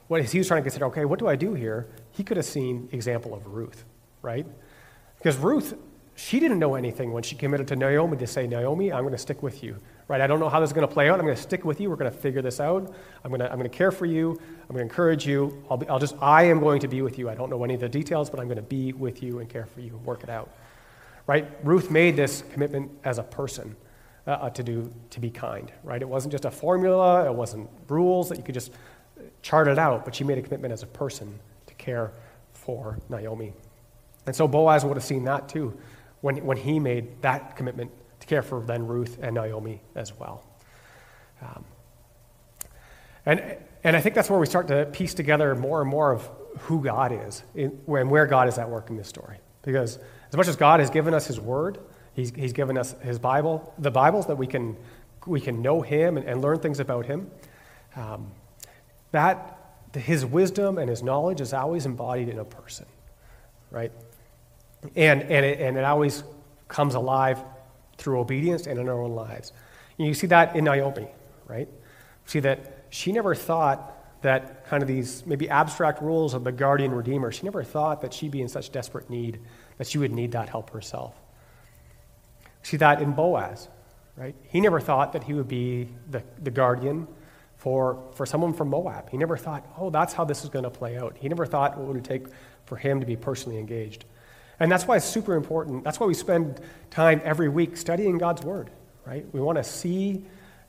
what 0.09 0.21
he 0.21 0.37
was 0.37 0.49
trying 0.49 0.59
to 0.59 0.63
consider, 0.63 0.87
okay, 0.87 1.05
what 1.05 1.17
do 1.17 1.29
I 1.29 1.37
do 1.37 1.53
here? 1.53 1.87
He 2.11 2.25
could 2.25 2.35
have 2.35 2.45
seen 2.45 2.89
example 2.91 3.33
of 3.33 3.47
Ruth, 3.47 3.85
right? 4.21 4.45
Because 5.17 5.37
Ruth, 5.37 5.75
she 6.15 6.41
didn't 6.41 6.59
know 6.59 6.75
anything 6.75 7.13
when 7.13 7.23
she 7.23 7.35
committed 7.35 7.69
to 7.69 7.77
Naomi 7.77 8.17
to 8.17 8.27
say, 8.27 8.47
Naomi, 8.47 8.91
I'm 8.91 9.03
going 9.03 9.13
to 9.13 9.17
stick 9.17 9.41
with 9.41 9.63
you 9.63 9.77
right? 10.07 10.21
I 10.21 10.27
don't 10.27 10.39
know 10.39 10.49
how 10.49 10.59
this 10.59 10.69
is 10.69 10.73
going 10.73 10.87
to 10.87 10.93
play 10.93 11.09
out. 11.09 11.19
I'm 11.19 11.25
going 11.25 11.35
to 11.35 11.41
stick 11.41 11.65
with 11.65 11.79
you. 11.79 11.89
We're 11.89 11.95
going 11.95 12.11
to 12.11 12.17
figure 12.17 12.41
this 12.41 12.59
out. 12.59 12.93
I'm 13.23 13.31
going 13.31 13.39
to, 13.39 13.49
I'm 13.49 13.57
going 13.57 13.69
to 13.69 13.75
care 13.75 13.91
for 13.91 14.05
you. 14.05 14.31
I'm 14.31 14.75
going 14.75 14.77
to 14.77 14.81
encourage 14.81 15.25
you. 15.25 15.63
I'll, 15.69 15.77
be, 15.77 15.87
I'll 15.87 15.99
just, 15.99 16.15
I 16.21 16.43
am 16.43 16.59
going 16.59 16.79
to 16.81 16.87
be 16.87 17.01
with 17.01 17.17
you. 17.17 17.29
I 17.29 17.35
don't 17.35 17.49
know 17.49 17.63
any 17.63 17.75
of 17.75 17.79
the 17.79 17.89
details, 17.89 18.29
but 18.29 18.39
I'm 18.39 18.47
going 18.47 18.57
to 18.57 18.63
be 18.63 18.93
with 18.93 19.23
you 19.23 19.39
and 19.39 19.49
care 19.49 19.65
for 19.65 19.81
you 19.81 19.95
and 19.95 20.05
work 20.05 20.23
it 20.23 20.29
out, 20.29 20.49
right? 21.27 21.47
Ruth 21.63 21.89
made 21.89 22.15
this 22.15 22.43
commitment 22.51 22.91
as 23.03 23.17
a 23.17 23.23
person 23.23 23.75
uh, 24.27 24.31
uh 24.31 24.49
to 24.51 24.63
do, 24.63 24.93
to 25.11 25.19
be 25.19 25.29
kind, 25.29 25.71
right? 25.83 26.01
It 26.01 26.07
wasn't 26.07 26.31
just 26.31 26.45
a 26.45 26.51
formula. 26.51 27.25
It 27.25 27.33
wasn't 27.33 27.69
rules 27.87 28.29
that 28.29 28.37
you 28.37 28.43
could 28.43 28.55
just 28.55 28.71
chart 29.41 29.67
it 29.67 29.79
out, 29.79 30.05
but 30.05 30.15
she 30.15 30.23
made 30.23 30.37
a 30.37 30.41
commitment 30.41 30.71
as 30.71 30.83
a 30.83 30.87
person 30.87 31.39
to 31.67 31.73
care 31.75 32.11
for 32.53 32.99
Naomi. 33.09 33.53
And 34.25 34.35
so 34.35 34.47
Boaz 34.47 34.85
would 34.85 34.97
have 34.97 35.03
seen 35.03 35.23
that 35.25 35.49
too 35.49 35.77
when, 36.21 36.43
when 36.45 36.57
he 36.57 36.79
made 36.79 37.21
that 37.21 37.55
commitment 37.55 37.91
to 38.21 38.27
care 38.27 38.41
for 38.41 38.61
then 38.61 38.87
Ruth 38.87 39.19
and 39.21 39.35
Naomi 39.35 39.81
as 39.95 40.17
well. 40.17 40.45
Um, 41.41 41.65
and, 43.25 43.57
and 43.83 43.95
I 43.95 44.01
think 44.01 44.15
that's 44.15 44.29
where 44.29 44.39
we 44.39 44.45
start 44.45 44.67
to 44.69 44.85
piece 44.85 45.13
together 45.13 45.53
more 45.55 45.81
and 45.81 45.89
more 45.89 46.11
of 46.11 46.29
who 46.61 46.83
God 46.83 47.11
is 47.11 47.43
and 47.55 47.71
where 47.85 48.25
God 48.25 48.47
is 48.47 48.57
at 48.57 48.69
work 48.69 48.89
in 48.89 48.95
this 48.95 49.07
story. 49.07 49.37
Because 49.63 49.97
as 50.29 50.37
much 50.37 50.47
as 50.47 50.55
God 50.55 50.79
has 50.79 50.89
given 50.89 51.13
us 51.13 51.27
His 51.27 51.39
Word, 51.39 51.79
He's, 52.13 52.31
he's 52.31 52.53
given 52.53 52.77
us 52.77 52.95
His 53.01 53.19
Bible, 53.19 53.73
the 53.77 53.91
Bibles 53.91 54.27
that 54.27 54.35
we 54.35 54.47
can, 54.47 54.75
we 55.25 55.39
can 55.39 55.61
know 55.61 55.81
Him 55.81 56.17
and, 56.17 56.27
and 56.27 56.41
learn 56.41 56.59
things 56.59 56.79
about 56.79 57.05
Him. 57.05 57.29
Um, 57.95 58.31
that 59.11 59.57
His 59.95 60.25
wisdom 60.25 60.77
and 60.77 60.89
His 60.89 61.03
knowledge 61.03 61.41
is 61.41 61.53
always 61.53 61.85
embodied 61.85 62.29
in 62.29 62.39
a 62.39 62.45
person, 62.45 62.85
right? 63.69 63.91
And, 64.95 65.21
and, 65.21 65.45
it, 65.45 65.59
and 65.59 65.77
it 65.77 65.83
always 65.83 66.23
comes 66.67 66.95
alive 66.95 67.39
through 68.01 68.19
obedience 68.19 68.67
and 68.67 68.79
in 68.79 68.89
our 68.89 69.01
own 69.01 69.15
lives. 69.15 69.53
And 69.97 70.07
you 70.07 70.13
see 70.13 70.27
that 70.27 70.55
in 70.55 70.65
Naomi, 70.65 71.07
right? 71.47 71.69
See 72.25 72.39
that 72.39 72.85
she 72.89 73.11
never 73.11 73.35
thought 73.35 74.21
that 74.21 74.65
kind 74.67 74.83
of 74.83 74.87
these 74.87 75.25
maybe 75.25 75.49
abstract 75.49 76.01
rules 76.01 76.33
of 76.33 76.43
the 76.43 76.51
guardian 76.51 76.91
redeemer, 76.91 77.31
she 77.31 77.43
never 77.43 77.63
thought 77.63 78.01
that 78.01 78.13
she'd 78.13 78.31
be 78.31 78.41
in 78.41 78.47
such 78.47 78.71
desperate 78.71 79.09
need 79.09 79.39
that 79.77 79.87
she 79.87 79.97
would 79.97 80.11
need 80.11 80.31
that 80.31 80.49
help 80.49 80.69
herself. 80.71 81.15
See 82.63 82.77
that 82.77 83.01
in 83.01 83.13
Boaz, 83.13 83.67
right? 84.15 84.35
He 84.43 84.61
never 84.61 84.79
thought 84.79 85.13
that 85.13 85.23
he 85.23 85.33
would 85.33 85.47
be 85.47 85.89
the, 86.09 86.23
the 86.41 86.51
guardian 86.51 87.07
for, 87.55 88.03
for 88.13 88.25
someone 88.25 88.53
from 88.53 88.69
Moab. 88.69 89.09
He 89.09 89.17
never 89.17 89.37
thought, 89.37 89.65
oh, 89.77 89.89
that's 89.89 90.13
how 90.13 90.25
this 90.25 90.43
is 90.43 90.49
going 90.49 90.63
to 90.63 90.69
play 90.69 90.97
out. 90.97 91.15
He 91.19 91.27
never 91.27 91.45
thought 91.45 91.77
what 91.77 91.87
would 91.87 91.97
it 91.97 92.03
take 92.03 92.27
for 92.65 92.75
him 92.75 92.99
to 92.99 93.05
be 93.05 93.15
personally 93.15 93.57
engaged. 93.57 94.05
And 94.61 94.71
that's 94.71 94.85
why 94.85 94.97
it's 94.97 95.07
super 95.07 95.33
important. 95.33 95.83
That's 95.83 95.99
why 95.99 96.05
we 96.05 96.13
spend 96.13 96.61
time 96.91 97.19
every 97.23 97.49
week 97.49 97.75
studying 97.75 98.19
God's 98.19 98.43
Word, 98.43 98.69
right? 99.07 99.25
We 99.33 99.41
want 99.41 99.57
to 99.57 99.63
see 99.63 100.23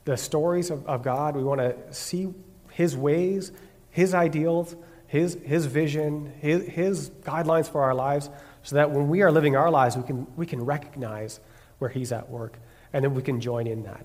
the 0.05 0.17
stories 0.17 0.71
of, 0.71 0.83
of 0.87 1.03
God. 1.03 1.35
We 1.35 1.43
want 1.43 1.61
to 1.61 1.75
see 1.93 2.33
His 2.71 2.97
ways, 2.97 3.51
His 3.91 4.15
ideals, 4.15 4.75
His, 5.05 5.37
his 5.45 5.67
vision, 5.67 6.33
his, 6.39 6.65
his 6.65 7.09
guidelines 7.21 7.69
for 7.69 7.83
our 7.83 7.93
lives, 7.93 8.31
so 8.63 8.77
that 8.77 8.89
when 8.89 9.09
we 9.09 9.21
are 9.21 9.31
living 9.31 9.55
our 9.55 9.69
lives, 9.69 9.95
we 9.95 10.01
can, 10.01 10.25
we 10.35 10.47
can 10.47 10.65
recognize 10.65 11.39
where 11.77 11.91
He's 11.91 12.11
at 12.11 12.27
work, 12.31 12.57
and 12.93 13.05
then 13.05 13.13
we 13.13 13.21
can 13.21 13.39
join 13.39 13.67
in 13.67 13.83
that. 13.83 14.03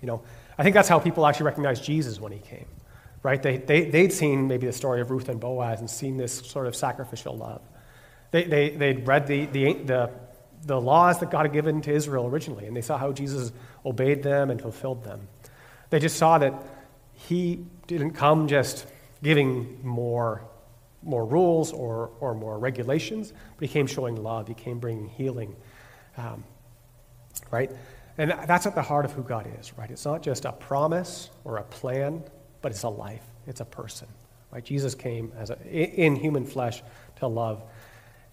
You 0.00 0.06
know, 0.06 0.22
I 0.56 0.62
think 0.62 0.72
that's 0.72 0.88
how 0.88 0.98
people 0.98 1.26
actually 1.26 1.44
recognized 1.44 1.84
Jesus 1.84 2.18
when 2.18 2.32
He 2.32 2.38
came, 2.38 2.64
right? 3.22 3.42
They, 3.42 3.58
they, 3.58 3.90
they'd 3.90 4.12
seen 4.14 4.48
maybe 4.48 4.66
the 4.66 4.72
story 4.72 5.02
of 5.02 5.10
Ruth 5.10 5.28
and 5.28 5.38
Boaz 5.38 5.80
and 5.80 5.90
seen 5.90 6.16
this 6.16 6.32
sort 6.32 6.66
of 6.66 6.74
sacrificial 6.74 7.36
love. 7.36 7.60
They, 8.30 8.44
they, 8.44 8.70
they'd 8.70 9.06
read 9.06 9.26
the, 9.26 9.46
the, 9.46 9.72
the, 9.74 10.10
the 10.64 10.80
laws 10.80 11.20
that 11.20 11.30
God 11.30 11.46
had 11.46 11.52
given 11.52 11.80
to 11.82 11.92
Israel 11.92 12.26
originally, 12.26 12.66
and 12.66 12.76
they 12.76 12.82
saw 12.82 12.98
how 12.98 13.12
Jesus 13.12 13.52
obeyed 13.84 14.22
them 14.22 14.50
and 14.50 14.60
fulfilled 14.60 15.04
them. 15.04 15.28
They 15.90 15.98
just 15.98 16.16
saw 16.16 16.38
that 16.38 16.54
he 17.12 17.64
didn't 17.86 18.12
come 18.12 18.48
just 18.48 18.86
giving 19.22 19.78
more, 19.82 20.42
more 21.02 21.24
rules 21.24 21.72
or, 21.72 22.10
or 22.20 22.34
more 22.34 22.58
regulations, 22.58 23.32
but 23.56 23.68
he 23.68 23.72
came 23.72 23.86
showing 23.86 24.16
love. 24.16 24.48
He 24.48 24.54
came 24.54 24.78
bringing 24.78 25.08
healing. 25.08 25.56
Um, 26.16 26.44
right? 27.50 27.70
And 28.18 28.30
that's 28.46 28.66
at 28.66 28.74
the 28.74 28.82
heart 28.82 29.04
of 29.04 29.12
who 29.12 29.22
God 29.22 29.46
is, 29.60 29.76
right? 29.76 29.90
It's 29.90 30.04
not 30.04 30.22
just 30.22 30.44
a 30.44 30.52
promise 30.52 31.30
or 31.44 31.58
a 31.58 31.62
plan, 31.62 32.22
but 32.62 32.72
it's 32.72 32.82
a 32.82 32.88
life. 32.88 33.22
It's 33.46 33.60
a 33.60 33.64
person, 33.64 34.08
right? 34.50 34.64
Jesus 34.64 34.94
came 34.94 35.32
as 35.36 35.50
a, 35.50 35.58
in 35.66 36.16
human 36.16 36.44
flesh 36.44 36.82
to 37.16 37.26
love 37.26 37.62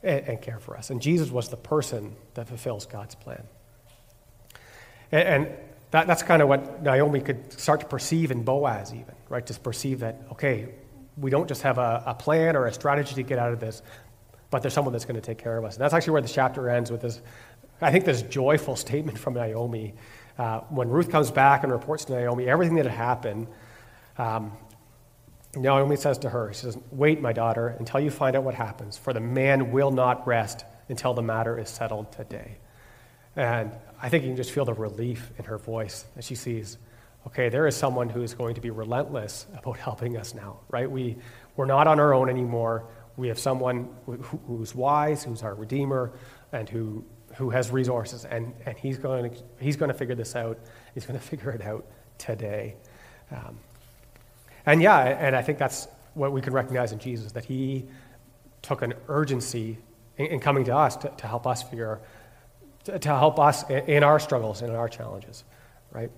and, 0.03 0.27
and 0.27 0.41
care 0.41 0.59
for 0.59 0.77
us. 0.77 0.89
And 0.89 1.01
Jesus 1.01 1.31
was 1.31 1.49
the 1.49 1.57
person 1.57 2.15
that 2.33 2.47
fulfills 2.47 2.85
God's 2.85 3.15
plan. 3.15 3.43
And, 5.11 5.27
and 5.27 5.57
that, 5.91 6.07
that's 6.07 6.23
kind 6.23 6.41
of 6.41 6.49
what 6.49 6.81
Naomi 6.81 7.21
could 7.21 7.53
start 7.59 7.79
to 7.81 7.85
perceive 7.85 8.31
in 8.31 8.43
Boaz, 8.43 8.93
even, 8.93 9.15
right? 9.29 9.45
To 9.45 9.53
perceive 9.59 9.99
that, 9.99 10.21
okay, 10.31 10.69
we 11.17 11.29
don't 11.29 11.47
just 11.47 11.61
have 11.61 11.77
a, 11.77 12.03
a 12.07 12.15
plan 12.15 12.55
or 12.55 12.65
a 12.65 12.73
strategy 12.73 13.15
to 13.15 13.23
get 13.23 13.37
out 13.37 13.53
of 13.53 13.59
this, 13.59 13.81
but 14.49 14.61
there's 14.61 14.73
someone 14.73 14.91
that's 14.91 15.05
going 15.05 15.15
to 15.15 15.21
take 15.21 15.37
care 15.37 15.57
of 15.57 15.65
us. 15.65 15.75
And 15.75 15.81
that's 15.81 15.93
actually 15.93 16.13
where 16.13 16.21
the 16.21 16.27
chapter 16.27 16.69
ends 16.69 16.91
with 16.91 17.01
this, 17.01 17.21
I 17.81 17.91
think, 17.91 18.05
this 18.05 18.23
joyful 18.23 18.75
statement 18.87 19.17
from 19.17 19.35
Naomi. 19.35 19.93
Uh, 20.37 20.61
when 20.69 20.89
Ruth 20.89 21.11
comes 21.11 21.29
back 21.29 21.63
and 21.63 21.71
reports 21.71 22.05
to 22.05 22.13
Naomi 22.13 22.47
everything 22.47 22.75
that 22.77 22.85
had 22.85 22.95
happened, 22.95 23.47
um, 24.17 24.51
Naomi 25.55 25.95
says 25.95 26.17
to 26.19 26.29
her, 26.29 26.51
She 26.53 26.61
says, 26.61 26.77
Wait, 26.91 27.21
my 27.21 27.33
daughter, 27.33 27.75
until 27.79 27.99
you 27.99 28.09
find 28.09 28.35
out 28.35 28.43
what 28.43 28.55
happens, 28.55 28.97
for 28.97 29.13
the 29.13 29.19
man 29.19 29.71
will 29.71 29.91
not 29.91 30.25
rest 30.25 30.65
until 30.89 31.13
the 31.13 31.21
matter 31.21 31.57
is 31.59 31.69
settled 31.69 32.11
today. 32.11 32.57
And 33.35 33.71
I 34.01 34.09
think 34.09 34.23
you 34.23 34.29
can 34.29 34.37
just 34.37 34.51
feel 34.51 34.65
the 34.65 34.73
relief 34.73 35.31
in 35.37 35.45
her 35.45 35.57
voice 35.57 36.05
as 36.15 36.25
she 36.25 36.35
sees, 36.35 36.77
okay, 37.27 37.49
there 37.49 37.67
is 37.67 37.75
someone 37.75 38.09
who 38.09 38.21
is 38.21 38.33
going 38.33 38.55
to 38.55 38.61
be 38.61 38.69
relentless 38.69 39.45
about 39.57 39.77
helping 39.77 40.17
us 40.17 40.33
now, 40.33 40.59
right? 40.69 40.89
We, 40.89 41.17
we're 41.55 41.65
not 41.65 41.87
on 41.87 41.99
our 41.99 42.13
own 42.13 42.29
anymore. 42.29 42.85
We 43.15 43.27
have 43.27 43.39
someone 43.39 43.89
who, 44.05 44.17
who's 44.17 44.75
wise, 44.75 45.23
who's 45.23 45.43
our 45.43 45.55
Redeemer, 45.55 46.11
and 46.51 46.67
who, 46.67 47.05
who 47.35 47.49
has 47.49 47.71
resources, 47.71 48.25
and, 48.25 48.53
and 48.65 48.77
he's, 48.77 48.97
going 48.97 49.31
to, 49.31 49.43
he's 49.59 49.77
going 49.77 49.89
to 49.89 49.97
figure 49.97 50.15
this 50.15 50.35
out. 50.35 50.59
He's 50.93 51.05
going 51.05 51.19
to 51.19 51.25
figure 51.25 51.51
it 51.51 51.61
out 51.61 51.85
today. 52.17 52.75
Um, 53.31 53.59
and 54.65 54.81
yeah, 54.81 54.99
and 54.99 55.35
I 55.35 55.41
think 55.41 55.57
that's 55.57 55.87
what 56.13 56.31
we 56.31 56.41
can 56.41 56.53
recognize 56.53 56.91
in 56.91 56.99
Jesus 56.99 57.31
that 57.33 57.45
he 57.45 57.85
took 58.61 58.81
an 58.81 58.93
urgency 59.07 59.77
in, 60.17 60.27
in 60.27 60.39
coming 60.39 60.65
to 60.65 60.75
us 60.75 60.95
to, 60.97 61.09
to 61.17 61.27
help 61.27 61.45
us 61.47 61.63
figure, 61.63 61.99
to, 62.85 62.97
to 62.99 63.09
help 63.09 63.39
us 63.39 63.69
in, 63.69 64.03
our 64.03 64.19
struggles 64.19 64.61
and 64.61 64.69
in 64.69 64.75
our 64.75 64.89
challenges, 64.89 65.43
right? 65.91 66.11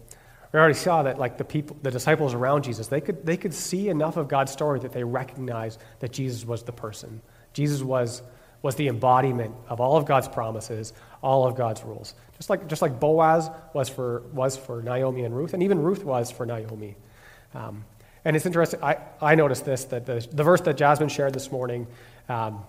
We 0.52 0.60
already 0.60 0.76
saw 0.76 1.04
that 1.04 1.20
like 1.20 1.38
the 1.38 1.44
people, 1.44 1.78
the 1.82 1.92
disciples 1.92 2.34
around 2.34 2.64
Jesus, 2.64 2.88
they 2.88 3.02
could, 3.02 3.26
they 3.26 3.38
could 3.38 3.54
see 3.54 3.90
enough 3.90 4.16
of 4.16 4.28
God's 4.28 4.52
story 4.52 4.80
that 4.82 4.94
they 4.94 5.04
recognized 5.04 5.82
that 6.00 6.14
Jesus 6.14 6.46
was 6.46 6.64
the 6.64 6.72
person. 6.72 7.22
Jesus 7.54 7.82
was, 7.82 8.22
was 8.62 8.76
the 8.76 8.88
embodiment 8.88 9.54
of 9.68 9.82
all 9.82 9.98
of 9.98 10.06
God's 10.06 10.28
promises, 10.28 10.94
all 11.22 11.48
of 11.48 11.56
God's 11.56 11.84
rules. 11.84 12.14
Just 12.38 12.50
like, 12.50 12.68
just 12.68 12.82
like 12.82 13.00
Boaz 13.00 13.50
was 13.74 13.90
for, 13.90 14.22
was 14.34 14.56
for 14.56 14.82
Naomi 14.82 15.24
and 15.24 15.36
Ruth, 15.36 15.54
and 15.54 15.64
even 15.64 15.82
Ruth 15.82 16.04
was 16.04 16.32
for 16.32 16.46
Naomi. 16.46 16.96
Um, 17.54 17.86
and 18.26 18.36
it's 18.36 18.46
interesting, 18.46 18.84
I, 18.84 18.98
I 19.22 19.36
noticed 19.36 19.66
this, 19.66 19.86
that 19.86 20.08
the, 20.08 20.28
the 20.32 20.44
verse 20.44 20.62
that 20.62 20.76
Jasmine 20.78 21.10
shared 21.10 21.34
this 21.34 21.52
morning, 21.52 21.86
um, 22.28 22.64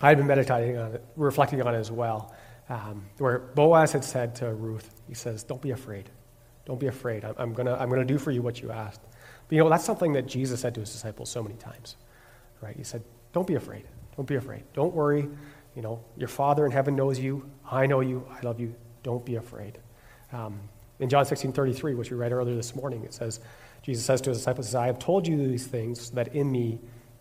I 0.00 0.08
had 0.08 0.18
been 0.18 0.28
meditating 0.28 0.78
on 0.78 0.92
it, 0.92 1.04
reflecting 1.16 1.60
on 1.62 1.74
it 1.74 1.78
as 1.78 1.90
well, 1.90 2.32
um, 2.68 3.04
where 3.18 3.40
Boaz 3.40 3.92
had 3.92 4.04
said 4.04 4.36
to 4.36 4.54
Ruth, 4.54 5.02
he 5.08 5.14
says, 5.14 5.42
Don't 5.42 5.60
be 5.60 5.72
afraid. 5.72 6.10
Don't 6.64 6.78
be 6.78 6.86
afraid. 6.86 7.24
I'm, 7.24 7.34
I'm 7.38 7.52
going 7.52 7.66
to 7.66 7.78
I'm 7.78 7.90
gonna 7.90 8.04
do 8.04 8.18
for 8.18 8.30
you 8.30 8.40
what 8.40 8.62
you 8.62 8.70
asked. 8.70 9.00
But 9.48 9.56
you 9.56 9.62
know, 9.62 9.68
that's 9.68 9.84
something 9.84 10.12
that 10.14 10.26
Jesus 10.26 10.60
said 10.60 10.74
to 10.74 10.80
his 10.80 10.92
disciples 10.92 11.28
so 11.28 11.42
many 11.42 11.56
times, 11.56 11.96
right? 12.60 12.76
He 12.76 12.84
said, 12.84 13.02
Don't 13.32 13.46
be 13.46 13.56
afraid. 13.56 13.84
Don't 14.16 14.26
be 14.28 14.36
afraid. 14.36 14.62
Don't 14.74 14.94
worry. 14.94 15.28
You 15.74 15.82
know, 15.82 16.04
your 16.16 16.28
Father 16.28 16.64
in 16.64 16.70
heaven 16.70 16.94
knows 16.94 17.18
you. 17.18 17.50
I 17.68 17.86
know 17.86 18.00
you. 18.00 18.26
I 18.30 18.40
love 18.46 18.60
you. 18.60 18.74
Don't 19.02 19.24
be 19.24 19.34
afraid. 19.36 19.78
Um, 20.32 20.60
in 21.00 21.08
John 21.08 21.24
16 21.24 21.52
33, 21.52 21.94
which 21.94 22.10
we 22.10 22.16
read 22.16 22.32
earlier 22.32 22.54
this 22.54 22.76
morning, 22.76 23.02
it 23.04 23.12
says, 23.12 23.40
Jesus 23.84 24.02
says 24.02 24.22
to 24.22 24.30
his 24.30 24.38
disciples, 24.38 24.74
I 24.74 24.86
have 24.86 24.98
told 24.98 25.28
you 25.28 25.36
these 25.36 25.66
things 25.66 26.10
that 26.12 26.34
in 26.34 26.50
me 26.50 26.78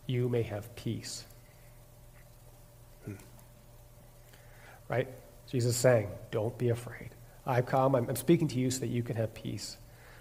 you 0.08 0.30
may 0.30 0.44
have 0.44 0.74
peace. 0.78 1.26
Hmm. 3.04 3.16
Right? 4.88 5.10
Jesus 5.52 5.76
is 5.76 5.78
saying, 5.78 6.08
Don't 6.32 6.58
be 6.58 6.70
afraid. 6.70 7.10
I've 7.46 7.66
come, 7.66 7.96
I'm, 7.96 8.08
I'm 8.08 8.16
speaking 8.16 8.48
to 8.48 8.60
you 8.60 8.72
so 8.72 8.80
that 8.80 8.88
you 8.88 9.04
can 9.04 9.18
have 9.18 9.34
peace. 9.34 9.76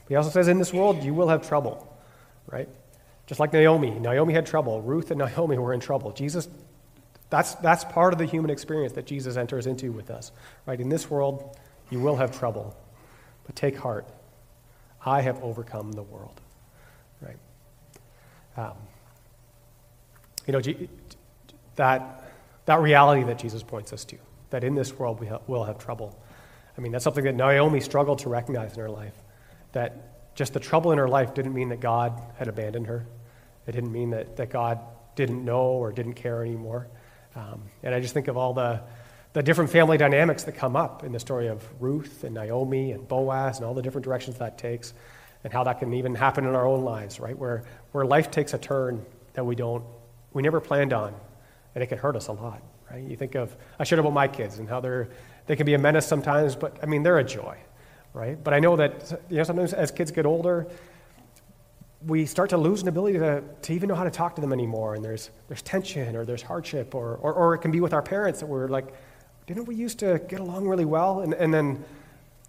But 0.05 0.09
he 0.09 0.17
also 0.17 0.31
says, 0.31 0.49
In 0.49 0.59
this 0.59 0.73
world 0.73 1.05
you 1.05 1.15
will 1.15 1.29
have 1.29 1.47
trouble. 1.47 1.97
Right? 2.49 2.69
Just 3.29 3.39
like 3.39 3.53
Naomi. 3.53 3.91
Naomi 3.91 4.35
had 4.35 4.45
trouble. 4.45 4.83
Ruth 4.83 5.13
and 5.13 5.19
Naomi 5.21 5.59
were 5.59 5.73
in 5.73 5.79
trouble. 5.79 6.11
Jesus, 6.11 6.49
that's, 7.31 7.55
that's 7.57 7.85
part 7.85 8.13
of 8.13 8.19
the 8.19 8.27
human 8.27 8.51
experience 8.51 8.95
that 8.95 9.07
Jesus 9.07 9.37
enters 9.37 9.69
into 9.69 9.93
with 9.93 10.11
us. 10.11 10.33
Right? 10.67 10.81
In 10.81 10.89
this 10.89 11.09
world, 11.09 11.57
you 11.89 12.01
will 12.01 12.17
have 12.17 12.37
trouble. 12.37 12.77
But 13.47 13.55
take 13.55 13.77
heart. 13.77 14.09
I 15.05 15.21
have 15.21 15.43
overcome 15.43 15.93
the 15.93 16.03
world. 16.03 16.41
Right? 17.21 17.37
Um, 18.57 18.77
you 20.47 20.53
know, 20.53 20.61
that, 21.77 22.33
that 22.67 22.81
reality 22.81 23.25
that 23.25 23.39
Jesus 23.39 23.63
points 23.63 23.93
us 23.93 24.05
to, 24.07 24.17
that 24.51 24.65
in 24.65 24.75
this 24.75 24.93
world 24.99 25.21
we 25.21 25.27
ha- 25.27 25.41
will 25.47 25.65
have 25.65 25.79
trouble. 25.79 26.19
I 26.77 26.81
mean, 26.81 26.93
that's 26.93 27.05
something 27.05 27.25
that 27.25 27.35
Naomi 27.35 27.81
struggled 27.81 28.21
to 28.21 28.29
recognize 28.29 28.75
in 28.75 28.81
her 28.81 28.91
life. 28.91 29.15
That 29.73 30.35
just 30.35 30.53
the 30.53 30.61
trouble 30.61 30.93
in 30.93 30.99
her 30.99 31.09
life 31.09 31.35
didn't 31.35 31.55
mean 31.55 31.69
that 31.71 31.81
God 31.81 32.21
had 32.37 32.49
abandoned 32.49 32.87
her. 32.87 33.07
It 33.67 33.73
didn't 33.73 33.93
mean 33.93 34.11
that, 34.11 34.37
that 34.37 34.51
God 34.51 34.81
didn't 35.15 35.45
know 35.45 35.63
or 35.63 35.93
didn't 35.93 36.15
care 36.15 36.43
anymore. 36.43 36.89
Um, 37.37 37.63
and 37.83 37.95
I 37.95 38.01
just 38.01 38.15
think 38.15 38.29
of 38.29 38.37
all 38.37 38.53
the, 38.55 38.81
the 39.33 39.43
different 39.43 39.71
family 39.71 39.97
dynamics 39.97 40.45
that 40.45 40.53
come 40.53 40.77
up 40.77 41.05
in 41.05 41.13
the 41.13 41.21
story 41.21 41.49
of 41.49 41.67
Ruth 41.81 42.25
and 42.25 42.35
Naomi 42.35 42.93
and 42.93 43.07
Boaz 43.09 43.57
and 43.57 43.67
all 43.67 43.75
the 43.75 43.83
different 43.83 44.05
directions 44.05 44.39
that 44.39 44.59
takes, 44.59 44.93
and 45.45 45.53
how 45.53 45.65
that 45.65 45.79
can 45.79 45.93
even 45.95 46.15
happen 46.15 46.47
in 46.47 46.55
our 46.55 46.67
own 46.67 46.83
lives, 46.83 47.19
right? 47.19 47.37
Where, 47.37 47.65
where 47.93 48.05
life 48.05 48.31
takes 48.31 48.55
a 48.55 48.59
turn 48.59 49.05
that 49.33 49.45
we 49.45 49.55
don't, 49.55 49.85
we 50.33 50.43
never 50.43 50.61
planned 50.61 50.93
on, 50.93 51.15
and 51.75 51.83
it 51.83 51.87
can 51.87 51.99
hurt 51.99 52.15
us 52.15 52.29
a 52.29 52.33
lot, 52.33 52.63
right? 52.91 53.03
You 53.03 53.17
think 53.17 53.35
of, 53.35 53.57
I 53.79 53.85
shared 53.85 53.99
about 53.99 54.13
my 54.13 54.29
kids 54.29 54.59
and 54.59 54.69
how 54.69 54.81
they're, 54.81 55.09
they 55.47 55.57
can 55.57 55.67
be 55.67 55.75
a 55.75 55.79
menace 55.79 56.07
sometimes, 56.07 56.55
but 56.55 56.79
I 56.83 56.87
mean, 56.87 57.03
they're 57.03 57.19
a 57.19 57.25
joy, 57.25 57.57
right? 58.13 58.43
But 58.43 58.55
I 58.55 58.61
know 58.61 58.77
that, 58.77 59.23
you 59.31 59.39
know, 59.39 59.45
sometimes 59.45 59.73
as 59.73 59.91
kids 59.91 60.11
get 60.11 60.27
older, 60.27 60.69
we 62.07 62.27
start 62.27 62.51
to 62.51 62.57
lose 62.57 62.83
an 62.83 62.89
ability 62.89 63.19
to, 63.19 63.43
to 63.63 63.73
even 63.73 63.89
know 63.89 63.95
how 63.95 64.05
to 64.05 64.11
talk 64.11 64.35
to 64.35 64.41
them 64.41 64.53
anymore, 64.53 64.95
and 64.95 65.05
there's, 65.05 65.31
there's 65.49 65.63
tension 65.63 66.15
or 66.17 66.25
there's 66.27 66.43
hardship, 66.43 66.95
or, 66.95 67.17
or, 67.17 67.33
or 67.33 67.55
it 67.55 67.59
can 67.59 67.71
be 67.71 67.81
with 67.81 67.95
our 67.95 68.03
parents 68.03 68.41
that 68.41 68.47
we're 68.47 68.69
like, 68.69 68.93
didn't 69.47 69.67
we 69.67 69.75
used 69.75 69.99
to 70.01 70.21
get 70.29 70.41
along 70.41 70.69
really 70.69 70.85
well? 70.85 71.21
And, 71.21 71.35
and 71.35 71.53
then 71.53 71.85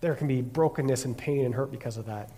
there 0.02 0.16
can 0.16 0.28
be 0.28 0.42
brokenness 0.42 1.06
and 1.06 1.18
pain 1.18 1.46
and 1.46 1.56
hurt 1.56 1.72
because 1.72 1.98
of 1.98 2.06
that. 2.06 2.30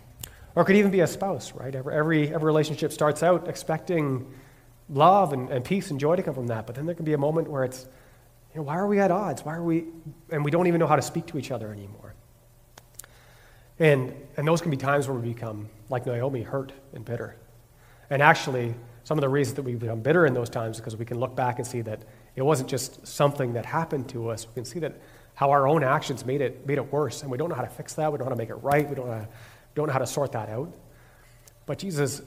Or 0.55 0.63
it 0.63 0.65
could 0.65 0.77
even 0.77 0.91
be 0.91 1.01
a 1.01 1.07
spouse, 1.07 1.51
right? 1.53 1.75
Every, 1.75 1.93
every, 1.93 2.33
every 2.33 2.45
relationship 2.45 2.93
starts 2.93 3.23
out 3.23 3.47
expecting 3.47 4.31
love 4.89 5.33
and, 5.33 5.49
and 5.49 5.65
peace 5.65 5.91
and 5.91 5.99
joy 5.99 6.15
to 6.15 6.23
come 6.23 6.33
from 6.33 6.47
that, 6.47 6.65
but 6.65 6.75
then 6.75 6.85
there 6.85 6.95
can 6.95 7.05
be 7.05 7.13
a 7.13 7.17
moment 7.17 7.49
where 7.49 7.63
it's, 7.63 7.85
you 8.53 8.61
know, 8.61 8.63
why 8.63 8.77
are 8.77 8.87
we 8.87 8.99
at 8.99 9.11
odds? 9.11 9.43
Why 9.43 9.55
are 9.55 9.63
we, 9.63 9.85
and 10.29 10.45
we 10.45 10.51
don't 10.51 10.67
even 10.67 10.79
know 10.79 10.87
how 10.87 10.95
to 10.95 11.01
speak 11.01 11.25
to 11.27 11.37
each 11.37 11.51
other 11.51 11.71
anymore. 11.73 12.13
And, 13.79 14.13
and 14.37 14.47
those 14.47 14.61
can 14.61 14.71
be 14.71 14.77
times 14.77 15.07
where 15.07 15.17
we 15.17 15.33
become, 15.33 15.69
like 15.89 16.05
Naomi, 16.05 16.43
hurt 16.43 16.71
and 16.93 17.03
bitter. 17.03 17.35
And 18.09 18.21
actually, 18.21 18.73
some 19.03 19.17
of 19.17 19.21
the 19.21 19.29
reasons 19.29 19.55
that 19.55 19.63
we 19.63 19.75
become 19.75 19.99
bitter 19.99 20.25
in 20.25 20.33
those 20.33 20.49
times 20.49 20.77
is 20.77 20.81
because 20.81 20.95
we 20.95 21.05
can 21.05 21.19
look 21.19 21.35
back 21.35 21.57
and 21.57 21.67
see 21.67 21.81
that 21.81 21.99
it 22.35 22.43
wasn't 22.43 22.69
just 22.69 23.05
something 23.07 23.53
that 23.53 23.65
happened 23.65 24.09
to 24.09 24.29
us. 24.29 24.47
We 24.47 24.53
can 24.53 24.65
see 24.65 24.79
that 24.79 24.99
how 25.35 25.51
our 25.51 25.67
own 25.67 25.83
actions 25.83 26.25
made 26.25 26.41
it, 26.41 26.65
made 26.65 26.77
it 26.77 26.91
worse, 26.91 27.21
and 27.21 27.31
we 27.31 27.37
don't 27.37 27.49
know 27.49 27.55
how 27.55 27.61
to 27.61 27.69
fix 27.69 27.93
that. 27.95 28.11
We 28.11 28.17
don't 28.17 28.25
know 28.25 28.31
how 28.31 28.35
to 28.35 28.41
make 28.41 28.49
it 28.49 28.55
right. 28.55 28.87
We 28.87 28.95
don't 28.95 29.07
know 29.07 29.13
how, 29.13 29.27
don't 29.75 29.87
know 29.87 29.93
how 29.93 29.99
to 29.99 30.07
sort 30.07 30.31
that 30.31 30.49
out. 30.49 30.73
But 31.65 31.79
Jesus, 31.79 32.21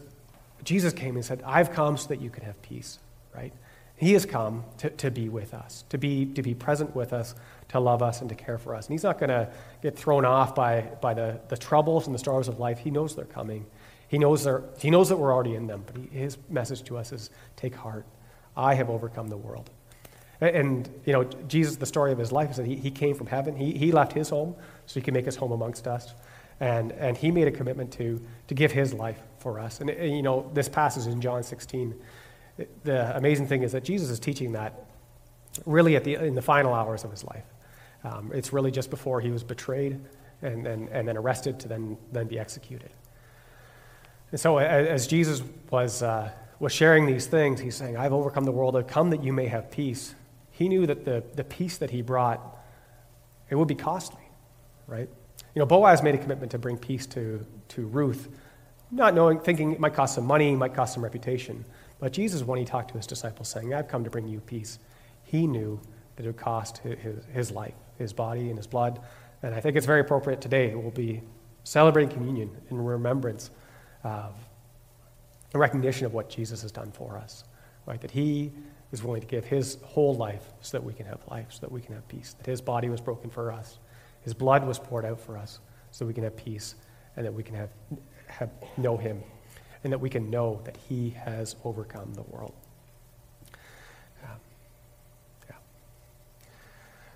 Jesus 0.64 0.92
came 0.92 1.16
and 1.16 1.24
said, 1.24 1.42
I've 1.44 1.72
come 1.72 1.96
so 1.96 2.08
that 2.08 2.20
you 2.20 2.30
can 2.30 2.44
have 2.44 2.60
peace, 2.62 2.98
right? 3.34 3.52
He 3.96 4.12
has 4.12 4.26
come 4.26 4.64
to, 4.78 4.90
to 4.90 5.10
be 5.10 5.28
with 5.28 5.54
us, 5.54 5.84
to 5.88 5.98
be, 5.98 6.26
to 6.34 6.42
be 6.42 6.54
present 6.54 6.94
with 6.94 7.12
us, 7.12 7.34
to 7.70 7.80
love 7.80 8.02
us, 8.02 8.20
and 8.20 8.28
to 8.28 8.36
care 8.36 8.58
for 8.58 8.74
us. 8.74 8.86
And 8.86 8.94
He's 8.94 9.02
not 9.02 9.18
going 9.18 9.30
to 9.30 9.50
get 9.82 9.96
thrown 9.96 10.24
off 10.24 10.54
by, 10.54 10.82
by 11.00 11.14
the, 11.14 11.40
the 11.48 11.56
troubles 11.56 12.06
and 12.06 12.14
the 12.14 12.18
storms 12.18 12.46
of 12.46 12.60
life. 12.60 12.78
He 12.78 12.90
knows 12.90 13.16
they're 13.16 13.24
coming. 13.24 13.66
He 14.06 14.18
knows, 14.18 14.44
they're, 14.44 14.62
he 14.78 14.90
knows 14.90 15.08
that 15.08 15.16
we're 15.16 15.32
already 15.32 15.54
in 15.54 15.66
them. 15.66 15.82
But 15.86 15.96
he, 15.96 16.18
His 16.18 16.38
message 16.48 16.84
to 16.84 16.96
us 16.96 17.10
is 17.10 17.30
take 17.56 17.74
heart. 17.74 18.06
I 18.56 18.74
have 18.74 18.88
overcome 18.90 19.28
the 19.28 19.36
world. 19.36 19.70
And, 20.40 20.88
you 21.04 21.12
know, 21.12 21.24
Jesus, 21.24 21.76
the 21.76 21.86
story 21.86 22.12
of 22.12 22.18
his 22.18 22.30
life 22.30 22.50
is 22.50 22.56
that 22.58 22.66
he, 22.66 22.76
he 22.76 22.90
came 22.90 23.14
from 23.16 23.26
heaven. 23.26 23.56
He, 23.56 23.72
he 23.72 23.90
left 23.90 24.12
his 24.12 24.28
home 24.28 24.54
so 24.86 24.94
he 24.94 25.04
could 25.04 25.14
make 25.14 25.24
his 25.24 25.36
home 25.36 25.50
amongst 25.50 25.88
us. 25.88 26.14
And, 26.60 26.92
and 26.92 27.16
he 27.16 27.30
made 27.30 27.48
a 27.48 27.50
commitment 27.50 27.92
to, 27.94 28.24
to 28.46 28.54
give 28.54 28.70
his 28.70 28.94
life 28.94 29.20
for 29.38 29.58
us. 29.58 29.80
And, 29.80 29.90
and, 29.90 30.14
you 30.14 30.22
know, 30.22 30.50
this 30.54 30.68
passage 30.68 31.06
in 31.10 31.20
John 31.20 31.42
16, 31.42 31.94
the 32.84 33.16
amazing 33.16 33.46
thing 33.46 33.62
is 33.62 33.72
that 33.72 33.84
Jesus 33.84 34.10
is 34.10 34.20
teaching 34.20 34.52
that 34.52 34.86
really 35.66 35.96
at 35.96 36.04
the, 36.04 36.14
in 36.14 36.34
the 36.34 36.42
final 36.42 36.72
hours 36.72 37.04
of 37.04 37.10
his 37.10 37.24
life. 37.24 37.44
Um, 38.04 38.30
it's 38.32 38.52
really 38.52 38.70
just 38.70 38.90
before 38.90 39.20
he 39.20 39.30
was 39.30 39.42
betrayed 39.42 40.00
and, 40.42 40.66
and, 40.66 40.88
and 40.88 41.08
then 41.08 41.16
arrested 41.16 41.58
to 41.60 41.68
then, 41.68 41.96
then 42.12 42.26
be 42.28 42.38
executed. 42.38 42.90
And 44.30 44.38
so 44.38 44.58
as 44.58 45.06
Jesus 45.06 45.42
was, 45.70 46.02
uh, 46.02 46.30
was 46.60 46.72
sharing 46.72 47.06
these 47.06 47.26
things, 47.26 47.60
he's 47.60 47.76
saying, 47.76 47.96
I've 47.96 48.12
overcome 48.12 48.44
the 48.44 48.52
world. 48.52 48.76
I've 48.76 48.86
come 48.86 49.10
that 49.10 49.22
you 49.22 49.32
may 49.32 49.46
have 49.46 49.70
peace. 49.70 50.14
He 50.58 50.68
knew 50.68 50.86
that 50.86 51.04
the, 51.04 51.22
the 51.36 51.44
peace 51.44 51.78
that 51.78 51.90
he 51.90 52.02
brought, 52.02 52.40
it 53.48 53.54
would 53.54 53.68
be 53.68 53.76
costly, 53.76 54.24
right? 54.88 55.08
You 55.54 55.60
know, 55.60 55.66
Boaz 55.66 56.02
made 56.02 56.16
a 56.16 56.18
commitment 56.18 56.50
to 56.50 56.58
bring 56.58 56.76
peace 56.76 57.06
to, 57.06 57.46
to 57.68 57.86
Ruth, 57.86 58.28
not 58.90 59.14
knowing, 59.14 59.38
thinking 59.38 59.70
it 59.70 59.78
might 59.78 59.94
cost 59.94 60.16
some 60.16 60.26
money, 60.26 60.56
might 60.56 60.74
cost 60.74 60.94
some 60.94 61.04
reputation. 61.04 61.64
But 62.00 62.12
Jesus, 62.12 62.42
when 62.42 62.58
he 62.58 62.64
talked 62.64 62.90
to 62.90 62.96
his 62.96 63.06
disciples, 63.06 63.48
saying, 63.48 63.72
I've 63.72 63.86
come 63.86 64.02
to 64.02 64.10
bring 64.10 64.26
you 64.26 64.40
peace, 64.40 64.80
he 65.22 65.46
knew 65.46 65.80
that 66.16 66.24
it 66.24 66.26
would 66.26 66.36
cost 66.36 66.78
his, 66.78 67.24
his 67.32 67.52
life, 67.52 67.74
his 67.96 68.12
body, 68.12 68.48
and 68.48 68.56
his 68.56 68.66
blood. 68.66 69.00
And 69.44 69.54
I 69.54 69.60
think 69.60 69.76
it's 69.76 69.86
very 69.86 70.00
appropriate 70.00 70.40
today. 70.40 70.74
We'll 70.74 70.90
be 70.90 71.22
celebrating 71.62 72.10
communion 72.10 72.50
in 72.68 72.84
remembrance 72.84 73.52
of 74.02 74.34
a 75.54 75.58
recognition 75.58 76.04
of 76.04 76.14
what 76.14 76.28
Jesus 76.28 76.62
has 76.62 76.72
done 76.72 76.90
for 76.90 77.16
us, 77.16 77.44
right? 77.86 78.00
That 78.00 78.10
he 78.10 78.50
is 78.92 79.02
willing 79.02 79.20
to 79.20 79.26
give 79.26 79.44
his 79.44 79.78
whole 79.84 80.14
life 80.14 80.52
so 80.60 80.78
that 80.78 80.84
we 80.84 80.92
can 80.92 81.06
have 81.06 81.20
life, 81.30 81.46
so 81.50 81.60
that 81.60 81.72
we 81.72 81.80
can 81.80 81.94
have 81.94 82.06
peace. 82.08 82.34
That 82.38 82.46
his 82.46 82.60
body 82.60 82.88
was 82.88 83.00
broken 83.00 83.30
for 83.30 83.52
us, 83.52 83.78
his 84.22 84.34
blood 84.34 84.66
was 84.66 84.78
poured 84.78 85.04
out 85.04 85.20
for 85.20 85.36
us, 85.36 85.60
so 85.90 86.06
we 86.06 86.14
can 86.14 86.24
have 86.24 86.36
peace 86.36 86.74
and 87.16 87.26
that 87.26 87.34
we 87.34 87.42
can 87.42 87.56
have, 87.56 87.70
have 88.28 88.50
know 88.76 88.96
him, 88.96 89.22
and 89.82 89.92
that 89.92 89.98
we 89.98 90.08
can 90.08 90.30
know 90.30 90.60
that 90.64 90.76
he 90.88 91.10
has 91.10 91.56
overcome 91.64 92.14
the 92.14 92.22
world. 92.22 92.54
Yeah. 94.22 94.28
yeah. 95.48 95.56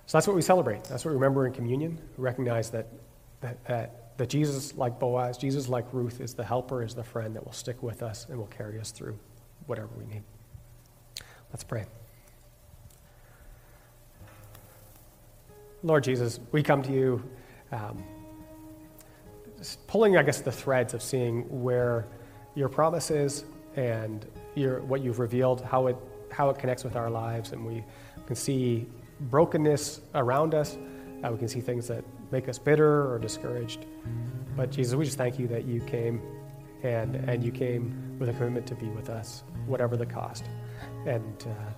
So 0.06 0.18
that's 0.18 0.26
what 0.26 0.34
we 0.34 0.42
celebrate. 0.42 0.84
That's 0.84 1.04
what 1.04 1.12
we 1.12 1.14
remember 1.14 1.46
in 1.46 1.52
communion. 1.52 1.98
We 2.16 2.24
recognize 2.24 2.70
that, 2.70 2.88
that, 3.42 3.64
that, 3.66 4.18
that 4.18 4.28
Jesus, 4.28 4.76
like 4.76 4.98
Boaz, 4.98 5.38
Jesus, 5.38 5.68
like 5.68 5.86
Ruth, 5.92 6.20
is 6.20 6.34
the 6.34 6.44
helper, 6.44 6.82
is 6.82 6.94
the 6.94 7.04
friend 7.04 7.36
that 7.36 7.44
will 7.44 7.52
stick 7.52 7.80
with 7.82 8.02
us 8.02 8.26
and 8.28 8.36
will 8.36 8.46
carry 8.46 8.80
us 8.80 8.90
through 8.90 9.18
whatever 9.66 9.90
we 9.96 10.04
need. 10.06 10.22
Let's 11.52 11.64
pray. 11.64 11.84
Lord 15.82 16.04
Jesus, 16.04 16.40
we 16.50 16.62
come 16.62 16.82
to 16.82 16.92
you 16.92 17.22
um, 17.72 18.02
pulling, 19.86 20.16
I 20.16 20.22
guess, 20.22 20.40
the 20.40 20.52
threads 20.52 20.94
of 20.94 21.02
seeing 21.02 21.42
where 21.62 22.06
your 22.54 22.68
promise 22.68 23.10
is 23.10 23.44
and 23.76 24.24
your, 24.54 24.80
what 24.82 25.02
you've 25.02 25.18
revealed, 25.18 25.62
how 25.62 25.88
it, 25.88 25.96
how 26.30 26.48
it 26.50 26.58
connects 26.58 26.84
with 26.84 26.96
our 26.96 27.10
lives, 27.10 27.52
and 27.52 27.66
we 27.66 27.84
can 28.26 28.36
see 28.36 28.86
brokenness 29.20 30.00
around 30.14 30.54
us. 30.54 30.78
Uh, 31.22 31.30
we 31.30 31.38
can 31.38 31.48
see 31.48 31.60
things 31.60 31.86
that 31.88 32.04
make 32.30 32.48
us 32.48 32.58
bitter 32.58 33.12
or 33.12 33.18
discouraged. 33.18 33.86
But 34.56 34.70
Jesus, 34.70 34.94
we 34.94 35.04
just 35.04 35.18
thank 35.18 35.38
you 35.38 35.46
that 35.48 35.64
you 35.64 35.80
came 35.82 36.20
and, 36.82 37.16
and 37.16 37.44
you 37.44 37.52
came 37.52 38.16
with 38.18 38.28
a 38.28 38.32
commitment 38.32 38.66
to 38.66 38.74
be 38.74 38.86
with 38.88 39.08
us, 39.08 39.44
whatever 39.66 39.96
the 39.96 40.06
cost. 40.06 40.44
And 41.06 41.46
uh, 41.46 41.72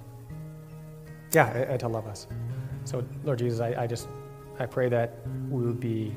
yeah, 1.33 1.49
and, 1.49 1.81
to 1.81 1.89
love 1.89 2.07
us. 2.07 2.27
So, 2.85 3.05
Lord 3.25 3.39
Jesus, 3.39 3.61
I, 3.61 3.83
I 3.83 3.87
just 3.87 4.09
I 4.59 4.67
pray 4.67 4.89
that 4.89 5.19
we 5.51 5.63
would 5.65 5.81
be 5.81 6.15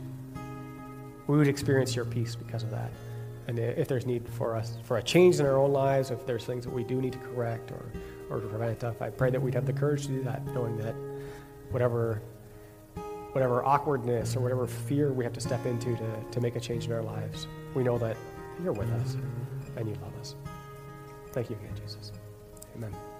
we 1.27 1.37
would 1.37 1.47
experience 1.47 1.95
your 1.95 2.05
peace 2.05 2.35
because 2.35 2.63
of 2.63 2.71
that. 2.71 2.91
And 3.47 3.59
if 3.59 3.87
there's 3.87 4.05
need 4.05 4.27
for 4.27 4.55
us 4.55 4.77
for 4.83 4.97
a 4.97 5.03
change 5.03 5.39
in 5.39 5.45
our 5.45 5.57
own 5.57 5.71
lives, 5.71 6.11
if 6.11 6.25
there's 6.25 6.43
things 6.43 6.65
that 6.65 6.73
we 6.73 6.83
do 6.83 7.01
need 7.01 7.13
to 7.13 7.19
correct 7.19 7.71
or, 7.71 7.91
or 8.29 8.41
to 8.41 8.47
prevent 8.47 8.79
stuff, 8.79 9.01
I 9.01 9.09
pray 9.09 9.29
that 9.29 9.41
we'd 9.41 9.53
have 9.53 9.65
the 9.65 9.73
courage 9.73 10.03
to 10.07 10.09
do 10.09 10.23
that, 10.23 10.45
knowing 10.47 10.77
that 10.77 10.95
whatever 11.71 12.21
whatever 13.31 13.63
awkwardness 13.63 14.35
or 14.35 14.39
whatever 14.39 14.65
fear 14.65 15.13
we 15.13 15.23
have 15.23 15.33
to 15.33 15.41
step 15.41 15.65
into 15.65 15.95
to, 15.95 16.23
to 16.31 16.41
make 16.41 16.55
a 16.55 16.59
change 16.59 16.85
in 16.87 16.91
our 16.91 17.03
lives, 17.03 17.47
we 17.75 17.83
know 17.83 17.97
that 17.97 18.17
you're 18.63 18.73
with 18.73 18.89
us 18.93 19.15
and 19.75 19.87
you 19.87 19.95
love 20.01 20.17
us. 20.19 20.35
Thank 21.31 21.49
you 21.49 21.55
again, 21.57 21.75
Jesus. 21.75 22.11
Amen. 22.77 23.16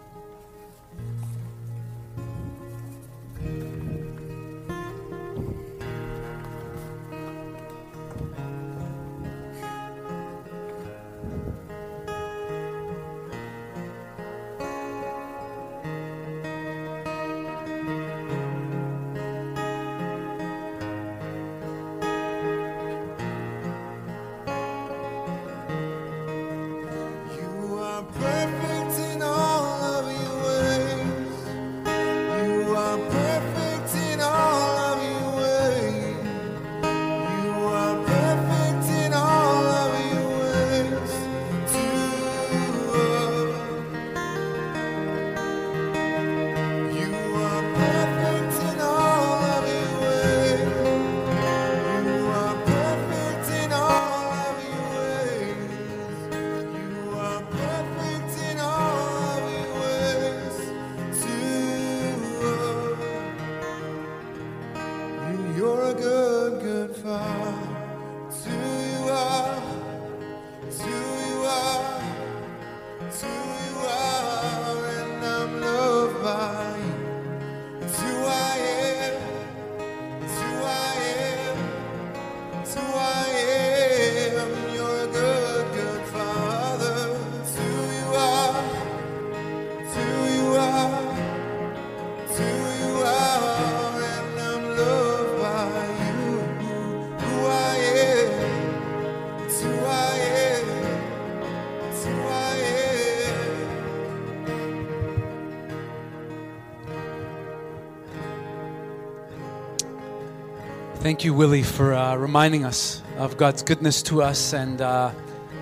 Thank 111.18 111.26
you, 111.26 111.34
Willy, 111.34 111.64
for 111.64 111.96
uh, 111.96 112.16
reminding 112.16 112.64
us 112.64 113.02
of 113.18 113.38
God's 113.38 113.64
goodness 113.64 114.04
to 114.04 114.22
us. 114.22 114.54
And 114.54 114.80
uh, 114.80 115.12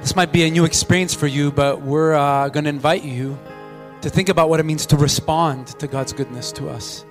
this 0.02 0.14
might 0.14 0.34
be 0.34 0.44
a 0.44 0.52
new 0.52 0.66
experience 0.66 1.14
for 1.14 1.28
you, 1.28 1.50
but 1.50 1.82
we're 1.82 2.14
uh, 2.14 2.50
going 2.50 2.66
to 2.66 2.70
invite 2.70 3.06
you 3.06 3.40
to 4.02 4.10
think 4.10 4.28
about 4.28 4.50
what 4.50 4.60
it 4.60 4.66
means 4.66 4.86
to 4.88 4.98
respond 4.98 5.68
to 5.80 5.88
God's 5.88 6.12
goodness 6.12 6.52
to 6.52 6.68
us. 6.68 7.06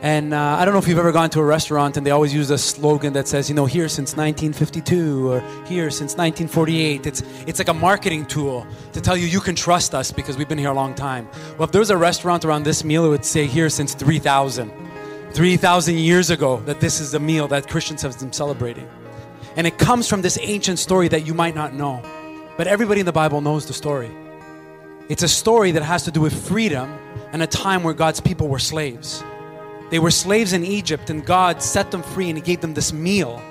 And 0.00 0.32
uh, 0.32 0.56
I 0.58 0.64
don't 0.64 0.72
know 0.72 0.80
if 0.80 0.88
you've 0.88 0.98
ever 0.98 1.12
gone 1.12 1.28
to 1.28 1.40
a 1.40 1.44
restaurant 1.44 1.98
and 1.98 2.06
they 2.06 2.10
always 2.10 2.32
use 2.32 2.48
a 2.48 2.56
slogan 2.56 3.12
that 3.12 3.28
says, 3.28 3.50
you 3.50 3.54
know, 3.54 3.66
here 3.66 3.90
since 3.90 4.16
1952 4.16 5.32
or 5.32 5.40
here 5.66 5.90
since 5.90 6.16
1948. 6.16 7.06
It's, 7.06 7.22
it's 7.46 7.58
like 7.58 7.68
a 7.68 7.74
marketing 7.74 8.24
tool 8.24 8.66
to 8.94 9.00
tell 9.02 9.14
you 9.14 9.26
you 9.26 9.40
can 9.40 9.54
trust 9.54 9.94
us 9.94 10.10
because 10.10 10.38
we've 10.38 10.48
been 10.48 10.56
here 10.56 10.70
a 10.70 10.74
long 10.74 10.94
time. 10.94 11.28
Well, 11.58 11.64
if 11.64 11.72
there 11.72 11.80
was 11.80 11.90
a 11.90 11.98
restaurant 11.98 12.46
around 12.46 12.62
this 12.62 12.82
meal, 12.82 13.04
it 13.04 13.10
would 13.10 13.26
say 13.26 13.44
here 13.44 13.68
since 13.68 13.92
3000. 13.92 14.83
3,000 15.34 15.98
years 15.98 16.30
ago 16.30 16.58
that 16.64 16.78
this 16.78 17.00
is 17.00 17.10
the 17.10 17.18
meal 17.18 17.48
that 17.48 17.68
Christians 17.68 18.00
have 18.02 18.16
been 18.20 18.32
celebrating. 18.32 18.88
And 19.56 19.66
it 19.66 19.78
comes 19.78 20.08
from 20.08 20.22
this 20.22 20.38
ancient 20.40 20.78
story 20.78 21.08
that 21.08 21.26
you 21.26 21.34
might 21.34 21.56
not 21.56 21.74
know. 21.74 22.00
But 22.56 22.68
everybody 22.68 23.00
in 23.00 23.06
the 23.06 23.12
Bible 23.12 23.40
knows 23.40 23.66
the 23.66 23.72
story. 23.72 24.12
It's 25.08 25.24
a 25.24 25.28
story 25.28 25.72
that 25.72 25.82
has 25.82 26.04
to 26.04 26.12
do 26.12 26.20
with 26.20 26.46
freedom 26.46 26.96
and 27.32 27.42
a 27.42 27.48
time 27.48 27.82
where 27.82 27.94
God's 27.94 28.20
people 28.20 28.46
were 28.46 28.60
slaves. 28.60 29.24
They 29.90 29.98
were 29.98 30.12
slaves 30.12 30.52
in 30.52 30.64
Egypt, 30.64 31.10
and 31.10 31.26
God 31.26 31.60
set 31.60 31.90
them 31.90 32.02
free 32.02 32.28
and 32.28 32.38
He 32.38 32.42
gave 32.42 32.60
them 32.60 32.72
this 32.72 32.92
meal. 32.92 33.42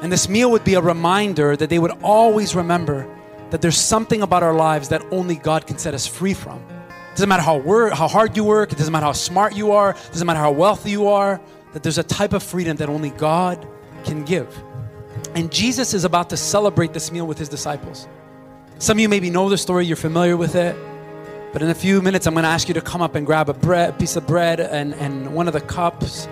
And 0.00 0.10
this 0.10 0.30
meal 0.30 0.50
would 0.50 0.64
be 0.64 0.74
a 0.74 0.80
reminder 0.80 1.56
that 1.56 1.68
they 1.68 1.78
would 1.78 1.92
always 2.02 2.54
remember 2.54 3.06
that 3.50 3.60
there's 3.60 3.78
something 3.78 4.22
about 4.22 4.42
our 4.42 4.54
lives 4.54 4.88
that 4.88 5.04
only 5.12 5.36
God 5.36 5.66
can 5.66 5.76
set 5.76 5.92
us 5.92 6.06
free 6.06 6.32
from. 6.32 6.64
It 7.12 7.16
doesn't 7.16 7.28
matter 7.28 7.42
how, 7.42 7.58
wor- 7.58 7.90
how 7.90 8.08
hard 8.08 8.34
you 8.38 8.44
work, 8.44 8.72
it 8.72 8.78
doesn't 8.78 8.90
matter 8.90 9.04
how 9.04 9.12
smart 9.12 9.54
you 9.54 9.72
are, 9.72 9.90
it 9.90 10.12
doesn't 10.12 10.26
matter 10.26 10.40
how 10.40 10.50
wealthy 10.50 10.92
you 10.92 11.08
are, 11.08 11.42
that 11.74 11.82
there's 11.82 11.98
a 11.98 12.02
type 12.02 12.32
of 12.32 12.42
freedom 12.42 12.78
that 12.78 12.88
only 12.88 13.10
God 13.10 13.68
can 14.04 14.24
give. 14.24 14.48
And 15.34 15.52
Jesus 15.52 15.92
is 15.92 16.04
about 16.04 16.30
to 16.30 16.38
celebrate 16.38 16.94
this 16.94 17.12
meal 17.12 17.26
with 17.26 17.36
his 17.36 17.50
disciples. 17.50 18.08
Some 18.78 18.96
of 18.96 19.00
you 19.00 19.10
maybe 19.10 19.28
know 19.28 19.50
the 19.50 19.58
story, 19.58 19.84
you're 19.84 19.94
familiar 19.94 20.38
with 20.38 20.54
it. 20.54 20.74
But 21.52 21.60
in 21.60 21.68
a 21.68 21.74
few 21.74 22.00
minutes, 22.00 22.26
I'm 22.26 22.32
going 22.32 22.44
to 22.44 22.48
ask 22.48 22.66
you 22.66 22.74
to 22.74 22.80
come 22.80 23.02
up 23.02 23.14
and 23.14 23.26
grab 23.26 23.50
a 23.50 23.54
bread, 23.54 23.98
piece 23.98 24.16
of 24.16 24.26
bread 24.26 24.58
and, 24.58 24.94
and 24.94 25.34
one 25.34 25.48
of 25.48 25.52
the 25.52 25.60
cups 25.60 26.26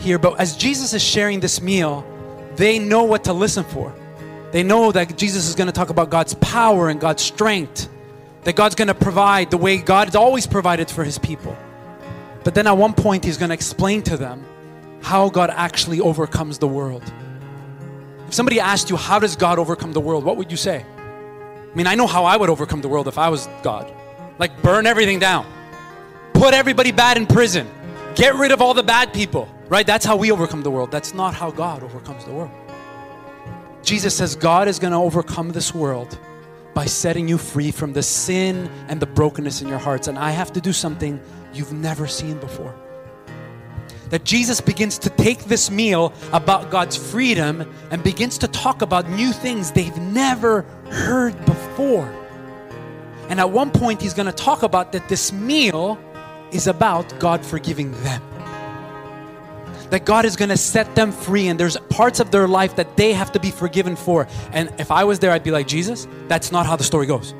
here. 0.00 0.18
But 0.18 0.40
as 0.40 0.56
Jesus 0.56 0.94
is 0.94 1.02
sharing 1.02 1.40
this 1.40 1.60
meal, 1.60 2.06
they 2.56 2.78
know 2.78 3.02
what 3.04 3.24
to 3.24 3.34
listen 3.34 3.64
for. 3.64 3.94
They 4.50 4.62
know 4.62 4.90
that 4.92 5.16
Jesus 5.18 5.46
is 5.46 5.54
going 5.54 5.66
to 5.66 5.72
talk 5.72 5.90
about 5.90 6.08
God's 6.08 6.34
power 6.34 6.88
and 6.88 6.98
God's 6.98 7.22
strength, 7.22 7.88
that 8.44 8.56
God's 8.56 8.74
going 8.74 8.88
to 8.88 8.94
provide 8.94 9.50
the 9.50 9.56
way 9.56 9.78
God 9.78 10.08
has 10.08 10.16
always 10.16 10.46
provided 10.46 10.90
for 10.90 11.04
his 11.04 11.18
people. 11.18 11.56
But 12.44 12.54
then 12.54 12.66
at 12.66 12.76
one 12.76 12.92
point, 12.92 13.24
he's 13.24 13.36
going 13.36 13.50
to 13.50 13.54
explain 13.54 14.02
to 14.02 14.16
them 14.16 14.44
how 15.00 15.28
God 15.28 15.50
actually 15.50 16.00
overcomes 16.00 16.58
the 16.58 16.68
world. 16.68 17.02
If 18.26 18.34
somebody 18.34 18.60
asked 18.60 18.90
you, 18.90 18.96
How 18.96 19.18
does 19.18 19.36
God 19.36 19.58
overcome 19.58 19.92
the 19.92 20.00
world? 20.00 20.24
What 20.24 20.36
would 20.36 20.50
you 20.50 20.56
say? 20.56 20.84
I 20.84 21.76
mean, 21.76 21.86
I 21.86 21.94
know 21.94 22.06
how 22.06 22.24
I 22.24 22.36
would 22.36 22.50
overcome 22.50 22.80
the 22.80 22.88
world 22.88 23.08
if 23.08 23.18
I 23.18 23.28
was 23.28 23.48
God. 23.62 23.92
Like, 24.38 24.62
burn 24.62 24.86
everything 24.86 25.18
down, 25.18 25.46
put 26.34 26.54
everybody 26.54 26.92
bad 26.92 27.16
in 27.16 27.26
prison, 27.26 27.68
get 28.14 28.34
rid 28.34 28.50
of 28.50 28.60
all 28.60 28.74
the 28.74 28.82
bad 28.82 29.12
people, 29.12 29.48
right? 29.68 29.86
That's 29.86 30.04
how 30.04 30.16
we 30.16 30.32
overcome 30.32 30.62
the 30.62 30.70
world. 30.70 30.90
That's 30.90 31.14
not 31.14 31.34
how 31.34 31.50
God 31.50 31.82
overcomes 31.82 32.24
the 32.24 32.32
world. 32.32 32.50
Jesus 33.82 34.16
says 34.16 34.36
God 34.36 34.68
is 34.68 34.78
going 34.78 34.92
to 34.92 34.98
overcome 34.98 35.50
this 35.50 35.74
world 35.74 36.18
by 36.74 36.86
setting 36.86 37.28
you 37.28 37.38
free 37.38 37.70
from 37.70 37.92
the 37.92 38.02
sin 38.02 38.70
and 38.88 39.00
the 39.00 39.06
brokenness 39.06 39.62
in 39.62 39.68
your 39.68 39.78
hearts. 39.78 40.08
And 40.08 40.18
I 40.18 40.30
have 40.30 40.52
to 40.54 40.60
do 40.60 40.72
something 40.72 41.20
you've 41.52 41.72
never 41.72 42.06
seen 42.06 42.38
before. 42.38 42.74
That 44.10 44.24
Jesus 44.24 44.60
begins 44.60 44.98
to 44.98 45.10
take 45.10 45.44
this 45.44 45.70
meal 45.70 46.12
about 46.32 46.70
God's 46.70 46.96
freedom 46.96 47.72
and 47.90 48.02
begins 48.02 48.38
to 48.38 48.48
talk 48.48 48.82
about 48.82 49.08
new 49.08 49.32
things 49.32 49.72
they've 49.72 49.96
never 49.98 50.62
heard 50.90 51.38
before. 51.44 52.12
And 53.28 53.40
at 53.40 53.50
one 53.50 53.70
point, 53.70 54.02
he's 54.02 54.12
going 54.12 54.26
to 54.26 54.32
talk 54.32 54.62
about 54.62 54.92
that 54.92 55.08
this 55.08 55.32
meal 55.32 55.98
is 56.52 56.66
about 56.66 57.18
God 57.18 57.44
forgiving 57.44 57.92
them. 58.02 58.22
That 59.92 60.06
God 60.06 60.24
is 60.24 60.36
going 60.36 60.48
to 60.48 60.56
set 60.56 60.94
them 60.94 61.12
free, 61.12 61.48
and 61.48 61.60
there's 61.60 61.76
parts 61.90 62.18
of 62.18 62.30
their 62.30 62.48
life 62.48 62.76
that 62.76 62.96
they 62.96 63.12
have 63.12 63.30
to 63.32 63.38
be 63.38 63.50
forgiven 63.50 63.94
for. 63.94 64.26
And 64.50 64.72
if 64.78 64.90
I 64.90 65.04
was 65.04 65.18
there, 65.18 65.30
I'd 65.30 65.44
be 65.44 65.50
like, 65.50 65.68
Jesus, 65.68 66.08
that's 66.28 66.50
not 66.50 66.64
how 66.64 66.76
the 66.76 66.84
story 66.84 67.06
goes. 67.06 67.34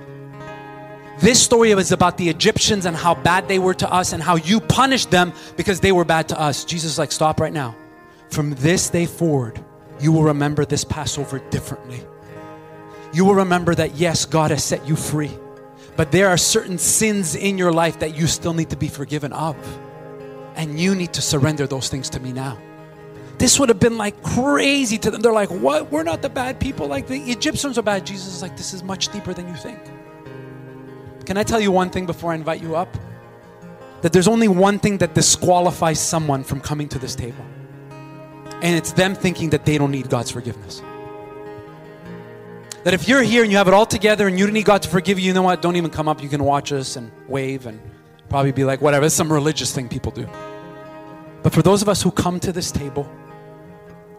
This 1.18 1.42
story 1.42 1.70
is 1.70 1.92
about 1.92 2.18
the 2.18 2.28
Egyptians 2.28 2.84
and 2.84 2.94
how 2.94 3.14
bad 3.14 3.48
they 3.48 3.58
were 3.58 3.72
to 3.74 3.90
us 3.90 4.12
and 4.12 4.22
how 4.22 4.36
you 4.36 4.60
punished 4.60 5.10
them 5.10 5.32
because 5.56 5.80
they 5.80 5.92
were 5.92 6.04
bad 6.04 6.28
to 6.28 6.38
us. 6.38 6.66
Jesus 6.66 6.92
is 6.92 6.98
like, 6.98 7.10
stop 7.10 7.40
right 7.40 7.54
now. 7.54 7.74
From 8.28 8.50
this 8.50 8.90
day 8.90 9.06
forward, 9.06 9.58
you 9.98 10.12
will 10.12 10.24
remember 10.24 10.66
this 10.66 10.84
Passover 10.84 11.38
differently. 11.48 12.02
You 13.14 13.24
will 13.24 13.36
remember 13.36 13.74
that, 13.76 13.94
yes, 13.94 14.26
God 14.26 14.50
has 14.50 14.62
set 14.62 14.86
you 14.86 14.94
free, 14.94 15.30
but 15.96 16.12
there 16.12 16.28
are 16.28 16.36
certain 16.36 16.76
sins 16.76 17.34
in 17.34 17.56
your 17.56 17.72
life 17.72 18.00
that 18.00 18.14
you 18.14 18.26
still 18.26 18.52
need 18.52 18.68
to 18.70 18.76
be 18.76 18.88
forgiven 18.88 19.32
of. 19.32 19.56
And 20.56 20.78
you 20.78 20.94
need 20.94 21.12
to 21.14 21.22
surrender 21.22 21.66
those 21.66 21.88
things 21.88 22.10
to 22.10 22.20
me 22.20 22.32
now. 22.32 22.58
This 23.38 23.58
would 23.58 23.68
have 23.70 23.80
been 23.80 23.98
like 23.98 24.22
crazy 24.22 24.98
to 24.98 25.10
them. 25.10 25.20
They're 25.20 25.32
like, 25.32 25.50
what? 25.50 25.90
We're 25.90 26.04
not 26.04 26.22
the 26.22 26.28
bad 26.28 26.60
people. 26.60 26.86
Like 26.86 27.06
the 27.06 27.18
Egyptians 27.30 27.78
are 27.78 27.82
bad. 27.82 28.06
Jesus 28.06 28.34
is 28.34 28.42
like, 28.42 28.56
this 28.56 28.72
is 28.72 28.82
much 28.82 29.08
deeper 29.08 29.34
than 29.34 29.48
you 29.48 29.54
think. 29.54 29.80
Can 31.24 31.36
I 31.36 31.42
tell 31.42 31.60
you 31.60 31.72
one 31.72 31.90
thing 31.90 32.06
before 32.06 32.32
I 32.32 32.34
invite 32.34 32.60
you 32.60 32.76
up? 32.76 32.96
That 34.02 34.12
there's 34.12 34.28
only 34.28 34.48
one 34.48 34.78
thing 34.78 34.98
that 34.98 35.14
disqualifies 35.14 36.00
someone 36.00 36.44
from 36.44 36.60
coming 36.60 36.88
to 36.88 36.98
this 36.98 37.14
table. 37.14 37.44
And 38.60 38.76
it's 38.76 38.92
them 38.92 39.14
thinking 39.14 39.50
that 39.50 39.64
they 39.64 39.78
don't 39.78 39.90
need 39.90 40.08
God's 40.08 40.30
forgiveness. 40.30 40.82
That 42.84 42.94
if 42.94 43.08
you're 43.08 43.22
here 43.22 43.42
and 43.42 43.50
you 43.50 43.58
have 43.58 43.68
it 43.68 43.74
all 43.74 43.86
together 43.86 44.26
and 44.26 44.38
you 44.38 44.46
don't 44.46 44.54
need 44.54 44.64
God 44.64 44.82
to 44.82 44.88
forgive 44.88 45.18
you, 45.18 45.26
you 45.26 45.32
know 45.32 45.42
what? 45.42 45.62
Don't 45.62 45.76
even 45.76 45.90
come 45.90 46.08
up. 46.08 46.22
You 46.22 46.28
can 46.28 46.42
watch 46.44 46.72
us 46.72 46.96
and 46.96 47.10
wave 47.28 47.66
and 47.66 47.80
probably 48.32 48.50
be 48.50 48.64
like, 48.64 48.80
whatever. 48.80 49.04
It's 49.04 49.14
some 49.14 49.30
religious 49.30 49.74
thing 49.74 49.90
people 49.90 50.10
do. 50.10 50.26
But 51.42 51.52
for 51.52 51.60
those 51.60 51.82
of 51.82 51.88
us 51.90 52.00
who 52.02 52.10
come 52.10 52.40
to 52.40 52.50
this 52.50 52.72
table, 52.72 53.06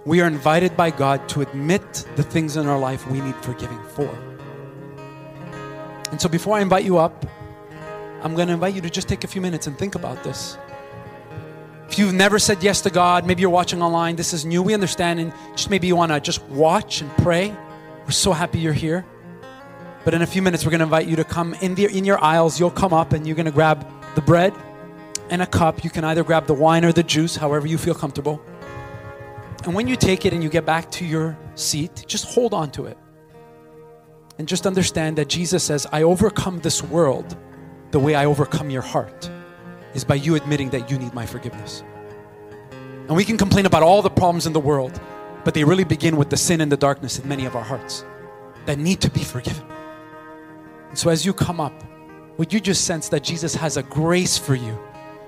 we 0.05 0.21
are 0.21 0.27
invited 0.27 0.77
by 0.77 0.91
God 0.91 1.27
to 1.29 1.41
admit 1.41 2.05
the 2.15 2.21
things 2.21 2.55
in 2.55 2.67
our 2.67 2.77
life 2.77 3.09
we 3.09 3.21
need 3.21 3.35
forgiving 3.37 3.83
for. 3.95 4.07
And 6.11 6.21
so 6.21 6.29
before 6.29 6.57
I 6.57 6.61
invite 6.61 6.85
you 6.85 6.99
up, 6.99 7.25
I'm 8.21 8.35
going 8.35 8.49
to 8.49 8.53
invite 8.53 8.75
you 8.75 8.81
to 8.81 8.89
just 8.89 9.09
take 9.09 9.23
a 9.23 9.27
few 9.27 9.41
minutes 9.41 9.65
and 9.65 9.75
think 9.79 9.95
about 9.95 10.23
this. 10.23 10.59
If 11.89 11.97
you've 11.97 12.13
never 12.13 12.37
said 12.37 12.61
yes 12.61 12.81
to 12.81 12.91
God, 12.91 13.25
maybe 13.25 13.41
you're 13.41 13.49
watching 13.49 13.81
online, 13.81 14.15
this 14.15 14.31
is 14.31 14.45
new, 14.45 14.61
we 14.61 14.75
understand, 14.75 15.21
and 15.21 15.33
just 15.55 15.71
maybe 15.71 15.87
you 15.87 15.95
want 15.95 16.11
to 16.11 16.19
just 16.19 16.43
watch 16.49 17.01
and 17.01 17.09
pray. 17.17 17.49
We're 18.05 18.11
so 18.11 18.31
happy 18.31 18.59
you're 18.59 18.73
here. 18.73 19.05
But 20.05 20.13
in 20.13 20.21
a 20.21 20.27
few 20.27 20.43
minutes, 20.43 20.65
we're 20.65 20.71
going 20.71 20.79
to 20.79 20.85
invite 20.85 21.07
you 21.07 21.15
to 21.15 21.23
come 21.23 21.55
in, 21.55 21.73
the, 21.73 21.85
in 21.85 22.05
your 22.05 22.23
aisles. 22.23 22.59
You'll 22.59 22.69
come 22.69 22.93
up 22.93 23.13
and 23.13 23.25
you're 23.25 23.35
going 23.35 23.47
to 23.47 23.51
grab 23.51 23.87
the 24.15 24.21
bread 24.21 24.53
and 25.29 25.41
a 25.41 25.45
cup. 25.45 25.83
You 25.83 25.89
can 25.89 26.03
either 26.03 26.23
grab 26.23 26.47
the 26.47 26.53
wine 26.53 26.85
or 26.85 26.91
the 26.91 27.03
juice, 27.03 27.35
however 27.35 27.67
you 27.67 27.77
feel 27.77 27.95
comfortable. 27.95 28.41
And 29.63 29.73
when 29.73 29.87
you 29.87 29.95
take 29.95 30.25
it 30.25 30.33
and 30.33 30.43
you 30.43 30.49
get 30.49 30.65
back 30.65 30.91
to 30.91 31.05
your 31.05 31.37
seat, 31.55 32.05
just 32.07 32.25
hold 32.25 32.53
on 32.53 32.71
to 32.71 32.85
it. 32.85 32.97
And 34.37 34.47
just 34.47 34.65
understand 34.65 35.17
that 35.17 35.29
Jesus 35.29 35.63
says, 35.63 35.87
I 35.91 36.03
overcome 36.03 36.59
this 36.59 36.83
world 36.83 37.37
the 37.91 37.99
way 37.99 38.15
I 38.15 38.25
overcome 38.25 38.69
your 38.69 38.81
heart 38.81 39.29
is 39.93 40.03
by 40.03 40.15
you 40.15 40.35
admitting 40.35 40.69
that 40.71 40.89
you 40.89 40.97
need 40.97 41.13
my 41.13 41.25
forgiveness. 41.25 41.83
And 43.07 43.15
we 43.15 43.23
can 43.23 43.37
complain 43.37 43.65
about 43.65 43.83
all 43.83 44.01
the 44.01 44.09
problems 44.09 44.47
in 44.47 44.53
the 44.53 44.59
world, 44.59 44.99
but 45.43 45.53
they 45.53 45.63
really 45.63 45.83
begin 45.83 46.17
with 46.17 46.29
the 46.29 46.37
sin 46.37 46.61
and 46.61 46.71
the 46.71 46.77
darkness 46.77 47.19
in 47.19 47.27
many 47.27 47.45
of 47.45 47.55
our 47.55 47.63
hearts 47.63 48.03
that 48.65 48.79
need 48.79 49.01
to 49.01 49.11
be 49.11 49.23
forgiven. 49.23 49.65
And 50.89 50.97
so 50.97 51.09
as 51.09 51.25
you 51.25 51.33
come 51.33 51.59
up, 51.59 51.83
would 52.37 52.51
you 52.51 52.59
just 52.59 52.85
sense 52.85 53.09
that 53.09 53.23
Jesus 53.23 53.53
has 53.55 53.77
a 53.77 53.83
grace 53.83 54.37
for 54.37 54.55
you, 54.55 54.77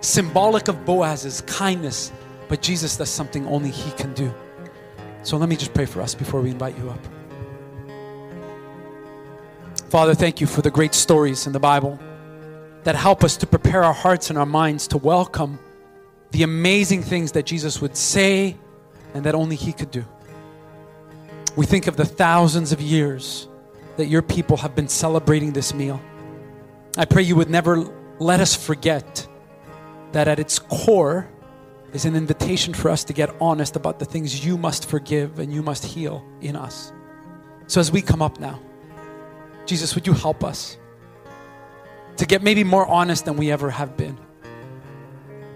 symbolic 0.01 0.67
of 0.67 0.85
Boaz's 0.85 1.41
kindness, 1.41 2.11
but 2.47 2.61
Jesus 2.61 2.97
does 2.97 3.09
something 3.09 3.45
only 3.47 3.69
He 3.71 3.91
can 3.91 4.13
do. 4.13 4.33
So 5.23 5.37
let 5.37 5.49
me 5.49 5.55
just 5.55 5.73
pray 5.73 5.85
for 5.85 6.01
us 6.01 6.15
before 6.15 6.41
we 6.41 6.51
invite 6.51 6.77
you 6.77 6.89
up. 6.89 6.99
Father, 9.89 10.13
thank 10.13 10.41
you 10.41 10.47
for 10.47 10.61
the 10.61 10.71
great 10.71 10.93
stories 10.93 11.47
in 11.47 11.53
the 11.53 11.59
Bible 11.59 11.99
that 12.83 12.95
help 12.95 13.23
us 13.23 13.37
to 13.37 13.47
prepare 13.47 13.83
our 13.83 13.93
hearts 13.93 14.29
and 14.29 14.37
our 14.37 14.45
minds 14.45 14.87
to 14.89 14.97
welcome 14.97 15.57
the 16.31 16.43
amazing 16.43 17.01
things 17.01 17.31
that 17.31 17.45
Jesus 17.45 17.81
would 17.81 17.95
say 17.95 18.55
and 19.13 19.23
that 19.25 19.35
only 19.35 19.55
He 19.55 19.71
could 19.71 19.91
do. 19.91 20.03
We 21.55 21.65
think 21.65 21.87
of 21.87 21.95
the 21.95 22.05
thousands 22.05 22.71
of 22.71 22.81
years 22.81 23.47
that 23.97 24.07
your 24.07 24.21
people 24.21 24.57
have 24.57 24.75
been 24.75 24.89
celebrating 24.89 25.53
this 25.53 25.73
meal. 25.73 26.01
I 26.97 27.03
pray 27.03 27.23
you 27.23 27.35
would 27.35 27.49
never 27.49 27.89
let 28.19 28.39
us 28.39 28.55
forget 28.55 29.27
that 30.13 30.29
at 30.29 30.39
its 30.39 30.59
core 30.59 31.27
is 31.91 32.05
an 32.05 32.15
invitation 32.15 32.73
for 32.73 32.89
us 32.89 33.03
to 33.05 33.13
get 33.13 33.29
honest 33.41 33.75
about 33.75 33.99
the 33.99 34.05
things 34.05 34.45
you 34.45 34.57
must 34.57 34.89
forgive 34.89 35.39
and 35.39 35.53
you 35.53 35.61
must 35.61 35.83
heal 35.83 36.25
in 36.39 36.55
us. 36.55 36.93
So 37.67 37.81
as 37.81 37.91
we 37.91 38.01
come 38.01 38.21
up 38.21 38.39
now, 38.39 38.61
Jesus, 39.65 39.93
would 39.95 40.07
you 40.07 40.13
help 40.13 40.43
us 40.43 40.77
to 42.15 42.25
get 42.25 42.41
maybe 42.41 42.63
more 42.63 42.87
honest 42.87 43.25
than 43.25 43.35
we 43.35 43.51
ever 43.51 43.69
have 43.71 43.97
been? 43.97 44.17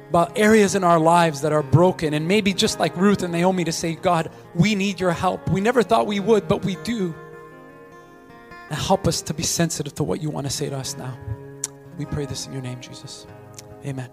About 0.09 0.37
areas 0.37 0.75
in 0.75 0.83
our 0.83 0.99
lives 0.99 1.41
that 1.41 1.53
are 1.53 1.61
broken, 1.61 2.15
and 2.15 2.27
maybe 2.27 2.51
just 2.51 2.79
like 2.79 2.97
Ruth 2.97 3.21
and 3.21 3.31
Naomi 3.31 3.63
to 3.63 3.71
say, 3.71 3.93
God, 3.93 4.31
we 4.55 4.73
need 4.73 4.99
your 4.99 5.11
help. 5.11 5.47
We 5.49 5.61
never 5.61 5.83
thought 5.83 6.07
we 6.07 6.19
would, 6.19 6.47
but 6.47 6.65
we 6.65 6.75
do. 6.77 7.13
And 8.69 8.77
help 8.77 9.07
us 9.07 9.21
to 9.23 9.33
be 9.33 9.43
sensitive 9.43 9.95
to 9.95 10.03
what 10.03 10.21
you 10.21 10.29
want 10.29 10.45
to 10.47 10.53
say 10.53 10.69
to 10.69 10.77
us 10.77 10.95
now. 10.95 11.17
We 11.97 12.05
pray 12.05 12.25
this 12.25 12.47
in 12.47 12.53
your 12.53 12.61
name, 12.61 12.79
Jesus. 12.79 13.25
Amen. 13.85 14.09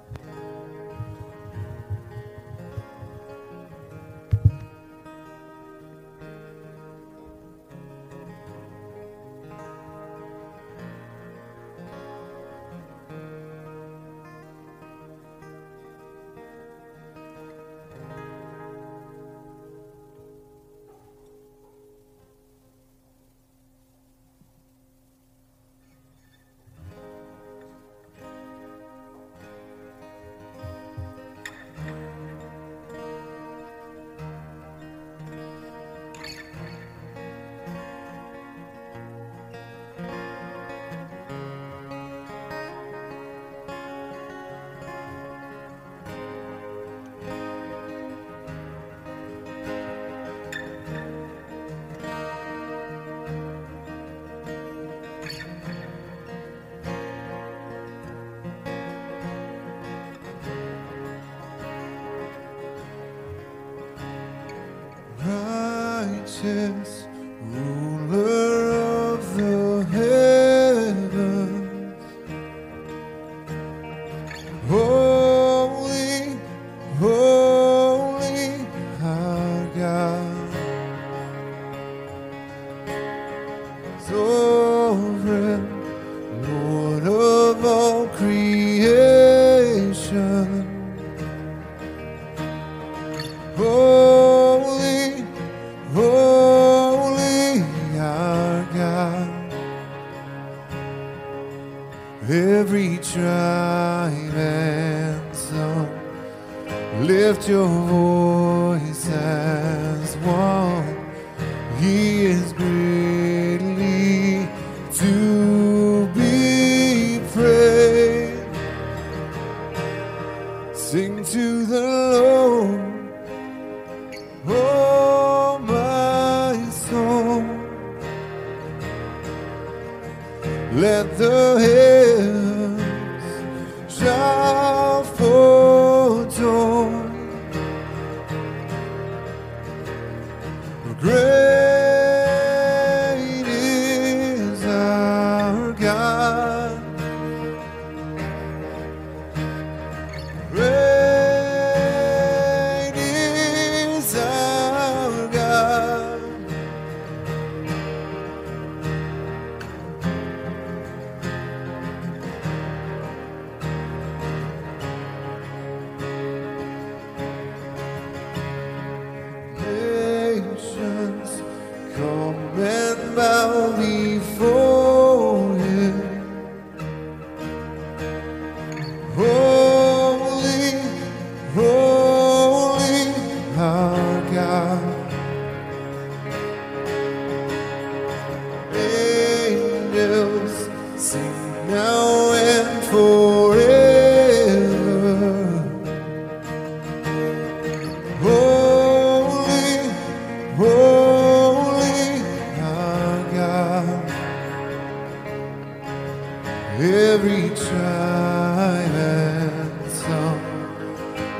Righteous 66.44 67.05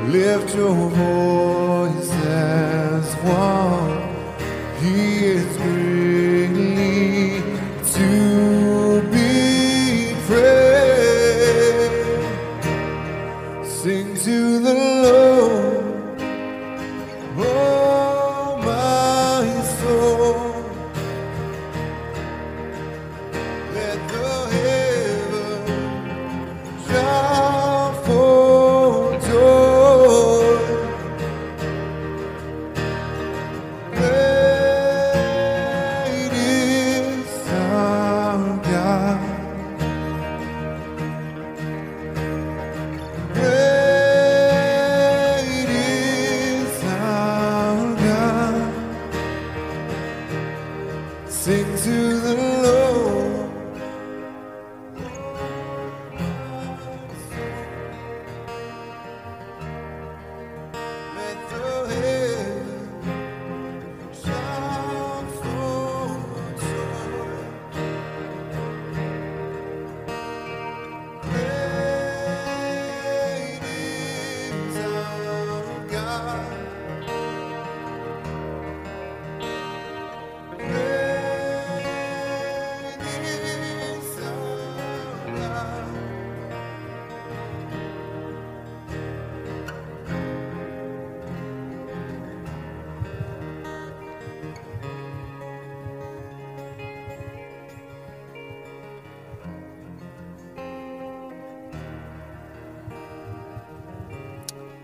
lift 0.08 0.54
your 0.54 0.88
voice 0.90 2.10
as 2.24 3.14
one. 3.24 4.14
He 4.80 5.24
is 5.24 5.56
greatly 5.56 5.95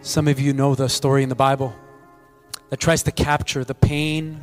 Some 0.04 0.26
of 0.26 0.40
you 0.40 0.52
know 0.52 0.74
the 0.74 0.88
story 0.88 1.22
in 1.22 1.28
the 1.28 1.36
Bible 1.36 1.72
that 2.70 2.80
tries 2.80 3.04
to 3.04 3.12
capture 3.12 3.62
the 3.62 3.74
pain, 3.74 4.42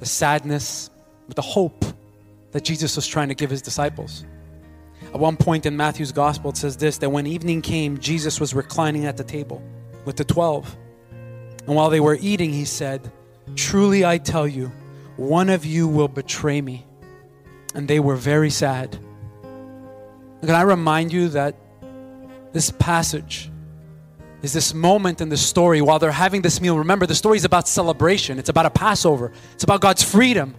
the 0.00 0.06
sadness, 0.06 0.90
but 1.26 1.34
the 1.34 1.40
hope 1.40 1.82
that 2.52 2.62
Jesus 2.62 2.94
was 2.94 3.06
trying 3.06 3.28
to 3.28 3.34
give 3.34 3.48
his 3.48 3.62
disciples. 3.62 4.26
At 5.06 5.18
one 5.18 5.38
point 5.38 5.64
in 5.64 5.74
Matthew's 5.78 6.12
gospel, 6.12 6.50
it 6.50 6.58
says 6.58 6.76
this 6.76 6.98
that 6.98 7.08
when 7.08 7.26
evening 7.26 7.62
came, 7.62 7.96
Jesus 7.96 8.38
was 8.38 8.52
reclining 8.52 9.06
at 9.06 9.16
the 9.16 9.24
table 9.24 9.62
with 10.04 10.16
the 10.16 10.24
twelve. 10.24 10.76
And 11.66 11.74
while 11.74 11.88
they 11.88 12.00
were 12.00 12.18
eating, 12.20 12.52
he 12.52 12.66
said, 12.66 13.10
Truly 13.56 14.04
I 14.04 14.18
tell 14.18 14.46
you, 14.46 14.70
one 15.16 15.48
of 15.48 15.64
you 15.64 15.88
will 15.88 16.08
betray 16.08 16.60
me. 16.60 16.84
And 17.74 17.88
they 17.88 17.98
were 17.98 18.16
very 18.16 18.50
sad. 18.50 18.98
Can 20.42 20.50
I 20.50 20.62
remind 20.62 21.14
you 21.14 21.30
that 21.30 21.54
this 22.52 22.70
passage 22.72 23.50
is 24.42 24.52
this 24.52 24.72
moment 24.72 25.20
in 25.20 25.28
the 25.28 25.36
story 25.36 25.80
while 25.82 25.98
they're 25.98 26.12
having 26.12 26.42
this 26.42 26.60
meal. 26.60 26.78
Remember, 26.78 27.06
the 27.06 27.14
story 27.14 27.36
is 27.36 27.44
about 27.44 27.66
celebration, 27.66 28.38
it's 28.38 28.48
about 28.48 28.66
a 28.66 28.70
Passover, 28.70 29.32
it's 29.52 29.64
about 29.64 29.80
God's 29.80 30.02
freedom. 30.02 30.54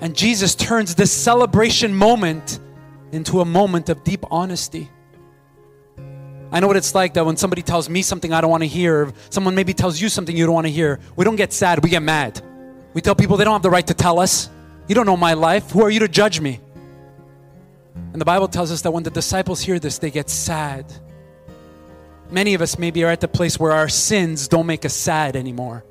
And 0.00 0.16
Jesus 0.16 0.54
turns 0.54 0.94
this 0.94 1.12
celebration 1.12 1.94
moment 1.94 2.58
into 3.12 3.40
a 3.40 3.44
moment 3.44 3.88
of 3.88 4.02
deep 4.04 4.24
honesty. 4.30 4.90
I 6.50 6.60
know 6.60 6.66
what 6.66 6.76
it's 6.76 6.94
like 6.94 7.14
that 7.14 7.24
when 7.24 7.36
somebody 7.36 7.62
tells 7.62 7.88
me 7.88 8.02
something 8.02 8.32
I 8.32 8.42
don't 8.42 8.50
want 8.50 8.62
to 8.62 8.68
hear, 8.68 9.12
someone 9.30 9.54
maybe 9.54 9.72
tells 9.72 10.00
you 10.00 10.10
something 10.10 10.36
you 10.36 10.44
don't 10.44 10.54
want 10.54 10.66
to 10.66 10.72
hear. 10.72 11.00
We 11.16 11.24
don't 11.24 11.36
get 11.36 11.52
sad, 11.52 11.82
we 11.82 11.88
get 11.88 12.02
mad. 12.02 12.42
We 12.92 13.00
tell 13.00 13.14
people 13.14 13.38
they 13.38 13.44
don't 13.44 13.54
have 13.54 13.62
the 13.62 13.70
right 13.70 13.86
to 13.86 13.94
tell 13.94 14.18
us. 14.18 14.50
You 14.86 14.94
don't 14.94 15.06
know 15.06 15.16
my 15.16 15.32
life. 15.32 15.70
Who 15.70 15.82
are 15.82 15.90
you 15.90 16.00
to 16.00 16.08
judge 16.08 16.40
me? 16.40 16.60
And 18.12 18.20
the 18.20 18.26
Bible 18.26 18.48
tells 18.48 18.70
us 18.70 18.82
that 18.82 18.90
when 18.90 19.02
the 19.02 19.10
disciples 19.10 19.62
hear 19.62 19.78
this, 19.78 19.98
they 19.98 20.10
get 20.10 20.28
sad. 20.28 20.92
Many 22.32 22.54
of 22.54 22.62
us 22.62 22.78
maybe 22.78 23.04
are 23.04 23.10
at 23.10 23.20
the 23.20 23.28
place 23.28 23.60
where 23.60 23.72
our 23.72 23.90
sins 23.90 24.48
don't 24.48 24.64
make 24.64 24.86
us 24.86 24.94
sad 24.94 25.36
anymore. 25.36 25.84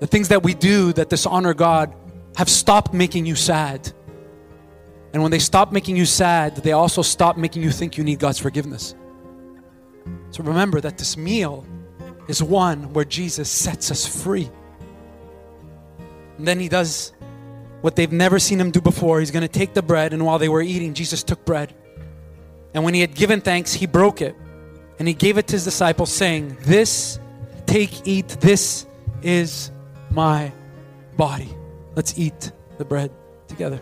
The 0.00 0.06
things 0.06 0.28
that 0.28 0.42
we 0.42 0.54
do 0.54 0.94
that 0.94 1.10
dishonor 1.10 1.52
God 1.52 1.94
have 2.36 2.48
stopped 2.48 2.94
making 2.94 3.26
you 3.26 3.34
sad. 3.34 3.92
And 5.12 5.22
when 5.22 5.30
they 5.30 5.38
stop 5.38 5.70
making 5.70 5.96
you 5.96 6.06
sad, 6.06 6.56
they 6.56 6.72
also 6.72 7.02
stop 7.02 7.36
making 7.36 7.62
you 7.62 7.70
think 7.70 7.98
you 7.98 8.04
need 8.04 8.20
God's 8.20 8.38
forgiveness. 8.38 8.94
So 10.30 10.42
remember 10.42 10.80
that 10.80 10.96
this 10.96 11.18
meal 11.18 11.66
is 12.26 12.42
one 12.42 12.94
where 12.94 13.04
Jesus 13.04 13.50
sets 13.50 13.90
us 13.90 14.06
free. 14.06 14.48
And 16.38 16.48
then 16.48 16.58
he 16.58 16.70
does 16.70 17.12
what 17.82 17.96
they've 17.96 18.10
never 18.10 18.38
seen 18.38 18.58
him 18.58 18.70
do 18.70 18.80
before. 18.80 19.20
He's 19.20 19.30
going 19.30 19.42
to 19.42 19.48
take 19.48 19.74
the 19.74 19.82
bread, 19.82 20.14
and 20.14 20.24
while 20.24 20.38
they 20.38 20.48
were 20.48 20.62
eating, 20.62 20.94
Jesus 20.94 21.22
took 21.22 21.44
bread. 21.44 21.74
And 22.72 22.82
when 22.82 22.94
he 22.94 23.02
had 23.02 23.14
given 23.14 23.42
thanks, 23.42 23.74
he 23.74 23.84
broke 23.84 24.22
it 24.22 24.34
and 24.98 25.06
he 25.06 25.14
gave 25.14 25.38
it 25.38 25.46
to 25.48 25.52
his 25.52 25.64
disciples, 25.64 26.12
saying, 26.12 26.56
This, 26.62 27.18
take, 27.66 28.06
eat, 28.06 28.28
this 28.40 28.86
is 29.22 29.70
my 30.10 30.52
body. 31.16 31.48
Let's 31.94 32.18
eat 32.18 32.52
the 32.78 32.84
bread 32.84 33.10
together. 33.46 33.80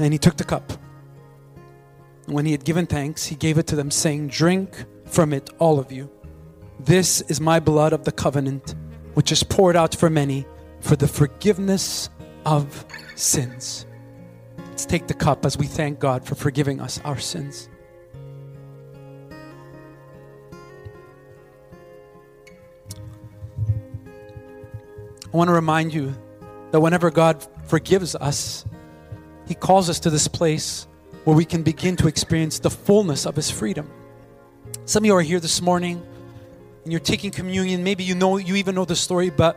And 0.00 0.12
he 0.12 0.18
took 0.18 0.36
the 0.36 0.44
cup. 0.44 0.83
When 2.26 2.46
he 2.46 2.52
had 2.52 2.64
given 2.64 2.86
thanks, 2.86 3.26
he 3.26 3.34
gave 3.34 3.58
it 3.58 3.66
to 3.68 3.76
them, 3.76 3.90
saying, 3.90 4.28
Drink 4.28 4.84
from 5.04 5.32
it, 5.32 5.50
all 5.58 5.78
of 5.78 5.92
you. 5.92 6.10
This 6.80 7.20
is 7.22 7.40
my 7.40 7.60
blood 7.60 7.92
of 7.92 8.04
the 8.04 8.12
covenant, 8.12 8.74
which 9.12 9.30
is 9.30 9.42
poured 9.42 9.76
out 9.76 9.94
for 9.94 10.08
many 10.08 10.46
for 10.80 10.96
the 10.96 11.08
forgiveness 11.08 12.08
of 12.46 12.84
sins. 13.14 13.86
Let's 14.58 14.86
take 14.86 15.06
the 15.06 15.14
cup 15.14 15.46
as 15.46 15.56
we 15.56 15.66
thank 15.66 16.00
God 16.00 16.26
for 16.26 16.34
forgiving 16.34 16.80
us 16.80 17.00
our 17.04 17.18
sins. 17.18 17.68
I 25.32 25.36
want 25.36 25.48
to 25.48 25.54
remind 25.54 25.92
you 25.92 26.14
that 26.70 26.80
whenever 26.80 27.10
God 27.10 27.46
forgives 27.64 28.14
us, 28.14 28.64
He 29.46 29.54
calls 29.54 29.90
us 29.90 30.00
to 30.00 30.10
this 30.10 30.28
place 30.28 30.86
where 31.24 31.36
we 31.36 31.44
can 31.44 31.62
begin 31.62 31.96
to 31.96 32.06
experience 32.06 32.58
the 32.58 32.70
fullness 32.70 33.26
of 33.26 33.34
His 33.36 33.50
freedom. 33.50 33.90
Some 34.84 35.04
of 35.04 35.06
you 35.06 35.14
are 35.14 35.22
here 35.22 35.40
this 35.40 35.60
morning 35.60 36.04
and 36.84 36.92
you're 36.92 37.00
taking 37.00 37.30
communion. 37.30 37.82
Maybe 37.82 38.04
you 38.04 38.14
know, 38.14 38.36
you 38.36 38.56
even 38.56 38.74
know 38.74 38.84
the 38.84 38.96
story, 38.96 39.30
but 39.30 39.56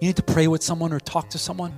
you 0.00 0.08
need 0.08 0.16
to 0.16 0.22
pray 0.22 0.48
with 0.48 0.62
someone 0.62 0.92
or 0.92 1.00
talk 1.00 1.28
to 1.30 1.38
someone. 1.38 1.74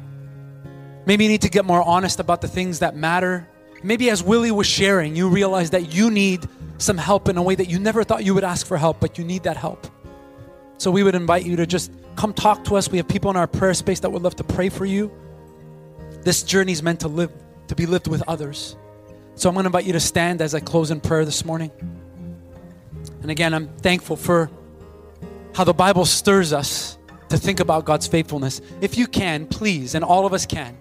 Maybe 1.06 1.24
you 1.24 1.30
need 1.30 1.42
to 1.42 1.48
get 1.48 1.64
more 1.64 1.82
honest 1.82 2.20
about 2.20 2.40
the 2.40 2.48
things 2.48 2.78
that 2.80 2.94
matter. 2.94 3.48
Maybe 3.82 4.10
as 4.10 4.22
Willy 4.22 4.50
was 4.50 4.66
sharing, 4.66 5.16
you 5.16 5.28
realize 5.28 5.70
that 5.70 5.92
you 5.92 6.10
need 6.10 6.46
some 6.78 6.98
help 6.98 7.28
in 7.28 7.36
a 7.36 7.42
way 7.42 7.54
that 7.54 7.68
you 7.68 7.78
never 7.78 8.04
thought 8.04 8.24
you 8.24 8.34
would 8.34 8.44
ask 8.44 8.66
for 8.66 8.76
help, 8.76 9.00
but 9.00 9.18
you 9.18 9.24
need 9.24 9.42
that 9.44 9.56
help. 9.56 9.86
So 10.78 10.90
we 10.90 11.02
would 11.02 11.14
invite 11.14 11.44
you 11.44 11.56
to 11.56 11.66
just 11.66 11.90
come 12.16 12.32
talk 12.32 12.64
to 12.64 12.76
us. 12.76 12.90
We 12.90 12.98
have 12.98 13.08
people 13.08 13.30
in 13.30 13.36
our 13.36 13.46
prayer 13.46 13.74
space 13.74 14.00
that 14.00 14.10
would 14.10 14.22
love 14.22 14.36
to 14.36 14.44
pray 14.44 14.68
for 14.68 14.84
you. 14.84 15.10
This 16.22 16.42
journey 16.42 16.72
is 16.72 16.82
meant 16.82 17.00
to 17.00 17.08
live, 17.08 17.32
to 17.68 17.74
be 17.74 17.86
lived 17.86 18.06
with 18.06 18.22
others. 18.28 18.76
So 19.40 19.48
I'm 19.48 19.54
going 19.54 19.64
to 19.64 19.68
invite 19.68 19.86
you 19.86 19.94
to 19.94 20.00
stand 20.00 20.42
as 20.42 20.54
I 20.54 20.60
close 20.60 20.90
in 20.90 21.00
prayer 21.00 21.24
this 21.24 21.46
morning. 21.46 21.70
And 23.22 23.30
again, 23.30 23.54
I'm 23.54 23.68
thankful 23.78 24.16
for 24.16 24.50
how 25.54 25.64
the 25.64 25.72
Bible 25.72 26.04
stirs 26.04 26.52
us 26.52 26.98
to 27.30 27.38
think 27.38 27.58
about 27.58 27.86
God's 27.86 28.06
faithfulness. 28.06 28.60
If 28.82 28.98
you 28.98 29.06
can, 29.06 29.46
please, 29.46 29.94
and 29.94 30.04
all 30.04 30.26
of 30.26 30.34
us 30.34 30.44
can, 30.44 30.76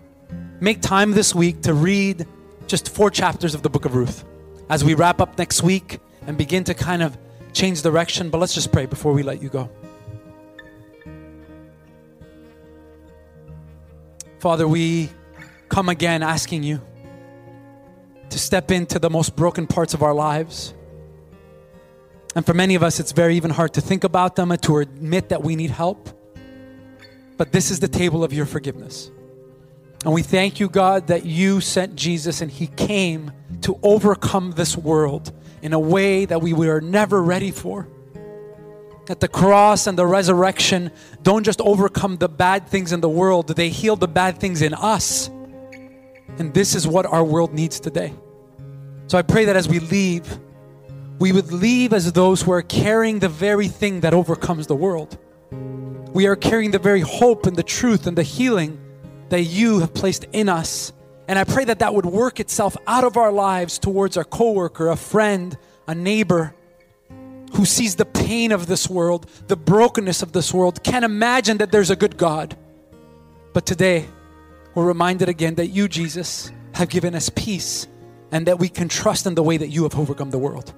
make 0.60 0.82
time 0.82 1.12
this 1.12 1.34
week 1.34 1.62
to 1.62 1.74
read 1.74 2.28
just 2.68 2.94
four 2.94 3.10
chapters 3.10 3.56
of 3.56 3.62
the 3.62 3.70
book 3.70 3.86
of 3.86 3.96
Ruth 3.96 4.26
as 4.70 4.84
we 4.84 4.94
wrap 4.94 5.22
up 5.22 5.38
next 5.38 5.64
week 5.64 6.00
and 6.28 6.38
begin 6.38 6.66
to 6.66 6.74
kind 6.74 7.02
of 7.02 7.18
change 7.54 7.82
direction. 7.82 8.30
But 8.30 8.40
let's 8.40 8.54
just 8.54 8.74
pray 8.74 8.88
before 8.88 9.14
we 9.14 9.24
let 9.24 9.42
you 9.42 9.48
go. 9.48 9.70
Father, 14.40 14.68
we 14.68 15.12
come 15.70 15.88
again 15.88 16.24
asking 16.24 16.64
you 16.64 16.82
to 18.30 18.40
step 18.40 18.72
into 18.72 19.00
the 19.00 19.10
most 19.10 19.36
broken 19.36 19.68
parts 19.68 19.94
of 19.94 20.04
our 20.04 20.14
lives. 20.14 20.74
And 22.36 22.46
for 22.46 22.54
many 22.54 22.76
of 22.76 22.84
us, 22.84 23.00
it's 23.00 23.12
very 23.12 23.36
even 23.36 23.52
hard 23.52 23.74
to 23.74 23.82
think 23.82 24.04
about 24.04 24.36
them 24.36 24.52
and 24.52 24.62
to 24.64 24.78
admit 24.78 25.30
that 25.30 25.44
we 25.44 25.56
need 25.56 25.72
help. 25.72 26.10
But 27.38 27.52
this 27.52 27.72
is 27.72 27.80
the 27.80 27.88
table 27.88 28.24
of 28.24 28.34
your 28.34 28.46
forgiveness. 28.46 29.12
And 30.06 30.14
we 30.14 30.22
thank 30.22 30.60
you, 30.60 30.70
God, 30.70 31.08
that 31.08 31.26
you 31.26 31.60
sent 31.60 31.96
Jesus 31.96 32.42
and 32.42 32.50
he 32.50 32.68
came 32.68 33.32
to 33.62 33.78
overcome 33.84 34.52
this 34.52 34.78
world 34.78 35.34
in 35.62 35.74
a 35.74 35.80
way 35.80 36.26
that 36.26 36.42
we 36.42 36.54
were 36.54 36.80
never 36.80 37.22
ready 37.22 37.52
for. 37.52 37.88
That 39.08 39.20
the 39.20 39.28
cross 39.28 39.88
and 39.88 39.98
the 39.98 40.06
resurrection 40.06 40.92
don't 41.24 41.44
just 41.44 41.60
overcome 41.62 42.18
the 42.18 42.30
bad 42.30 42.68
things 42.68 42.94
in 42.94 43.02
the 43.02 43.10
world, 43.10 43.48
they 43.48 43.70
heal 43.70 43.96
the 43.96 44.08
bad 44.08 44.40
things 44.40 44.62
in 44.62 44.74
us. 44.74 45.30
And 46.38 46.54
this 46.54 46.76
is 46.76 46.88
what 46.88 47.06
our 47.06 47.24
world 47.24 47.54
needs 47.54 47.80
today. 47.80 48.14
So 49.08 49.18
I 49.18 49.22
pray 49.22 49.46
that 49.46 49.56
as 49.56 49.68
we 49.68 49.80
leave, 49.80 50.40
we 51.20 51.32
would 51.32 51.52
leave 51.52 51.94
as 51.94 52.12
those 52.14 52.42
who 52.42 52.52
are 52.52 52.62
carrying 52.62 53.20
the 53.20 53.28
very 53.28 53.68
thing 53.68 54.02
that 54.02 54.14
overcomes 54.14 54.68
the 54.68 54.76
world. 54.76 55.18
We 56.14 56.28
are 56.28 56.36
carrying 56.36 56.72
the 56.72 56.80
very 56.80 57.02
hope 57.02 57.46
and 57.46 57.56
the 57.56 57.64
truth 57.64 58.08
and 58.08 58.18
the 58.18 58.24
healing 58.24 58.80
that 59.30 59.42
you 59.42 59.80
have 59.80 59.94
placed 59.94 60.26
in 60.32 60.48
us. 60.48 60.94
And 61.28 61.38
I 61.38 61.44
pray 61.44 61.66
that 61.66 61.80
that 61.80 61.94
would 61.94 62.06
work 62.06 62.40
itself 62.40 62.76
out 62.88 63.04
of 63.04 63.18
our 63.18 63.32
lives 63.32 63.78
towards 63.78 64.18
our 64.18 64.24
coworker, 64.24 64.90
a 64.90 64.96
friend, 64.96 65.58
a 65.88 65.94
neighbor 65.94 66.56
who 67.54 67.66
sees 67.66 67.96
the 67.96 68.06
pain 68.06 68.52
of 68.52 68.68
this 68.68 68.90
world, 68.90 69.30
the 69.48 69.56
brokenness 69.56 70.22
of 70.22 70.32
this 70.32 70.54
world, 70.54 70.84
can't 70.84 71.06
imagine 71.06 71.58
that 71.58 71.72
there's 71.72 71.90
a 71.90 71.96
good 71.96 72.18
God. 72.18 72.56
But 73.54 73.66
today, 73.66 74.08
we're 74.76 74.86
reminded 74.86 75.30
again 75.30 75.56
that 75.56 75.68
you, 75.68 75.88
Jesus, 75.88 76.52
have 76.74 76.90
given 76.90 77.16
us 77.16 77.30
peace 77.30 77.88
and 78.32 78.46
that 78.48 78.60
we 78.60 78.70
can 78.70 78.88
trust 78.88 79.26
in 79.26 79.36
the 79.36 79.44
way 79.44 79.58
that 79.58 79.70
you 79.70 79.84
have 79.84 79.98
overcome 79.98 80.30
the 80.30 80.38
world. 80.38 80.74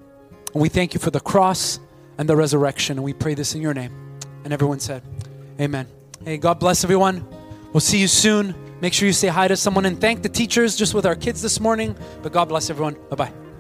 And 0.54 0.62
we 0.62 0.70
thank 0.70 0.94
you 0.94 1.00
for 1.00 1.12
the 1.12 1.20
cross 1.20 1.80
and 2.18 2.28
the 2.28 2.36
resurrection. 2.36 2.98
And 2.98 3.04
we 3.04 3.14
pray 3.14 3.34
this 3.34 3.56
in 3.56 3.62
your 3.62 3.74
name. 3.74 4.20
And 4.44 4.54
everyone 4.54 4.80
said, 4.80 5.04
Amen. 5.60 5.88
Hey, 6.24 6.38
God 6.38 6.60
bless 6.60 6.84
everyone. 6.84 7.26
We'll 7.74 7.82
see 7.82 8.00
you 8.00 8.08
soon. 8.08 8.56
Make 8.82 8.94
sure 8.94 9.06
you 9.06 9.14
say 9.14 9.28
hi 9.28 9.48
to 9.48 9.56
someone 9.56 9.86
and 9.86 10.00
thank 10.02 10.24
the 10.24 10.30
teachers 10.30 10.76
just 10.76 10.94
with 10.94 11.06
our 11.06 11.16
kids 11.16 11.42
this 11.42 11.60
morning. 11.60 11.96
But 12.24 12.32
God 12.32 12.50
bless 12.50 12.70
everyone. 12.70 12.96
Bye 13.10 13.16
bye. 13.16 13.51